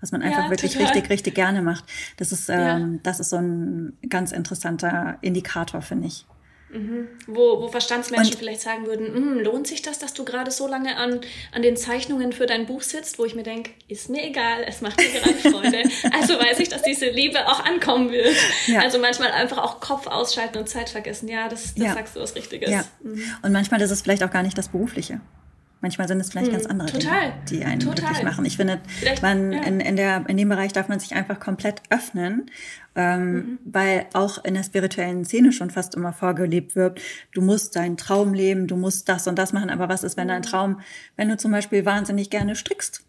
Was 0.00 0.12
man 0.12 0.22
einfach 0.22 0.44
ja, 0.44 0.50
wirklich 0.50 0.72
total. 0.72 0.92
richtig, 0.92 1.10
richtig 1.10 1.34
gerne 1.34 1.60
macht. 1.60 1.84
Das 2.16 2.32
ist, 2.32 2.48
ähm, 2.48 3.00
das 3.02 3.20
ist 3.20 3.28
so 3.28 3.36
ein 3.36 3.98
ganz 4.08 4.32
interessanter 4.32 5.18
Indikator, 5.20 5.82
finde 5.82 6.06
ich. 6.06 6.26
Mhm. 6.72 7.08
Wo, 7.26 7.60
wo 7.60 7.68
Verstandsmenschen 7.68 8.34
und, 8.34 8.38
vielleicht 8.38 8.60
sagen 8.60 8.86
würden, 8.86 9.06
hm, 9.12 9.40
lohnt 9.40 9.66
sich 9.66 9.82
das, 9.82 9.98
dass 9.98 10.14
du 10.14 10.24
gerade 10.24 10.52
so 10.52 10.68
lange 10.68 10.96
an, 10.96 11.20
an 11.52 11.62
den 11.62 11.76
Zeichnungen 11.76 12.32
für 12.32 12.46
dein 12.46 12.66
Buch 12.66 12.82
sitzt, 12.82 13.18
wo 13.18 13.24
ich 13.24 13.34
mir 13.34 13.42
denke, 13.42 13.72
ist 13.88 14.08
mir 14.08 14.24
egal, 14.24 14.64
es 14.66 14.80
macht 14.80 14.98
mir 14.98 15.08
gerade 15.08 15.34
Freude. 15.34 15.82
also 16.12 16.34
weiß 16.34 16.60
ich, 16.60 16.68
dass 16.68 16.82
diese 16.82 17.10
Liebe 17.10 17.46
auch 17.48 17.64
ankommen 17.64 18.12
wird. 18.12 18.36
Ja. 18.66 18.80
Also 18.80 18.98
manchmal 18.98 19.32
einfach 19.32 19.58
auch 19.58 19.80
Kopf 19.80 20.06
ausschalten 20.06 20.58
und 20.58 20.68
Zeit 20.68 20.90
vergessen. 20.90 21.28
Ja, 21.28 21.48
das, 21.48 21.74
das 21.74 21.84
ja. 21.84 21.94
sagst 21.94 22.14
du 22.14 22.20
was 22.20 22.36
Richtiges. 22.36 22.70
Ja. 22.70 22.84
Mhm. 23.02 23.22
Und 23.42 23.52
manchmal 23.52 23.80
ist 23.80 23.90
es 23.90 24.02
vielleicht 24.02 24.22
auch 24.22 24.30
gar 24.30 24.44
nicht 24.44 24.56
das 24.56 24.68
Berufliche. 24.68 25.20
Manchmal 25.80 26.08
sind 26.08 26.20
es 26.20 26.30
vielleicht 26.30 26.48
hm, 26.48 26.52
ganz 26.52 26.66
andere 26.66 26.88
total, 26.88 27.20
Dinge, 27.20 27.32
die 27.48 27.64
einen 27.64 27.80
total. 27.80 27.94
glücklich 27.94 28.22
machen. 28.22 28.44
Ich 28.44 28.56
finde, 28.56 28.80
man 29.22 29.52
ja. 29.52 29.62
in, 29.62 29.80
in, 29.80 29.96
der, 29.96 30.24
in 30.28 30.36
dem 30.36 30.48
Bereich 30.48 30.72
darf 30.72 30.88
man 30.88 31.00
sich 31.00 31.14
einfach 31.14 31.40
komplett 31.40 31.82
öffnen, 31.88 32.50
ähm, 32.94 33.32
mhm. 33.32 33.58
weil 33.64 34.06
auch 34.12 34.44
in 34.44 34.54
der 34.54 34.62
spirituellen 34.62 35.24
Szene 35.24 35.52
schon 35.52 35.70
fast 35.70 35.94
immer 35.94 36.12
vorgelebt 36.12 36.76
wird, 36.76 37.00
du 37.32 37.40
musst 37.40 37.76
deinen 37.76 37.96
Traum 37.96 38.34
leben, 38.34 38.66
du 38.66 38.76
musst 38.76 39.08
das 39.08 39.26
und 39.26 39.38
das 39.38 39.52
machen. 39.52 39.70
Aber 39.70 39.88
was 39.88 40.04
ist, 40.04 40.16
wenn 40.16 40.28
dein 40.28 40.42
mhm. 40.42 40.46
Traum, 40.46 40.80
wenn 41.16 41.28
du 41.28 41.36
zum 41.36 41.50
Beispiel 41.50 41.86
wahnsinnig 41.86 42.28
gerne 42.28 42.54
strickst? 42.56 43.04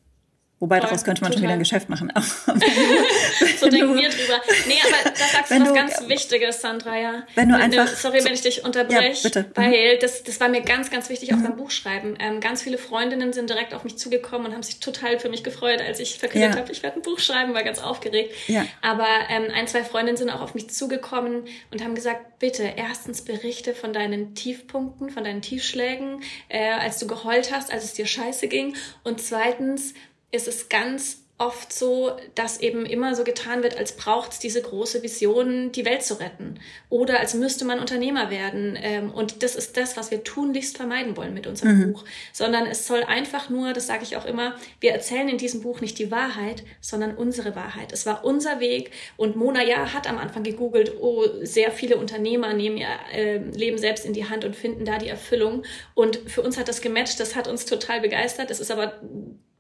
Wobei 0.62 0.78
Voll, 0.78 0.90
daraus 0.90 1.04
könnte 1.04 1.24
man 1.24 1.32
total. 1.32 1.40
schon 1.40 1.44
wieder 1.44 1.54
ein 1.54 1.60
Geschäft 1.60 1.90
machen. 1.90 2.14
so 3.60 3.68
denken 3.68 3.96
wir 3.96 4.10
drüber. 4.10 4.40
Nee, 4.68 4.76
aber 4.86 5.10
da 5.10 5.26
sagst 5.26 5.50
du 5.52 5.60
was 5.60 5.68
du, 5.68 5.74
ganz 5.74 6.08
Wichtiges, 6.08 6.62
Sandra, 6.62 6.96
ja. 7.00 7.24
Wenn 7.34 7.50
du 7.50 7.56
einfach. 7.56 7.88
Sorry, 7.88 8.24
wenn 8.24 8.36
ich 8.36 8.42
dich 8.42 8.64
unterbreche. 8.64 9.12
Ja, 9.12 9.20
bitte. 9.24 9.46
Weil 9.56 9.98
das, 9.98 10.22
das 10.22 10.40
war 10.40 10.50
mir 10.50 10.62
ganz, 10.62 10.92
ganz 10.92 11.10
wichtig 11.10 11.34
auch 11.34 11.38
mhm. 11.38 11.44
beim 11.46 11.56
Buchschreiben. 11.56 12.16
Ähm, 12.20 12.42
ganz 12.42 12.62
viele 12.62 12.78
Freundinnen 12.78 13.34
sind 13.34 13.50
direkt 13.50 13.74
auf 13.74 13.84
mich 13.84 13.98
zugekommen 13.98 14.46
und 14.46 14.54
haben 14.54 14.62
sich 14.62 14.80
total 14.80 15.20
für 15.20 15.30
mich 15.30 15.44
gefreut, 15.44 15.82
als 15.82 16.00
ich 16.00 16.20
verkündet 16.20 16.54
ja. 16.54 16.60
habe, 16.60 16.72
ich 16.72 16.84
werde 16.84 16.98
ein 16.98 17.02
Buch 17.02 17.18
schreiben, 17.18 17.56
war 17.56 17.64
ganz 17.64 17.80
aufgeregt. 17.80 18.32
Ja. 18.46 18.64
Aber 18.84 19.08
ähm, 19.32 19.48
ein, 19.56 19.66
zwei 19.66 19.84
Freundinnen 19.84 20.18
sind 20.18 20.30
auch 20.30 20.42
auf 20.42 20.54
mich 20.54 20.70
zugekommen 20.70 21.46
und 21.72 21.84
haben 21.84 21.96
gesagt, 21.96 22.38
bitte, 22.38 22.72
erstens 22.76 23.24
berichte 23.24 23.74
von 23.74 23.94
deinen 23.94 24.36
Tiefpunkten, 24.36 25.10
von 25.10 25.24
deinen 25.24 25.42
Tiefschlägen, 25.42 26.22
äh, 26.50 26.70
als 26.74 27.00
du 27.00 27.08
geheult 27.08 27.52
hast, 27.52 27.74
als 27.74 27.84
es 27.84 27.94
dir 27.94 28.06
scheiße 28.06 28.48
ging. 28.48 28.76
Und 29.04 29.22
zweitens, 29.22 29.96
ist 30.32 30.48
es 30.48 30.70
ganz 30.70 31.22
oft 31.42 31.74
so, 31.74 32.12
dass 32.36 32.60
eben 32.60 32.86
immer 32.86 33.16
so 33.16 33.24
getan 33.24 33.64
wird, 33.64 33.76
als 33.76 33.94
braucht 33.94 34.34
es 34.34 34.40
diese 34.40 34.62
große 34.62 35.02
Vision, 35.02 35.72
die 35.72 35.86
Welt 35.86 36.04
zu 36.04 36.20
retten. 36.20 36.60
Oder 36.90 37.20
als 37.20 37.34
müsste 37.34 37.66
man 37.66 37.80
Unternehmer 37.80 38.30
werden. 38.30 38.78
Ähm, 38.80 39.10
und 39.10 39.42
das 39.42 39.56
ist 39.56 39.76
das, 39.76 39.98
was 39.98 40.12
wir 40.12 40.24
tunlichst 40.24 40.78
vermeiden 40.78 41.18
wollen 41.18 41.34
mit 41.34 41.48
unserem 41.48 41.80
mhm. 41.80 41.94
Buch. 41.94 42.06
Sondern 42.32 42.68
es 42.68 42.86
soll 42.86 43.04
einfach 43.04 43.50
nur, 43.50 43.74
das 43.74 43.88
sage 43.88 44.04
ich 44.04 44.18
auch 44.18 44.26
immer, 44.26 44.56
wir 44.82 44.92
erzählen 44.92 45.28
in 45.30 45.40
diesem 45.40 45.62
Buch 45.62 45.82
nicht 45.82 45.98
die 45.98 46.12
Wahrheit, 46.12 46.64
sondern 46.80 47.16
unsere 47.16 47.56
Wahrheit. 47.56 47.92
Es 47.92 48.06
war 48.06 48.24
unser 48.24 48.60
Weg. 48.60 48.92
Und 49.18 49.36
Mona 49.36 49.64
ja 49.64 49.94
hat 49.94 50.08
am 50.08 50.20
Anfang 50.20 50.44
gegoogelt, 50.44 50.94
oh, 51.02 51.26
sehr 51.42 51.72
viele 51.72 51.98
Unternehmer 51.98 52.54
nehmen 52.54 52.78
ihr 52.78 52.88
äh, 53.12 53.38
Leben 53.38 53.80
selbst 53.80 54.06
in 54.06 54.14
die 54.14 54.30
Hand 54.30 54.46
und 54.46 54.56
finden 54.56 54.86
da 54.86 55.00
die 55.00 55.10
Erfüllung. 55.10 55.64
Und 55.96 56.18
für 56.28 56.44
uns 56.44 56.58
hat 56.58 56.68
das 56.68 56.82
gematcht, 56.82 57.20
das 57.20 57.36
hat 57.36 57.48
uns 57.48 57.66
total 57.66 58.02
begeistert. 58.02 58.52
Es 58.52 58.60
ist 58.60 58.70
aber 58.70 59.02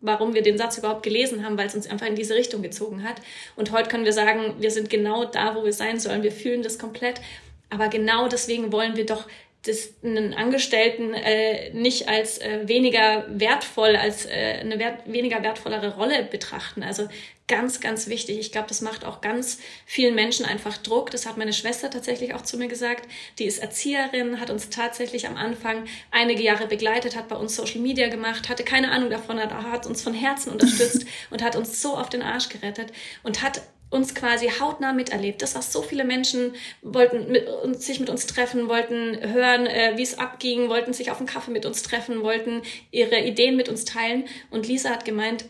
warum 0.01 0.33
wir 0.33 0.41
den 0.41 0.57
Satz 0.57 0.77
überhaupt 0.77 1.03
gelesen 1.03 1.45
haben, 1.45 1.57
weil 1.57 1.67
es 1.67 1.75
uns 1.75 1.89
einfach 1.89 2.07
in 2.07 2.15
diese 2.15 2.35
Richtung 2.35 2.61
gezogen 2.61 3.03
hat. 3.03 3.21
Und 3.55 3.71
heute 3.71 3.89
können 3.89 4.05
wir 4.05 4.13
sagen, 4.13 4.55
wir 4.59 4.71
sind 4.71 4.89
genau 4.89 5.25
da, 5.25 5.55
wo 5.55 5.63
wir 5.63 5.73
sein 5.73 5.99
sollen. 5.99 6.23
Wir 6.23 6.31
fühlen 6.31 6.63
das 6.63 6.79
komplett. 6.79 7.21
Aber 7.69 7.87
genau 7.87 8.27
deswegen 8.27 8.71
wollen 8.71 8.95
wir 8.95 9.05
doch 9.05 9.27
das, 9.63 9.93
einen 10.03 10.33
Angestellten 10.33 11.13
äh, 11.13 11.71
nicht 11.73 12.09
als 12.09 12.39
äh, 12.39 12.67
weniger 12.67 13.25
wertvoll, 13.29 13.95
als 13.95 14.25
äh, 14.25 14.57
eine 14.59 14.79
wert, 14.79 15.01
weniger 15.05 15.43
wertvollere 15.43 15.95
Rolle 15.95 16.23
betrachten. 16.23 16.81
Also 16.81 17.07
ganz, 17.47 17.79
ganz 17.79 18.07
wichtig. 18.07 18.39
Ich 18.39 18.51
glaube, 18.51 18.69
das 18.69 18.81
macht 18.81 19.05
auch 19.05 19.21
ganz 19.21 19.59
vielen 19.85 20.15
Menschen 20.15 20.45
einfach 20.45 20.77
Druck. 20.77 21.11
Das 21.11 21.27
hat 21.27 21.37
meine 21.37 21.53
Schwester 21.53 21.91
tatsächlich 21.91 22.33
auch 22.33 22.41
zu 22.41 22.57
mir 22.57 22.69
gesagt. 22.69 23.07
Die 23.37 23.45
ist 23.45 23.59
Erzieherin, 23.59 24.39
hat 24.39 24.49
uns 24.49 24.69
tatsächlich 24.69 25.27
am 25.27 25.37
Anfang 25.37 25.83
einige 26.09 26.41
Jahre 26.41 26.65
begleitet, 26.65 27.15
hat 27.15 27.27
bei 27.27 27.35
uns 27.35 27.55
Social 27.55 27.81
Media 27.81 28.07
gemacht, 28.07 28.49
hatte 28.49 28.63
keine 28.63 28.89
Ahnung 28.89 29.11
davon, 29.11 29.39
hat, 29.39 29.53
hat 29.53 29.85
uns 29.85 30.01
von 30.01 30.13
Herzen 30.13 30.51
unterstützt 30.51 31.05
und 31.29 31.43
hat 31.43 31.55
uns 31.55 31.81
so 31.81 31.97
auf 31.97 32.09
den 32.09 32.23
Arsch 32.23 32.49
gerettet 32.49 32.93
und 33.21 33.43
hat 33.43 33.61
uns 33.91 34.15
quasi 34.15 34.47
hautnah 34.47 34.93
miterlebt. 34.93 35.43
Das, 35.43 35.53
was 35.53 35.71
so 35.71 35.83
viele 35.83 36.03
Menschen 36.03 36.55
wollten 36.81 37.31
mit 37.31 37.47
uns, 37.47 37.85
sich 37.85 37.99
mit 37.99 38.09
uns 38.09 38.25
treffen, 38.25 38.67
wollten 38.67 39.19
hören, 39.31 39.67
äh, 39.67 39.93
wie 39.97 40.01
es 40.03 40.17
abging, 40.17 40.69
wollten 40.69 40.93
sich 40.93 41.11
auf 41.11 41.19
einen 41.19 41.27
Kaffee 41.27 41.51
mit 41.51 41.65
uns 41.65 41.83
treffen, 41.83 42.23
wollten 42.23 42.63
ihre 42.89 43.19
Ideen 43.19 43.55
mit 43.55 43.69
uns 43.69 43.85
teilen. 43.85 44.25
Und 44.49 44.67
Lisa 44.67 44.89
hat 44.89 45.05
gemeint, 45.05 45.45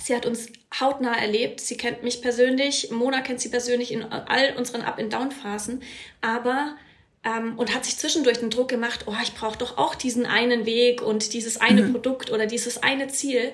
sie 0.00 0.14
hat 0.14 0.26
uns 0.26 0.48
hautnah 0.78 1.16
erlebt. 1.16 1.60
Sie 1.60 1.76
kennt 1.76 2.02
mich 2.02 2.22
persönlich, 2.22 2.90
Mona 2.90 3.22
kennt 3.22 3.40
sie 3.40 3.48
persönlich 3.48 3.92
in 3.92 4.04
all 4.04 4.54
unseren 4.56 4.82
Up-and-Down-Phasen, 4.82 5.82
aber 6.20 6.76
ähm, 7.24 7.58
und 7.58 7.74
hat 7.74 7.84
sich 7.84 7.96
zwischendurch 7.96 8.38
den 8.38 8.50
Druck 8.50 8.68
gemacht, 8.68 9.04
oh, 9.06 9.14
ich 9.22 9.34
brauche 9.34 9.58
doch 9.58 9.78
auch 9.78 9.94
diesen 9.94 10.26
einen 10.26 10.66
Weg 10.66 11.00
und 11.00 11.32
dieses 11.32 11.60
eine 11.60 11.82
mhm. 11.82 11.92
Produkt 11.92 12.30
oder 12.30 12.46
dieses 12.46 12.82
eine 12.82 13.08
Ziel. 13.08 13.52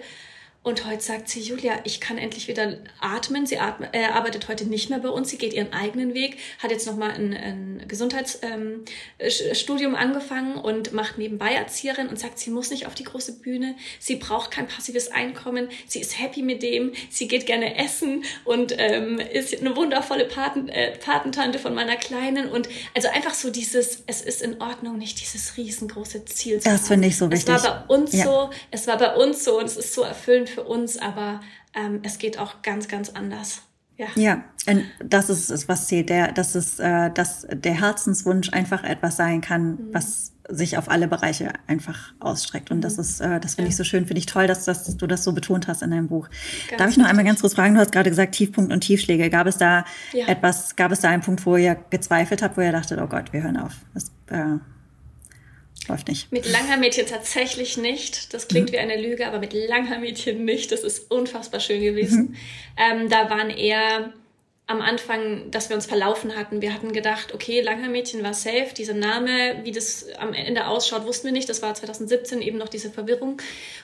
Und 0.62 0.86
heute 0.86 1.02
sagt 1.02 1.30
sie, 1.30 1.40
Julia, 1.40 1.80
ich 1.84 2.02
kann 2.02 2.18
endlich 2.18 2.46
wieder 2.46 2.76
atmen. 3.00 3.46
Sie 3.46 3.58
atmet, 3.58 3.94
äh, 3.94 4.04
arbeitet 4.04 4.46
heute 4.48 4.66
nicht 4.66 4.90
mehr 4.90 4.98
bei 4.98 5.08
uns. 5.08 5.30
Sie 5.30 5.38
geht 5.38 5.54
ihren 5.54 5.72
eigenen 5.72 6.12
Weg, 6.12 6.36
hat 6.58 6.70
jetzt 6.70 6.86
nochmal 6.86 7.12
ein, 7.12 7.32
ein 7.32 7.82
Gesundheitsstudium 7.88 9.94
ähm, 9.94 9.98
angefangen 9.98 10.56
und 10.56 10.92
macht 10.92 11.16
nebenbei 11.16 11.54
Erzieherin 11.54 12.08
und 12.08 12.20
sagt, 12.20 12.38
sie 12.38 12.50
muss 12.50 12.70
nicht 12.70 12.86
auf 12.86 12.94
die 12.94 13.04
große 13.04 13.38
Bühne. 13.38 13.74
Sie 13.98 14.16
braucht 14.16 14.50
kein 14.50 14.68
passives 14.68 15.10
Einkommen. 15.10 15.70
Sie 15.86 15.98
ist 15.98 16.20
happy 16.20 16.42
mit 16.42 16.62
dem. 16.62 16.92
Sie 17.08 17.26
geht 17.26 17.46
gerne 17.46 17.78
essen 17.78 18.24
und 18.44 18.74
ähm, 18.76 19.18
ist 19.18 19.58
eine 19.58 19.74
wundervolle 19.76 20.26
Paten, 20.26 20.68
äh, 20.68 20.94
Patentante 20.98 21.58
von 21.58 21.74
meiner 21.74 21.96
Kleinen. 21.96 22.50
Und 22.50 22.68
also 22.94 23.08
einfach 23.08 23.32
so 23.32 23.48
dieses, 23.48 24.02
es 24.06 24.20
ist 24.20 24.42
in 24.42 24.60
Ordnung, 24.60 24.98
nicht 24.98 25.22
dieses 25.22 25.56
riesengroße 25.56 26.26
Ziel 26.26 26.60
zu 26.60 26.68
haben. 26.68 26.76
Das 26.76 26.86
finde 26.86 27.08
ich 27.08 27.16
so 27.16 27.30
wichtig. 27.30 27.48
Es 27.48 27.64
war 27.64 27.86
bei 27.86 27.94
uns 27.94 28.12
ja. 28.12 28.24
so, 28.24 28.50
es 28.70 28.86
war 28.86 28.98
bei 28.98 29.16
uns 29.16 29.42
so 29.42 29.58
und 29.58 29.64
es 29.64 29.78
ist 29.78 29.94
so 29.94 30.02
erfüllend 30.02 30.49
für 30.50 30.64
uns, 30.64 30.98
aber 30.98 31.40
ähm, 31.74 32.00
es 32.02 32.18
geht 32.18 32.38
auch 32.38 32.62
ganz, 32.62 32.88
ganz 32.88 33.10
anders. 33.10 33.62
Ja. 34.00 34.06
ja, 34.14 34.44
und 34.66 34.84
das 35.04 35.28
ist 35.28 35.50
es, 35.50 35.68
was 35.68 35.86
zählt. 35.86 36.08
Der, 36.08 36.32
das 36.32 36.54
ist, 36.54 36.80
äh, 36.80 37.10
dass 37.10 37.46
der 37.52 37.78
Herzenswunsch 37.78 38.50
einfach 38.50 38.82
etwas 38.82 39.16
sein 39.16 39.42
kann, 39.42 39.72
mhm. 39.72 39.88
was 39.92 40.32
sich 40.48 40.78
auf 40.78 40.90
alle 40.90 41.06
Bereiche 41.06 41.52
einfach 41.66 42.14
ausstreckt. 42.18 42.70
Und 42.70 42.78
mhm. 42.78 42.82
das 42.82 42.96
ist, 42.96 43.20
äh, 43.20 43.38
das 43.40 43.56
finde 43.56 43.68
ich 43.68 43.76
so 43.76 43.84
schön, 43.84 44.06
finde 44.06 44.20
ich 44.20 44.26
toll, 44.26 44.46
dass, 44.46 44.64
dass 44.64 44.96
du 44.96 45.06
das 45.06 45.22
so 45.22 45.32
betont 45.32 45.68
hast 45.68 45.82
in 45.82 45.90
deinem 45.90 46.08
Buch. 46.08 46.30
Ganz 46.68 46.78
Darf 46.78 46.90
ich 46.90 46.96
noch 46.96 47.06
einmal 47.06 47.26
ganz 47.26 47.42
kurz 47.42 47.52
fragen? 47.52 47.74
Du 47.74 47.80
hast 47.80 47.92
gerade 47.92 48.08
gesagt 48.08 48.34
Tiefpunkt 48.34 48.72
und 48.72 48.80
Tiefschläge. 48.80 49.28
Gab 49.28 49.46
es 49.46 49.58
da 49.58 49.84
ja. 50.14 50.26
etwas, 50.28 50.76
gab 50.76 50.92
es 50.92 51.00
da 51.00 51.10
einen 51.10 51.22
Punkt, 51.22 51.44
wo 51.44 51.58
ihr 51.58 51.76
gezweifelt 51.90 52.42
habt, 52.42 52.56
wo 52.56 52.62
ihr 52.62 52.72
dachtet, 52.72 52.98
oh 53.02 53.06
Gott, 53.06 53.34
wir 53.34 53.42
hören 53.42 53.58
auf? 53.58 53.74
Das, 53.92 54.10
äh, 54.30 54.56
läuft 55.90 56.08
nicht. 56.08 56.32
Mit 56.32 56.50
Langhaar-Mädchen 56.50 57.06
tatsächlich 57.06 57.76
nicht. 57.76 58.32
Das 58.32 58.48
klingt 58.48 58.70
mhm. 58.70 58.72
wie 58.72 58.78
eine 58.78 59.00
Lüge, 59.00 59.26
aber 59.26 59.38
mit 59.38 59.52
Langhaar-Mädchen 59.52 60.44
nicht. 60.44 60.72
Das 60.72 60.80
ist 60.80 61.10
unfassbar 61.10 61.60
schön 61.60 61.82
gewesen. 61.82 62.30
Mhm. 62.30 62.36
Ähm, 62.76 63.08
da 63.08 63.28
waren 63.30 63.50
eher 63.50 64.12
am 64.70 64.82
Anfang, 64.82 65.50
dass 65.50 65.68
wir 65.68 65.74
uns 65.74 65.86
verlaufen 65.86 66.36
hatten. 66.36 66.62
Wir 66.62 66.72
hatten 66.72 66.92
gedacht, 66.92 67.34
okay, 67.34 67.60
Langhaar-Mädchen 67.60 68.22
war 68.22 68.34
safe. 68.34 68.68
Dieser 68.76 68.94
Name, 68.94 69.64
wie 69.64 69.72
das 69.72 70.06
am 70.16 70.32
Ende 70.32 70.68
ausschaut, 70.68 71.06
wussten 71.06 71.26
wir 71.26 71.32
nicht. 71.32 71.48
Das 71.48 71.60
war 71.60 71.74
2017 71.74 72.40
eben 72.40 72.56
noch 72.56 72.68
diese 72.68 72.88
Verwirrung. 72.88 73.38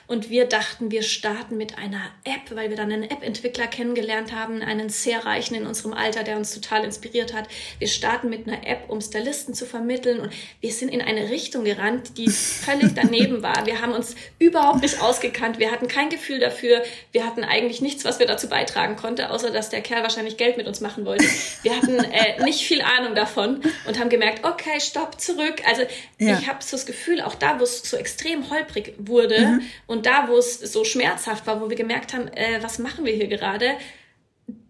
Und 0.07 0.29
wir 0.29 0.45
dachten, 0.45 0.89
wir 0.89 1.03
starten 1.03 1.57
mit 1.57 1.77
einer 1.77 2.03
App, 2.23 2.55
weil 2.55 2.69
wir 2.69 2.77
dann 2.77 2.89
einen 2.89 3.03
App-Entwickler 3.03 3.67
kennengelernt 3.67 4.31
haben, 4.31 4.61
einen 4.61 4.87
sehr 4.87 5.25
reichen 5.25 5.55
in 5.55 5.67
unserem 5.67 5.91
Alter, 5.91 6.23
der 6.23 6.37
uns 6.37 6.53
total 6.53 6.85
inspiriert 6.85 7.33
hat. 7.33 7.49
Wir 7.79 7.89
starten 7.89 8.29
mit 8.29 8.47
einer 8.47 8.65
App, 8.65 8.85
um 8.87 9.01
Stylisten 9.01 9.53
zu 9.53 9.65
vermitteln. 9.65 10.21
Und 10.21 10.31
wir 10.61 10.71
sind 10.71 10.87
in 10.87 11.01
eine 11.01 11.29
Richtung 11.29 11.65
gerannt, 11.65 12.17
die 12.17 12.29
völlig 12.29 12.93
daneben 12.95 13.43
war. 13.43 13.65
Wir 13.65 13.81
haben 13.81 13.91
uns 13.91 14.15
überhaupt 14.39 14.83
nicht 14.83 15.01
ausgekannt. 15.01 15.59
Wir 15.59 15.69
hatten 15.69 15.89
kein 15.89 16.07
Gefühl 16.07 16.39
dafür. 16.39 16.81
Wir 17.11 17.25
hatten 17.25 17.43
eigentlich 17.43 17.81
nichts, 17.81 18.05
was 18.05 18.19
wir 18.19 18.25
dazu 18.25 18.47
beitragen 18.47 18.95
konnten, 18.95 19.25
außer 19.25 19.51
dass 19.51 19.69
der 19.69 19.81
Kerl 19.81 20.03
wahrscheinlich 20.03 20.37
Geld 20.37 20.55
mit 20.55 20.65
uns 20.65 20.76
machen 20.81 21.05
wollte. 21.05 21.25
Wir 21.63 21.75
hatten 21.75 21.99
äh, 22.11 22.43
nicht 22.43 22.61
viel 22.61 22.81
Ahnung 22.81 23.15
davon 23.15 23.61
und 23.87 23.99
haben 23.99 24.09
gemerkt, 24.09 24.45
okay, 24.45 24.79
stopp, 24.79 25.19
zurück. 25.19 25.61
Also 25.65 25.83
ja. 26.19 26.37
ich 26.39 26.47
habe 26.47 26.63
so 26.63 26.77
das 26.77 26.85
Gefühl, 26.85 27.21
auch 27.21 27.35
da, 27.35 27.59
wo 27.59 27.63
es 27.63 27.81
so 27.83 27.97
extrem 27.97 28.49
holprig 28.49 28.93
wurde 28.97 29.39
mhm. 29.39 29.61
und 29.85 30.05
da, 30.05 30.27
wo 30.27 30.37
es 30.37 30.59
so 30.59 30.83
schmerzhaft 30.83 31.47
war, 31.47 31.61
wo 31.61 31.69
wir 31.69 31.77
gemerkt 31.77 32.13
haben, 32.13 32.27
äh, 32.29 32.61
was 32.61 32.79
machen 32.79 33.05
wir 33.05 33.13
hier 33.13 33.27
gerade, 33.27 33.77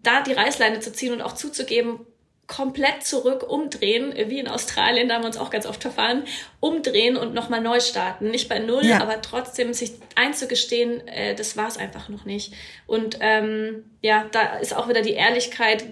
da 0.02 0.22
die 0.22 0.32
Reißleine 0.32 0.80
zu 0.80 0.92
ziehen 0.92 1.12
und 1.12 1.22
auch 1.22 1.34
zuzugeben, 1.34 2.00
komplett 2.48 3.04
zurück, 3.04 3.48
umdrehen, 3.48 4.12
wie 4.16 4.40
in 4.40 4.48
Australien, 4.48 5.08
da 5.08 5.14
haben 5.14 5.22
wir 5.22 5.28
uns 5.28 5.36
auch 5.36 5.50
ganz 5.50 5.66
oft 5.66 5.82
verfahren, 5.82 6.24
umdrehen 6.60 7.16
und 7.16 7.34
nochmal 7.34 7.60
neu 7.60 7.78
starten. 7.78 8.30
Nicht 8.30 8.48
bei 8.48 8.58
Null, 8.58 8.86
ja. 8.86 9.00
aber 9.00 9.20
trotzdem 9.20 9.74
sich 9.74 9.92
einzugestehen, 10.16 11.06
äh, 11.06 11.34
das 11.34 11.56
war 11.56 11.68
es 11.68 11.76
einfach 11.76 12.08
noch 12.08 12.24
nicht. 12.24 12.54
Und 12.86 13.18
ähm, 13.20 13.84
ja, 14.00 14.26
da 14.32 14.56
ist 14.56 14.74
auch 14.74 14.88
wieder 14.88 15.02
die 15.02 15.12
Ehrlichkeit 15.12 15.84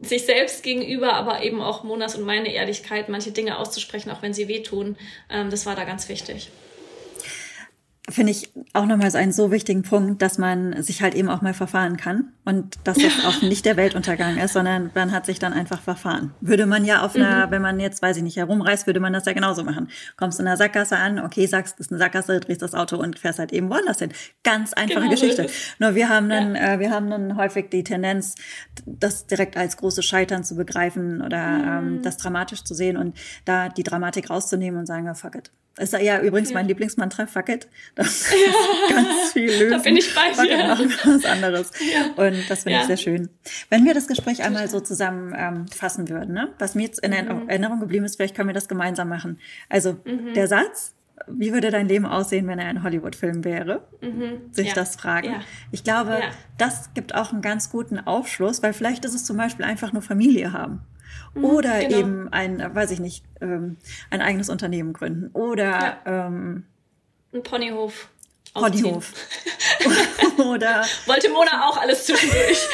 sich 0.00 0.24
selbst 0.24 0.62
gegenüber, 0.62 1.12
aber 1.12 1.42
eben 1.42 1.60
auch 1.60 1.84
Monas 1.84 2.16
und 2.16 2.24
meine 2.24 2.50
Ehrlichkeit, 2.50 3.10
manche 3.10 3.32
Dinge 3.32 3.58
auszusprechen, 3.58 4.10
auch 4.10 4.22
wenn 4.22 4.32
sie 4.32 4.48
wehtun. 4.48 4.96
Ähm, 5.28 5.50
das 5.50 5.66
war 5.66 5.76
da 5.76 5.84
ganz 5.84 6.08
wichtig 6.08 6.50
finde 8.10 8.32
ich 8.32 8.52
auch 8.72 8.86
nochmal 8.86 9.10
so 9.10 9.18
einen 9.18 9.32
so 9.32 9.50
wichtigen 9.50 9.82
Punkt, 9.82 10.22
dass 10.22 10.38
man 10.38 10.82
sich 10.82 11.02
halt 11.02 11.14
eben 11.14 11.28
auch 11.28 11.42
mal 11.42 11.54
verfahren 11.54 11.96
kann 11.96 12.32
und 12.44 12.78
dass 12.84 12.98
das 12.98 13.24
auch 13.24 13.42
nicht 13.42 13.64
der 13.64 13.76
Weltuntergang 13.76 14.38
ist, 14.38 14.52
sondern 14.52 14.90
man 14.94 15.12
hat 15.12 15.26
sich 15.26 15.38
dann 15.38 15.52
einfach 15.52 15.80
verfahren. 15.80 16.34
Würde 16.40 16.66
man 16.66 16.84
ja 16.84 17.02
auf 17.02 17.14
einer, 17.14 17.46
mhm. 17.46 17.50
wenn 17.50 17.62
man 17.62 17.80
jetzt, 17.80 18.02
weiß 18.02 18.16
ich 18.16 18.22
nicht, 18.22 18.36
herumreist, 18.36 18.86
würde 18.86 19.00
man 19.00 19.12
das 19.12 19.24
ja 19.24 19.32
genauso 19.32 19.64
machen. 19.64 19.88
Kommst 20.16 20.40
in 20.40 20.46
einer 20.46 20.56
Sackgasse 20.56 20.96
an, 20.96 21.18
okay, 21.18 21.46
sagst, 21.46 21.78
das 21.78 21.86
ist 21.86 21.92
eine 21.92 21.98
Sackgasse, 21.98 22.40
drehst 22.40 22.62
das 22.62 22.74
Auto 22.74 22.96
und 22.96 23.18
fährst 23.18 23.38
halt 23.38 23.52
eben 23.52 23.70
woanders 23.70 23.98
hin. 23.98 24.12
Ganz 24.42 24.72
einfache 24.72 25.00
genau. 25.00 25.10
Geschichte. 25.10 25.46
Nur 25.78 25.94
wir 25.94 26.08
haben 26.08 26.28
dann, 26.28 26.54
ja. 26.54 26.74
äh, 26.74 26.78
wir 26.80 26.90
haben 26.90 27.10
dann 27.10 27.36
häufig 27.36 27.70
die 27.70 27.84
Tendenz, 27.84 28.34
das 28.86 29.26
direkt 29.26 29.56
als 29.56 29.76
großes 29.76 30.04
Scheitern 30.04 30.44
zu 30.44 30.56
begreifen 30.56 31.22
oder 31.22 31.80
mhm. 31.80 31.88
ähm, 31.96 32.02
das 32.02 32.16
dramatisch 32.16 32.64
zu 32.64 32.74
sehen 32.74 32.96
und 32.96 33.16
da 33.44 33.68
die 33.68 33.82
Dramatik 33.82 34.30
rauszunehmen 34.30 34.80
und 34.80 34.86
sagen, 34.86 35.08
oh, 35.10 35.14
fuck 35.14 35.36
it 35.36 35.50
ist 35.78 35.92
ja 35.92 36.20
übrigens 36.20 36.52
mein 36.52 36.66
Lieblingsmantra, 36.68 37.26
fuck 37.26 37.48
it. 37.48 37.68
Das 37.94 38.30
ja. 38.30 38.36
ist 38.88 38.94
ganz 38.94 39.32
viel 39.32 39.50
lösen. 39.50 39.70
Da 39.70 39.78
bin 39.78 39.96
ich 39.96 40.14
bei 40.14 40.30
dir. 40.30 40.58
Fuck 40.58 40.68
machen 40.68 40.92
was 41.04 41.24
anderes. 41.24 41.70
Ja. 41.80 42.24
Und 42.24 42.50
das 42.50 42.64
finde 42.64 42.76
ja. 42.76 42.80
ich 42.80 42.86
sehr 42.86 42.96
schön. 42.96 43.30
Wenn 43.70 43.84
wir 43.84 43.94
das 43.94 44.06
Gespräch 44.06 44.42
einmal 44.42 44.68
so 44.68 44.80
zusammen 44.80 45.34
ähm, 45.36 45.68
fassen 45.68 46.08
würden, 46.08 46.34
ne? 46.34 46.52
was 46.58 46.74
mir 46.74 46.82
jetzt 46.82 47.00
in 47.00 47.12
mhm. 47.12 47.48
Erinnerung 47.48 47.80
geblieben 47.80 48.04
ist, 48.04 48.16
vielleicht 48.16 48.34
können 48.34 48.48
wir 48.48 48.54
das 48.54 48.68
gemeinsam 48.68 49.08
machen. 49.08 49.38
Also 49.68 49.96
mhm. 50.04 50.34
der 50.34 50.48
Satz, 50.48 50.94
wie 51.28 51.52
würde 51.52 51.70
dein 51.70 51.88
Leben 51.88 52.06
aussehen, 52.06 52.46
wenn 52.46 52.58
er 52.58 52.66
ein 52.66 52.82
Hollywood-Film 52.82 53.44
wäre? 53.44 53.86
Mhm. 54.00 54.52
Sich 54.52 54.68
ja. 54.68 54.74
das 54.74 54.96
fragen. 54.96 55.32
Ja. 55.32 55.40
Ich 55.70 55.84
glaube, 55.84 56.10
ja. 56.10 56.30
das 56.58 56.92
gibt 56.94 57.14
auch 57.14 57.32
einen 57.32 57.42
ganz 57.42 57.70
guten 57.70 57.98
Aufschluss, 57.98 58.62
weil 58.62 58.72
vielleicht 58.72 59.04
ist 59.04 59.14
es 59.14 59.24
zum 59.24 59.36
Beispiel 59.36 59.64
einfach 59.64 59.92
nur 59.92 60.02
Familie 60.02 60.52
haben. 60.52 60.82
Mhm, 61.34 61.44
oder 61.44 61.80
genau. 61.80 61.98
eben 61.98 62.32
ein, 62.32 62.74
weiß 62.74 62.90
ich 62.90 63.00
nicht, 63.00 63.24
ähm, 63.40 63.76
ein 64.10 64.20
eigenes 64.20 64.48
Unternehmen 64.48 64.92
gründen. 64.92 65.30
Oder 65.32 66.00
ja. 66.04 66.26
ähm, 66.26 66.64
ein 67.32 67.42
Ponyhof. 67.42 68.08
Ponyhof. 68.54 69.12
oder 70.38 70.84
wollte 71.06 71.28
Mona 71.30 71.68
auch 71.68 71.76
alles 71.76 72.06
zwischendurch. 72.06 72.58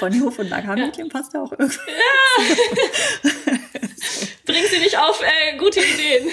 Ponyhof 0.00 0.38
und 0.38 0.48
Lagermädchen 0.48 1.06
ja. 1.06 1.12
passt 1.12 1.32
ja 1.32 1.42
auch 1.42 1.52
irgendwie. 1.52 1.78
Ja. 1.86 3.28
Bring 4.44 4.64
sie 4.68 4.78
nicht 4.80 4.98
auf 4.98 5.22
äh, 5.22 5.56
gute 5.56 5.80
Ideen. 5.80 6.28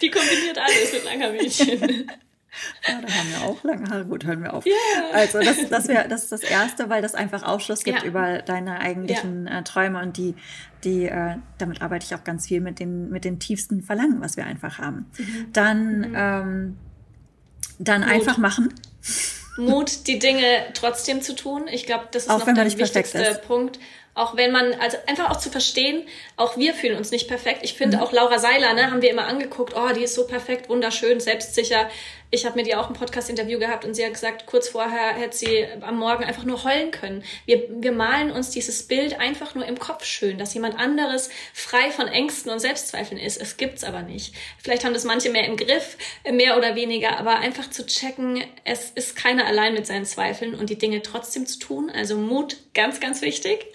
Die 0.00 0.10
kombiniert 0.10 0.56
alles 0.56 0.92
mit 0.92 1.04
Lagermädchen. 1.04 2.10
Ja, 2.86 3.00
da 3.00 3.08
haben 3.08 3.30
wir 3.30 3.42
auch 3.48 3.64
lange 3.64 3.88
Haare. 3.90 4.04
Gut, 4.04 4.24
hören 4.24 4.42
wir 4.42 4.54
auf. 4.54 4.66
Yeah. 4.66 4.76
Also 5.12 5.40
das, 5.40 5.68
das, 5.68 5.88
wär, 5.88 6.08
das 6.08 6.24
ist 6.24 6.32
das 6.32 6.42
Erste, 6.42 6.88
weil 6.88 7.02
das 7.02 7.14
einfach 7.14 7.42
Aufschluss 7.42 7.84
gibt 7.84 8.02
ja. 8.02 8.08
über 8.08 8.42
deine 8.42 8.80
eigentlichen 8.80 9.46
ja. 9.46 9.60
äh, 9.60 9.64
Träume 9.64 10.00
und 10.00 10.16
die, 10.16 10.34
die 10.84 11.06
äh, 11.06 11.36
damit 11.58 11.82
arbeite 11.82 12.06
ich 12.06 12.14
auch 12.14 12.24
ganz 12.24 12.46
viel 12.46 12.60
mit 12.60 12.78
den, 12.80 13.10
mit 13.10 13.24
den 13.24 13.38
tiefsten 13.38 13.82
Verlangen, 13.82 14.20
was 14.20 14.36
wir 14.36 14.46
einfach 14.46 14.78
haben. 14.78 15.06
Mhm. 15.18 15.52
Dann, 15.52 15.98
mhm. 15.98 16.14
Ähm, 16.16 16.78
dann 17.78 18.02
einfach 18.02 18.38
machen. 18.38 18.74
Mut, 19.56 20.06
die 20.06 20.18
Dinge 20.18 20.66
trotzdem 20.74 21.20
zu 21.20 21.34
tun. 21.34 21.64
Ich 21.70 21.84
glaube, 21.84 22.08
das 22.12 22.24
ist 22.24 22.30
auch 22.30 22.46
noch 22.46 22.54
der 22.54 22.78
wichtigste 22.78 23.40
Punkt 23.46 23.78
auch 24.18 24.36
wenn 24.36 24.50
man, 24.50 24.74
also 24.74 24.98
einfach 25.06 25.30
auch 25.30 25.36
zu 25.36 25.50
verstehen, 25.50 26.06
auch 26.36 26.56
wir 26.56 26.74
fühlen 26.74 26.96
uns 26.96 27.10
nicht 27.10 27.28
perfekt. 27.28 27.60
Ich 27.62 27.74
finde 27.74 27.98
mhm. 27.98 28.02
auch 28.02 28.12
Laura 28.12 28.38
Seiler, 28.38 28.74
ne, 28.74 28.90
haben 28.90 29.02
wir 29.02 29.10
immer 29.10 29.26
angeguckt, 29.26 29.74
oh, 29.76 29.92
die 29.94 30.04
ist 30.04 30.14
so 30.14 30.26
perfekt, 30.26 30.68
wunderschön, 30.68 31.20
selbstsicher. 31.20 31.88
Ich 32.30 32.44
habe 32.44 32.56
mit 32.56 32.66
ihr 32.66 32.78
auch 32.78 32.88
ein 32.88 32.94
Podcast-Interview 32.94 33.58
gehabt 33.58 33.86
und 33.86 33.94
sie 33.94 34.04
hat 34.04 34.12
gesagt, 34.12 34.44
kurz 34.44 34.68
vorher 34.68 35.14
hätte 35.14 35.34
sie 35.34 35.66
am 35.80 35.98
Morgen 35.98 36.24
einfach 36.24 36.44
nur 36.44 36.62
heulen 36.62 36.90
können. 36.90 37.24
Wir, 37.46 37.64
wir 37.70 37.92
malen 37.92 38.30
uns 38.30 38.50
dieses 38.50 38.82
Bild 38.82 39.18
einfach 39.18 39.54
nur 39.54 39.64
im 39.64 39.78
Kopf 39.78 40.04
schön, 40.04 40.36
dass 40.36 40.52
jemand 40.52 40.78
anderes 40.78 41.30
frei 41.54 41.90
von 41.90 42.06
Ängsten 42.06 42.52
und 42.52 42.58
Selbstzweifeln 42.58 43.18
ist. 43.18 43.40
Es 43.40 43.56
gibt's 43.56 43.82
aber 43.82 44.02
nicht. 44.02 44.34
Vielleicht 44.62 44.84
haben 44.84 44.92
das 44.92 45.04
manche 45.04 45.30
mehr 45.30 45.46
im 45.46 45.56
Griff, 45.56 45.96
mehr 46.30 46.58
oder 46.58 46.74
weniger, 46.74 47.18
aber 47.18 47.38
einfach 47.38 47.70
zu 47.70 47.86
checken, 47.86 48.44
es 48.64 48.90
ist 48.90 49.16
keiner 49.16 49.46
allein 49.46 49.72
mit 49.72 49.86
seinen 49.86 50.04
Zweifeln 50.04 50.54
und 50.54 50.68
die 50.68 50.76
Dinge 50.78 51.00
trotzdem 51.00 51.46
zu 51.46 51.58
tun. 51.58 51.90
Also 51.90 52.16
Mut, 52.16 52.58
ganz, 52.74 53.00
ganz 53.00 53.22
wichtig. 53.22 53.66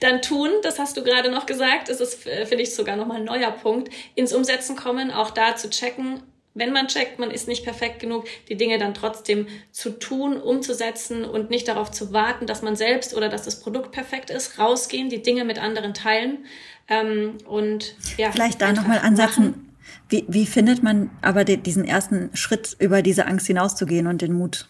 Dann 0.00 0.22
tun, 0.22 0.50
das 0.62 0.78
hast 0.78 0.96
du 0.96 1.02
gerade 1.02 1.30
noch 1.30 1.46
gesagt, 1.46 1.88
ist 1.88 2.00
es, 2.00 2.26
äh, 2.26 2.46
finde 2.46 2.62
ich, 2.62 2.74
sogar 2.74 2.96
nochmal 2.96 3.18
ein 3.18 3.24
neuer 3.24 3.50
Punkt, 3.50 3.92
ins 4.14 4.32
Umsetzen 4.32 4.76
kommen, 4.76 5.10
auch 5.10 5.30
da 5.30 5.56
zu 5.56 5.70
checken, 5.70 6.22
wenn 6.58 6.72
man 6.72 6.88
checkt, 6.88 7.18
man 7.18 7.30
ist 7.30 7.46
nicht 7.46 7.62
perfekt 7.62 8.00
genug, 8.00 8.24
die 8.48 8.56
Dinge 8.56 8.78
dann 8.78 8.92
trotzdem 8.92 9.46
zu 9.70 9.90
tun, 9.90 10.36
umzusetzen 10.36 11.24
und 11.24 11.50
nicht 11.50 11.68
darauf 11.68 11.90
zu 11.90 12.12
warten, 12.12 12.46
dass 12.46 12.62
man 12.62 12.74
selbst 12.74 13.14
oder 13.14 13.28
dass 13.28 13.42
das 13.42 13.60
Produkt 13.60 13.92
perfekt 13.92 14.30
ist, 14.30 14.58
rausgehen, 14.58 15.08
die 15.08 15.22
Dinge 15.22 15.44
mit 15.44 15.58
anderen 15.58 15.94
teilen 15.94 16.46
ähm, 16.88 17.38
und 17.46 17.94
ja. 18.16 18.32
Vielleicht 18.32 18.60
da 18.60 18.72
nochmal 18.72 18.98
ansetzen. 18.98 19.76
Wie, 20.08 20.24
wie 20.26 20.46
findet 20.46 20.82
man 20.82 21.10
aber 21.22 21.44
diesen 21.44 21.84
ersten 21.84 22.30
Schritt, 22.34 22.76
über 22.78 23.02
diese 23.02 23.26
Angst 23.26 23.46
hinauszugehen 23.46 24.06
und 24.06 24.20
den 24.20 24.32
Mut, 24.32 24.68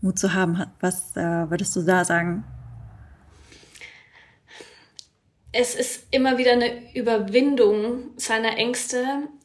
Mut 0.00 0.18
zu 0.18 0.34
haben? 0.34 0.64
Was 0.80 1.16
äh, 1.16 1.20
würdest 1.20 1.76
du 1.76 1.82
da 1.82 2.04
sagen? 2.04 2.44
Es 5.58 5.74
ist 5.74 6.06
immer 6.10 6.38
wieder 6.38 6.52
eine 6.52 6.94
Überwindung 6.94 8.10
seiner 8.16 8.58
Ängste. 8.58 9.04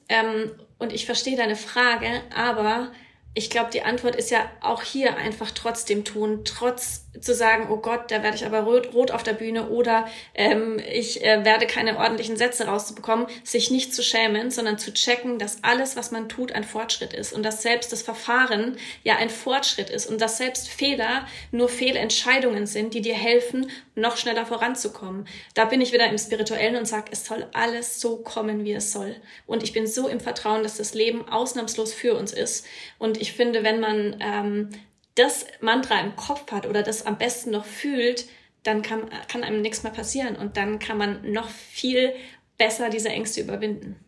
Ähm, 0.09 0.51
und 0.77 0.91
ich 0.91 1.05
verstehe 1.05 1.37
deine 1.37 1.55
Frage, 1.55 2.21
aber 2.35 2.91
ich 3.33 3.49
glaube, 3.49 3.69
die 3.71 3.83
Antwort 3.83 4.15
ist 4.15 4.29
ja 4.29 4.49
auch 4.59 4.83
hier 4.83 5.15
einfach 5.15 5.51
trotzdem 5.51 6.03
tun, 6.03 6.41
trotz 6.43 7.05
zu 7.19 7.35
sagen, 7.35 7.67
oh 7.69 7.77
Gott, 7.77 8.09
da 8.09 8.23
werde 8.23 8.37
ich 8.37 8.45
aber 8.45 8.61
rot, 8.61 8.93
rot 8.93 9.11
auf 9.11 9.23
der 9.23 9.33
Bühne 9.33 9.67
oder 9.69 10.07
ähm, 10.33 10.79
ich 10.91 11.23
äh, 11.23 11.43
werde 11.43 11.67
keine 11.67 11.97
ordentlichen 11.97 12.37
Sätze 12.37 12.65
rauszubekommen, 12.65 13.27
sich 13.43 13.69
nicht 13.69 13.93
zu 13.93 14.01
schämen, 14.01 14.49
sondern 14.49 14.77
zu 14.77 14.93
checken, 14.93 15.37
dass 15.37 15.63
alles, 15.63 15.97
was 15.97 16.11
man 16.11 16.29
tut, 16.29 16.53
ein 16.53 16.63
Fortschritt 16.63 17.13
ist 17.13 17.33
und 17.33 17.43
dass 17.43 17.61
selbst 17.61 17.91
das 17.91 18.01
Verfahren 18.01 18.77
ja 19.03 19.17
ein 19.17 19.29
Fortschritt 19.29 19.89
ist 19.89 20.09
und 20.09 20.21
dass 20.21 20.37
selbst 20.37 20.69
Fehler 20.69 21.27
nur 21.51 21.67
Fehlentscheidungen 21.67 22.65
sind, 22.65 22.93
die 22.93 23.01
dir 23.01 23.15
helfen, 23.15 23.69
noch 23.95 24.15
schneller 24.15 24.45
voranzukommen. 24.45 25.27
Da 25.53 25.65
bin 25.65 25.81
ich 25.81 25.91
wieder 25.91 26.09
im 26.09 26.17
Spirituellen 26.17 26.77
und 26.77 26.85
sage, 26.85 27.11
es 27.11 27.25
soll 27.25 27.45
alles 27.53 27.99
so 27.99 28.17
kommen, 28.17 28.63
wie 28.63 28.73
es 28.73 28.93
soll. 28.93 29.15
Und 29.45 29.63
ich 29.63 29.73
bin 29.73 29.85
so 29.85 30.07
im 30.07 30.21
Vertrauen, 30.21 30.63
dass 30.63 30.77
das 30.77 30.93
Leben 30.93 31.27
ausnahmslos 31.27 31.93
für 31.93 32.15
uns 32.15 32.31
ist. 32.31 32.65
Und 32.99 33.19
ich 33.19 33.33
finde, 33.33 33.63
wenn 33.63 33.79
man 33.81 34.15
ähm, 34.21 34.69
das 35.15 35.45
Mantra 35.59 35.99
im 35.99 36.15
Kopf 36.15 36.51
hat 36.51 36.65
oder 36.65 36.83
das 36.83 37.05
am 37.05 37.17
besten 37.17 37.51
noch 37.51 37.65
fühlt, 37.65 38.27
dann 38.63 38.81
kann, 38.81 39.09
kann 39.27 39.43
einem 39.43 39.61
nichts 39.61 39.83
mehr 39.83 39.91
passieren 39.91 40.35
und 40.35 40.57
dann 40.57 40.79
kann 40.79 40.97
man 40.97 41.31
noch 41.31 41.49
viel 41.49 42.13
besser 42.57 42.89
diese 42.89 43.09
Ängste 43.09 43.41
überwinden. 43.41 43.99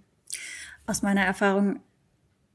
Aus 0.86 1.02
meiner 1.02 1.24
Erfahrung 1.26 1.80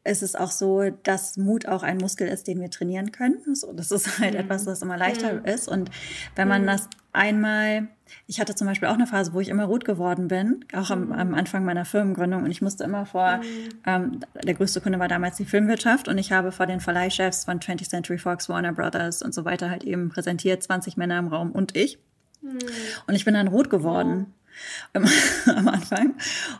ist 0.08 0.22
es 0.22 0.34
auch 0.34 0.50
so, 0.50 0.90
dass 1.02 1.36
Mut 1.36 1.66
auch 1.66 1.82
ein 1.82 1.98
Muskel 1.98 2.28
ist, 2.28 2.46
den 2.46 2.60
wir 2.60 2.70
trainieren 2.70 3.12
können. 3.12 3.54
So, 3.54 3.72
das 3.72 3.90
ist 3.90 4.18
halt 4.18 4.34
mhm. 4.34 4.40
etwas, 4.40 4.66
was 4.66 4.82
immer 4.82 4.96
leichter 4.96 5.34
mhm. 5.34 5.44
ist. 5.44 5.68
Und 5.68 5.90
wenn 6.34 6.48
man 6.48 6.62
mhm. 6.62 6.66
das 6.66 6.88
einmal, 7.12 7.88
ich 8.26 8.40
hatte 8.40 8.54
zum 8.54 8.66
Beispiel 8.66 8.88
auch 8.88 8.94
eine 8.94 9.06
Phase, 9.06 9.32
wo 9.32 9.40
ich 9.40 9.48
immer 9.48 9.64
rot 9.64 9.84
geworden 9.84 10.28
bin, 10.28 10.64
auch 10.72 10.90
am, 10.90 11.12
am 11.12 11.34
Anfang 11.34 11.64
meiner 11.64 11.84
Firmengründung. 11.84 12.44
Und 12.44 12.50
ich 12.50 12.62
musste 12.62 12.84
immer 12.84 13.06
vor, 13.06 13.38
mhm. 13.38 13.68
ähm, 13.86 14.20
der 14.42 14.54
größte 14.54 14.80
Kunde 14.80 14.98
war 14.98 15.08
damals 15.08 15.36
die 15.36 15.44
Filmwirtschaft 15.44 16.08
und 16.08 16.18
ich 16.18 16.32
habe 16.32 16.52
vor 16.52 16.66
den 16.66 16.80
Verleihchefs 16.80 17.44
von 17.44 17.60
20th 17.60 17.88
Century 17.88 18.18
Fox, 18.18 18.48
Warner 18.48 18.72
Brothers 18.72 19.22
und 19.22 19.34
so 19.34 19.44
weiter 19.44 19.70
halt 19.70 19.84
eben 19.84 20.08
präsentiert, 20.08 20.62
20 20.62 20.96
Männer 20.96 21.18
im 21.18 21.28
Raum 21.28 21.52
und 21.52 21.76
ich. 21.76 21.98
Mhm. 22.40 22.58
Und 23.06 23.14
ich 23.14 23.24
bin 23.24 23.34
dann 23.34 23.48
rot 23.48 23.70
geworden 23.70 24.34
am 24.94 25.68
Anfang. 25.68 26.14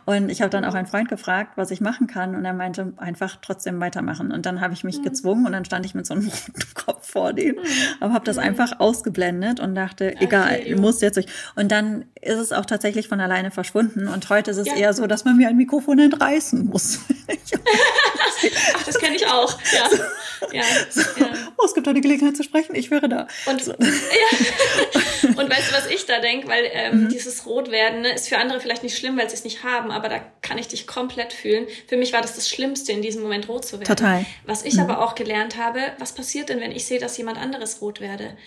Und 0.05 0.29
ich 0.29 0.41
habe 0.41 0.49
dann 0.49 0.65
auch 0.65 0.73
einen 0.73 0.87
Freund 0.87 1.09
gefragt, 1.09 1.53
was 1.55 1.71
ich 1.71 1.81
machen 1.81 2.07
kann. 2.07 2.35
Und 2.35 2.45
er 2.45 2.53
meinte, 2.53 2.93
einfach 2.97 3.37
trotzdem 3.41 3.79
weitermachen. 3.79 4.31
Und 4.31 4.45
dann 4.45 4.61
habe 4.61 4.73
ich 4.73 4.83
mich 4.83 4.99
mhm. 4.99 5.03
gezwungen 5.03 5.45
und 5.45 5.51
dann 5.51 5.65
stand 5.65 5.85
ich 5.85 5.95
mit 5.95 6.05
so 6.05 6.13
einem 6.13 6.27
roten 6.47 6.73
Kopf 6.73 7.09
vor 7.09 7.33
denen. 7.33 7.57
Mhm. 7.57 7.65
Aber 7.99 8.13
habe 8.13 8.25
das 8.25 8.37
mhm. 8.37 8.43
einfach 8.43 8.79
ausgeblendet 8.79 9.59
und 9.59 9.75
dachte, 9.75 10.19
egal, 10.19 10.61
du 10.63 10.75
musst 10.75 11.01
jetzt 11.01 11.15
durch. 11.15 11.27
Und 11.55 11.71
dann 11.71 12.05
ist 12.21 12.37
es 12.37 12.51
auch 12.51 12.65
tatsächlich 12.65 13.07
von 13.07 13.19
alleine 13.19 13.51
verschwunden. 13.51 14.07
Und 14.07 14.29
heute 14.29 14.51
ist 14.51 14.57
es 14.57 14.67
ja. 14.67 14.75
eher 14.75 14.93
so, 14.93 15.07
dass 15.07 15.25
man 15.25 15.37
mir 15.37 15.49
ein 15.49 15.57
Mikrofon 15.57 15.99
entreißen 15.99 16.65
muss. 16.65 16.99
Ach, 18.73 18.83
das 18.85 18.97
kenne 18.99 19.15
ich 19.15 19.25
auch. 19.27 19.57
Ja. 19.73 19.89
Ja, 20.51 20.63
so, 20.89 21.01
ja. 21.01 21.31
Oh, 21.57 21.65
es 21.65 21.73
gibt 21.73 21.87
eine 21.87 22.01
Gelegenheit 22.01 22.37
zu 22.37 22.43
sprechen, 22.43 22.75
ich 22.75 22.89
wäre 22.91 23.09
da. 23.09 23.27
Und, 23.45 23.63
so. 23.63 23.71
ja. 23.73 25.29
und 25.35 25.49
weißt 25.49 25.71
du, 25.71 25.75
was 25.75 25.87
ich 25.87 26.05
da 26.05 26.19
denke? 26.19 26.47
Weil 26.47 26.69
ähm, 26.71 27.03
mhm. 27.03 27.09
dieses 27.09 27.45
Rotwerden 27.45 28.01
ne, 28.01 28.13
ist 28.13 28.29
für 28.29 28.37
andere 28.37 28.59
vielleicht 28.59 28.83
nicht 28.83 28.97
schlimm, 28.97 29.17
weil 29.17 29.29
sie 29.29 29.35
es 29.35 29.43
nicht 29.43 29.63
haben, 29.63 29.91
aber 29.91 30.09
da 30.09 30.19
kann 30.41 30.57
ich 30.57 30.67
dich 30.67 30.87
komplett 30.87 31.33
fühlen. 31.33 31.67
Für 31.87 31.97
mich 31.97 32.13
war 32.13 32.21
das 32.21 32.35
das 32.35 32.49
Schlimmste, 32.49 32.91
in 32.91 33.01
diesem 33.01 33.21
Moment 33.21 33.49
rot 33.49 33.65
zu 33.65 33.79
werden. 33.79 33.95
Total. 33.95 34.25
Was 34.45 34.63
ich 34.63 34.75
mhm. 34.75 34.81
aber 34.81 35.01
auch 35.03 35.15
gelernt 35.15 35.57
habe, 35.57 35.79
was 35.97 36.13
passiert 36.13 36.49
denn, 36.49 36.61
wenn 36.61 36.71
ich 36.71 36.85
sehe, 36.85 36.99
dass 36.99 37.17
jemand 37.17 37.37
anderes 37.37 37.81
rot 37.81 37.99
werde? 37.99 38.37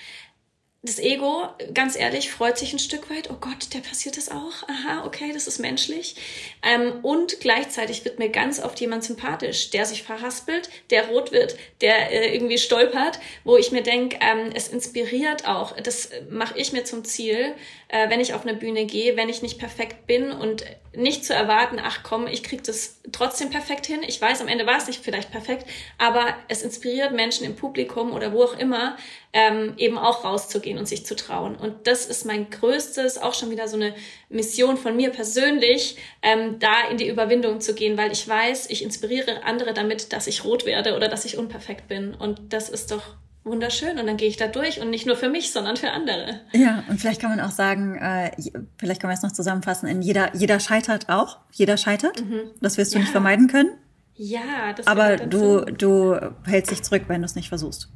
Das 0.85 0.99
Ego, 0.99 1.45
ganz 1.75 1.97
ehrlich, 1.97 2.33
freut 2.33 2.59
sich 2.59 2.73
ein 2.73 2.81
Stück 2.81 3.09
weit. 3.09 3.31
Oh 3.31 3.37
Gott, 3.41 3.73
der 3.73 3.79
passiert 3.79 4.17
das 4.17 4.29
auch. 4.29 4.67
Aha, 4.69 5.05
okay, 5.07 5.31
das 5.33 5.47
ist 5.47 5.61
menschlich. 5.61 6.17
Ähm, 6.61 7.05
und 7.05 7.39
gleichzeitig 7.39 8.05
wird 8.05 8.19
mir 8.19 8.31
ganz 8.31 8.61
oft 8.61 8.81
jemand 8.81 9.05
sympathisch, 9.05 9.71
der 9.71 9.87
sich 9.87 10.03
verhaspelt, 10.03 10.71
der 10.91 11.07
rot 11.07 11.31
wird, 11.31 11.57
der 11.83 12.11
äh, 12.11 12.35
irgendwie 12.35 12.59
stolpert, 12.59 13.21
wo 13.45 13.57
ich 13.57 13.71
mir 13.71 13.85
denke, 13.85 14.19
ähm, 14.21 14.51
es 14.55 14.67
inspiriert 14.67 15.47
auch. 15.47 15.77
Das 15.77 16.11
mache 16.29 16.59
ich 16.59 16.73
mir 16.73 16.83
zum 16.83 17.05
Ziel, 17.05 17.55
äh, 17.87 18.11
wenn 18.11 18.19
ich 18.19 18.35
auf 18.35 18.43
eine 18.43 18.55
Bühne 18.55 18.85
gehe, 18.85 19.17
wenn 19.17 19.29
ich 19.29 19.41
nicht 19.41 19.61
perfekt 19.61 20.09
bin 20.09 20.33
und 20.33 20.65
nicht 20.95 21.25
zu 21.25 21.33
erwarten, 21.33 21.81
ach 21.83 22.03
komm, 22.03 22.27
ich 22.27 22.43
krieg 22.43 22.65
das 22.65 23.01
trotzdem 23.13 23.51
perfekt 23.51 23.87
hin. 23.87 24.01
Ich 24.07 24.21
weiß, 24.21 24.41
am 24.41 24.49
Ende 24.49 24.67
war 24.67 24.77
es 24.77 24.87
nicht 24.87 25.03
vielleicht 25.03 25.31
perfekt, 25.31 25.67
aber 25.97 26.35
es 26.49 26.63
inspiriert 26.63 27.13
Menschen 27.13 27.47
im 27.47 27.57
Publikum 27.57 28.13
oder 28.13 28.33
wo 28.33 28.43
auch 28.43 28.59
immer, 28.59 28.97
ähm, 29.33 29.75
eben 29.79 29.97
auch 29.99 30.25
rauszugehen 30.25 30.79
und 30.79 30.87
sich 30.87 31.07
zu 31.07 31.17
trauen. 31.17 31.57
Und 31.57 31.87
das 31.87 32.07
ist 32.07 32.27
mein 32.27 32.51
größtes, 32.51 33.19
auch 33.19 33.35
schon 33.35 33.51
wieder 33.51 33.67
so 33.67 33.77
eine 33.77 33.95
Mission 34.29 34.77
von 34.77 34.95
mir 34.95 35.11
persönlich, 35.11 35.97
ähm, 36.21 36.59
da 36.59 36.89
in 36.91 36.99
die 36.99 37.09
Überwindung 37.09 37.61
zu 37.61 37.75
gehen, 37.75 37.97
weil 37.97 38.13
ich 38.13 38.29
weiß, 38.29 38.69
ich 38.71 38.83
inspiriere 38.83 39.45
andere 39.45 39.73
damit, 39.73 40.13
dass 40.13 40.27
ich 40.27 40.45
rot 40.45 40.67
werde 40.67 40.95
oder 40.97 41.09
dass 41.09 41.25
ich 41.25 41.39
unperfekt 41.39 41.89
bin. 41.89 42.15
Und 42.15 42.53
das 42.53 42.69
ist 42.69 42.91
doch 42.91 43.17
wunderschön 43.45 43.99
und 43.99 44.07
dann 44.07 44.17
gehe 44.17 44.29
ich 44.29 44.37
da 44.37 44.47
durch 44.47 44.81
und 44.81 44.91
nicht 44.91 45.07
nur 45.07 45.17
für 45.17 45.29
mich, 45.29 45.51
sondern 45.51 45.77
für 45.77 45.91
andere. 45.91 46.41
Ja, 46.53 46.85
und 46.89 47.01
vielleicht 47.01 47.21
kann 47.21 47.31
man 47.31 47.41
auch 47.41 47.51
sagen, 47.51 47.97
äh, 47.97 48.31
vielleicht 48.79 49.01
kann 49.01 49.09
man 49.09 49.17
es 49.17 49.23
noch 49.23 49.33
zusammenfassen, 49.33 49.89
in 49.89 50.03
jeder, 50.03 50.35
jeder 50.37 50.61
scheitert 50.61 51.09
auch, 51.09 51.39
jeder 51.51 51.77
scheitert. 51.77 52.21
Mhm. 52.21 52.51
Das 52.61 52.79
wirst 52.79 52.93
du 52.93 52.99
ja. 52.99 53.01
nicht 53.01 53.11
vermeiden 53.11 53.49
können. 53.49 53.71
Ja, 54.15 54.73
das 54.77 54.87
Aber 54.87 55.17
du, 55.17 55.65
du 55.65 56.17
hältst 56.45 56.71
dich 56.71 56.83
zurück, 56.83 57.05
wenn 57.09 57.23
du 57.23 57.25
es 57.25 57.35
nicht 57.35 57.49
versuchst. 57.49 57.89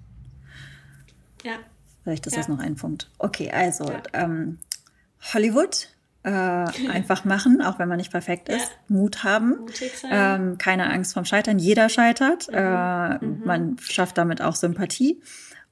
Ja. 1.46 1.58
Vielleicht 2.02 2.26
ist 2.26 2.34
ja. 2.34 2.40
das 2.40 2.48
noch 2.48 2.58
ein 2.58 2.76
Punkt. 2.76 3.08
Okay, 3.18 3.50
also 3.50 3.84
ja. 3.84 4.02
ähm, 4.12 4.58
Hollywood, 5.32 5.88
äh, 6.24 6.30
einfach 6.90 7.24
machen, 7.24 7.62
auch 7.62 7.78
wenn 7.78 7.88
man 7.88 7.98
nicht 7.98 8.10
perfekt 8.10 8.48
ist. 8.48 8.70
Mut 8.88 9.24
haben. 9.24 9.66
Ähm, 10.10 10.58
keine 10.58 10.90
Angst 10.90 11.14
vom 11.14 11.24
Scheitern. 11.24 11.58
Jeder 11.58 11.88
scheitert. 11.88 12.48
Mhm. 12.48 12.54
Äh, 12.54 13.24
mhm. 13.24 13.42
Man 13.44 13.76
schafft 13.78 14.18
damit 14.18 14.42
auch 14.42 14.56
Sympathie. 14.56 15.20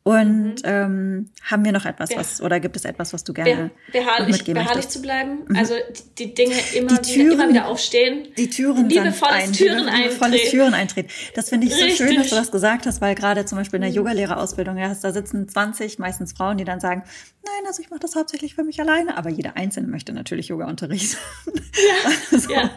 Und 0.06 0.56
mhm. 0.56 0.62
ähm, 0.64 1.30
haben 1.50 1.64
wir 1.64 1.72
noch 1.72 1.86
etwas, 1.86 2.10
was, 2.14 2.42
oder 2.42 2.60
gibt 2.60 2.76
es 2.76 2.84
etwas, 2.84 3.14
was 3.14 3.24
du 3.24 3.32
gerne 3.32 3.70
beharrlich, 3.90 4.36
mitgeben 4.36 4.62
beharrlich 4.62 4.86
zu 4.90 5.00
bleiben? 5.00 5.38
Mhm. 5.48 5.56
Also 5.56 5.72
die, 6.18 6.26
die 6.26 6.34
Dinge 6.34 6.54
immer, 6.74 6.98
die 6.98 7.14
Türen, 7.14 7.26
wieder, 7.26 7.32
immer 7.32 7.48
wieder 7.48 7.68
aufstehen. 7.68 8.28
Die 8.36 8.50
Türen 8.50 8.90
liebevolles 8.90 9.52
Türen 9.52 9.88
eintreten. 9.88 10.50
Türen 10.50 10.74
eintreten. 10.74 11.08
Das 11.34 11.48
finde 11.48 11.68
ich 11.68 11.72
Richtig. 11.72 11.96
so 11.96 12.04
schön, 12.04 12.16
dass 12.16 12.28
du 12.28 12.34
das 12.34 12.52
gesagt 12.52 12.84
hast, 12.84 13.00
weil 13.00 13.14
gerade 13.14 13.46
zum 13.46 13.56
Beispiel 13.56 13.78
in 13.78 13.80
der 13.80 13.90
mhm. 13.92 13.96
Yogalehrerausbildung, 13.96 14.76
ja, 14.76 14.94
da 14.94 15.10
sitzen 15.10 15.48
20, 15.48 15.98
meistens 15.98 16.34
Frauen, 16.34 16.58
die 16.58 16.64
dann 16.64 16.80
sagen, 16.80 17.04
nein, 17.42 17.66
also 17.66 17.82
ich 17.82 17.88
mache 17.88 18.00
das 18.00 18.14
hauptsächlich 18.14 18.54
für 18.54 18.64
mich 18.64 18.80
alleine, 18.80 19.16
aber 19.16 19.30
jeder 19.30 19.56
Einzelne 19.56 19.88
möchte 19.88 20.12
natürlich 20.12 20.48
Yoga-Unterricht. 20.48 21.16
Ja, 21.46 22.10
also, 22.32 22.52
ja, 22.52 22.70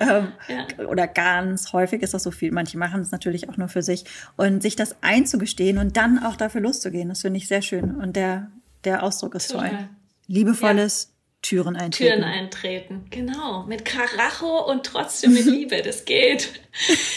ähm, 0.00 0.32
ja. 0.48 0.86
Oder 0.86 1.06
ganz 1.06 1.72
häufig 1.72 2.02
ist 2.02 2.14
das 2.14 2.24
so 2.24 2.32
viel. 2.32 2.50
Manche 2.50 2.78
machen 2.78 3.00
es 3.00 3.12
natürlich 3.12 3.48
auch 3.48 3.56
nur 3.56 3.68
für 3.68 3.82
sich. 3.82 4.04
Und 4.36 4.62
sich 4.62 4.74
das 4.74 4.96
einzugestehen 5.02 5.78
und 5.78 5.96
dann 5.96 6.18
auch 6.18 6.36
dafür 6.36 6.63
loszugehen. 6.64 7.08
Das 7.08 7.22
finde 7.22 7.38
ich 7.38 7.48
sehr 7.48 7.62
schön. 7.62 7.94
Und 7.94 8.16
der, 8.16 8.50
der 8.84 9.02
Ausdruck 9.02 9.34
ist 9.34 9.50
Total. 9.50 9.70
toll. 9.70 9.88
Liebevolles 10.26 11.04
ja. 11.04 11.14
Türen 11.42 11.76
eintreten. 11.76 12.10
Türen 12.10 12.24
eintreten, 12.24 13.06
genau. 13.10 13.64
Mit 13.64 13.84
Karacho 13.84 14.70
und 14.70 14.86
trotzdem 14.86 15.34
mit 15.34 15.44
Liebe, 15.44 15.82
das 15.82 16.06
geht. 16.06 16.48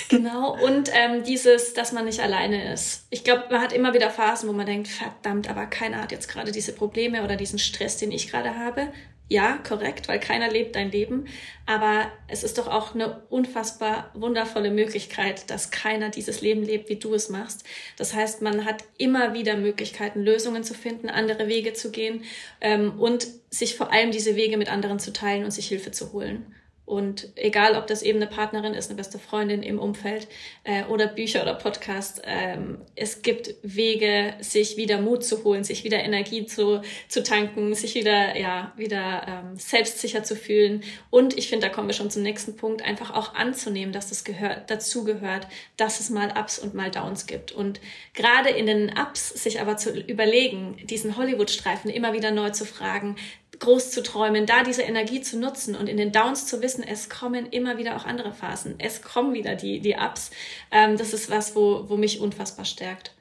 genau. 0.09 0.57
Und 0.61 0.91
ähm, 0.93 1.23
dieses, 1.23 1.73
dass 1.73 1.93
man 1.93 2.03
nicht 2.03 2.19
alleine 2.19 2.73
ist. 2.73 3.07
Ich 3.09 3.23
glaube, 3.23 3.45
man 3.49 3.61
hat 3.61 3.71
immer 3.71 3.93
wieder 3.93 4.09
Phasen, 4.09 4.49
wo 4.49 4.53
man 4.53 4.65
denkt, 4.65 4.89
verdammt, 4.89 5.49
aber 5.49 5.65
keiner 5.65 6.01
hat 6.01 6.11
jetzt 6.11 6.27
gerade 6.27 6.51
diese 6.51 6.73
Probleme 6.73 7.23
oder 7.23 7.37
diesen 7.37 7.57
Stress, 7.57 7.97
den 7.97 8.11
ich 8.11 8.29
gerade 8.29 8.57
habe. 8.59 8.89
Ja, 9.29 9.57
korrekt, 9.57 10.07
weil 10.07 10.21
keiner 10.21 10.49
lebt 10.49 10.77
dein 10.77 10.89
Leben. 10.89 11.25
Aber 11.65 12.09
es 12.29 12.43
ist 12.43 12.57
doch 12.57 12.67
auch 12.67 12.95
eine 12.95 13.23
unfassbar 13.29 14.09
wundervolle 14.13 14.71
Möglichkeit, 14.71 15.49
dass 15.49 15.69
keiner 15.69 16.09
dieses 16.09 16.39
Leben 16.39 16.63
lebt, 16.63 16.87
wie 16.87 16.95
du 16.95 17.13
es 17.13 17.27
machst. 17.27 17.65
Das 17.97 18.13
heißt, 18.13 18.41
man 18.41 18.63
hat 18.63 18.85
immer 18.97 19.33
wieder 19.33 19.57
Möglichkeiten, 19.57 20.21
Lösungen 20.21 20.63
zu 20.63 20.73
finden, 20.73 21.09
andere 21.09 21.49
Wege 21.49 21.73
zu 21.73 21.91
gehen 21.91 22.23
ähm, 22.61 22.97
und 22.99 23.27
sich 23.49 23.75
vor 23.75 23.91
allem 23.91 24.11
diese 24.11 24.37
Wege 24.37 24.57
mit 24.57 24.71
anderen 24.71 24.99
zu 24.99 25.11
teilen 25.11 25.43
und 25.43 25.51
sich 25.51 25.67
Hilfe 25.67 25.91
zu 25.91 26.13
holen. 26.13 26.55
Und 26.87 27.27
egal, 27.35 27.75
ob 27.75 27.85
das 27.87 28.01
eben 28.01 28.17
eine 28.21 28.31
Partnerin 28.31 28.73
ist, 28.73 28.89
eine 28.89 28.95
beste 28.95 29.19
Freundin 29.19 29.61
im 29.61 29.77
Umfeld 29.77 30.29
äh, 30.63 30.85
oder 30.85 31.07
Bücher 31.07 31.41
oder 31.41 31.53
Podcast, 31.53 32.21
ähm, 32.23 32.77
es 32.95 33.21
gibt 33.21 33.55
Wege, 33.61 34.35
sich 34.39 34.77
wieder 34.77 35.01
Mut 35.01 35.25
zu 35.25 35.43
holen, 35.43 35.65
sich 35.65 35.83
wieder 35.83 35.99
Energie 35.99 36.45
zu, 36.45 36.81
zu 37.09 37.23
tanken, 37.23 37.75
sich 37.75 37.93
wieder, 37.93 38.39
ja, 38.39 38.71
wieder 38.77 39.25
ähm, 39.27 39.57
selbstsicher 39.57 40.23
zu 40.23 40.37
fühlen. 40.37 40.81
Und 41.09 41.37
ich 41.37 41.49
finde, 41.49 41.67
da 41.67 41.73
kommen 41.73 41.89
wir 41.89 41.93
schon 41.93 42.09
zum 42.09 42.23
nächsten 42.23 42.55
Punkt, 42.55 42.81
einfach 42.81 43.13
auch 43.13 43.35
anzunehmen, 43.35 43.91
dass 43.91 44.07
das 44.07 44.23
gehört, 44.23 44.71
dazu 44.71 45.03
gehört, 45.03 45.49
dass 45.75 45.99
es 45.99 46.09
mal 46.09 46.33
Ups 46.39 46.57
und 46.57 46.73
mal 46.73 46.89
Downs 46.89 47.27
gibt. 47.27 47.51
Und 47.51 47.81
gerade 48.13 48.49
in 48.49 48.65
den 48.65 48.93
Ups 48.97 49.27
sich 49.27 49.59
aber 49.59 49.75
zu 49.75 49.91
überlegen, 49.91 50.77
diesen 50.85 51.17
Hollywood-Streifen 51.17 51.91
immer 51.91 52.13
wieder 52.13 52.31
neu 52.31 52.51
zu 52.51 52.63
fragen, 52.63 53.17
groß 53.59 53.91
zu 53.91 54.03
träumen, 54.03 54.45
da 54.45 54.63
diese 54.63 54.83
Energie 54.83 55.21
zu 55.21 55.37
nutzen 55.39 55.75
und 55.75 55.87
in 55.87 55.97
den 55.97 56.11
Downs 56.11 56.45
zu 56.45 56.61
wissen, 56.61 56.83
es 56.83 57.09
kommen 57.09 57.47
immer 57.47 57.77
wieder 57.77 57.95
auch 57.95 58.05
andere 58.05 58.33
Phasen, 58.33 58.75
es 58.79 59.01
kommen 59.01 59.33
wieder 59.33 59.55
die, 59.55 59.79
die 59.79 59.95
Ups. 59.95 60.31
Ähm, 60.71 60.97
das 60.97 61.13
ist 61.13 61.29
was, 61.29 61.55
wo, 61.55 61.89
wo 61.89 61.97
mich 61.97 62.19
unfassbar 62.19 62.65
stärkt. 62.65 63.13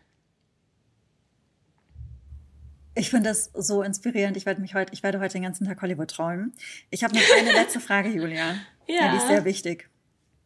Ich 2.99 3.11
finde 3.11 3.29
das 3.29 3.51
so 3.55 3.83
inspirierend. 3.83 4.39
Ich 4.39 4.47
werde 4.47 4.63
mich 4.63 4.75
heute, 4.75 4.93
ich 4.95 5.03
werde 5.03 5.21
heute 5.21 5.35
den 5.35 5.43
ganzen 5.43 5.67
Tag 5.67 5.83
Hollywood 5.83 6.09
träumen. 6.09 6.55
Ich 6.91 7.05
habe 7.05 7.15
noch 7.15 7.23
eine 7.37 7.53
letzte 7.61 7.79
Frage, 7.79 8.09
Julia. 8.09 8.55
Ja. 8.87 8.95
ja. 8.95 9.11
Die 9.11 9.17
ist 9.19 9.29
sehr 9.29 9.45
wichtig. 9.45 9.91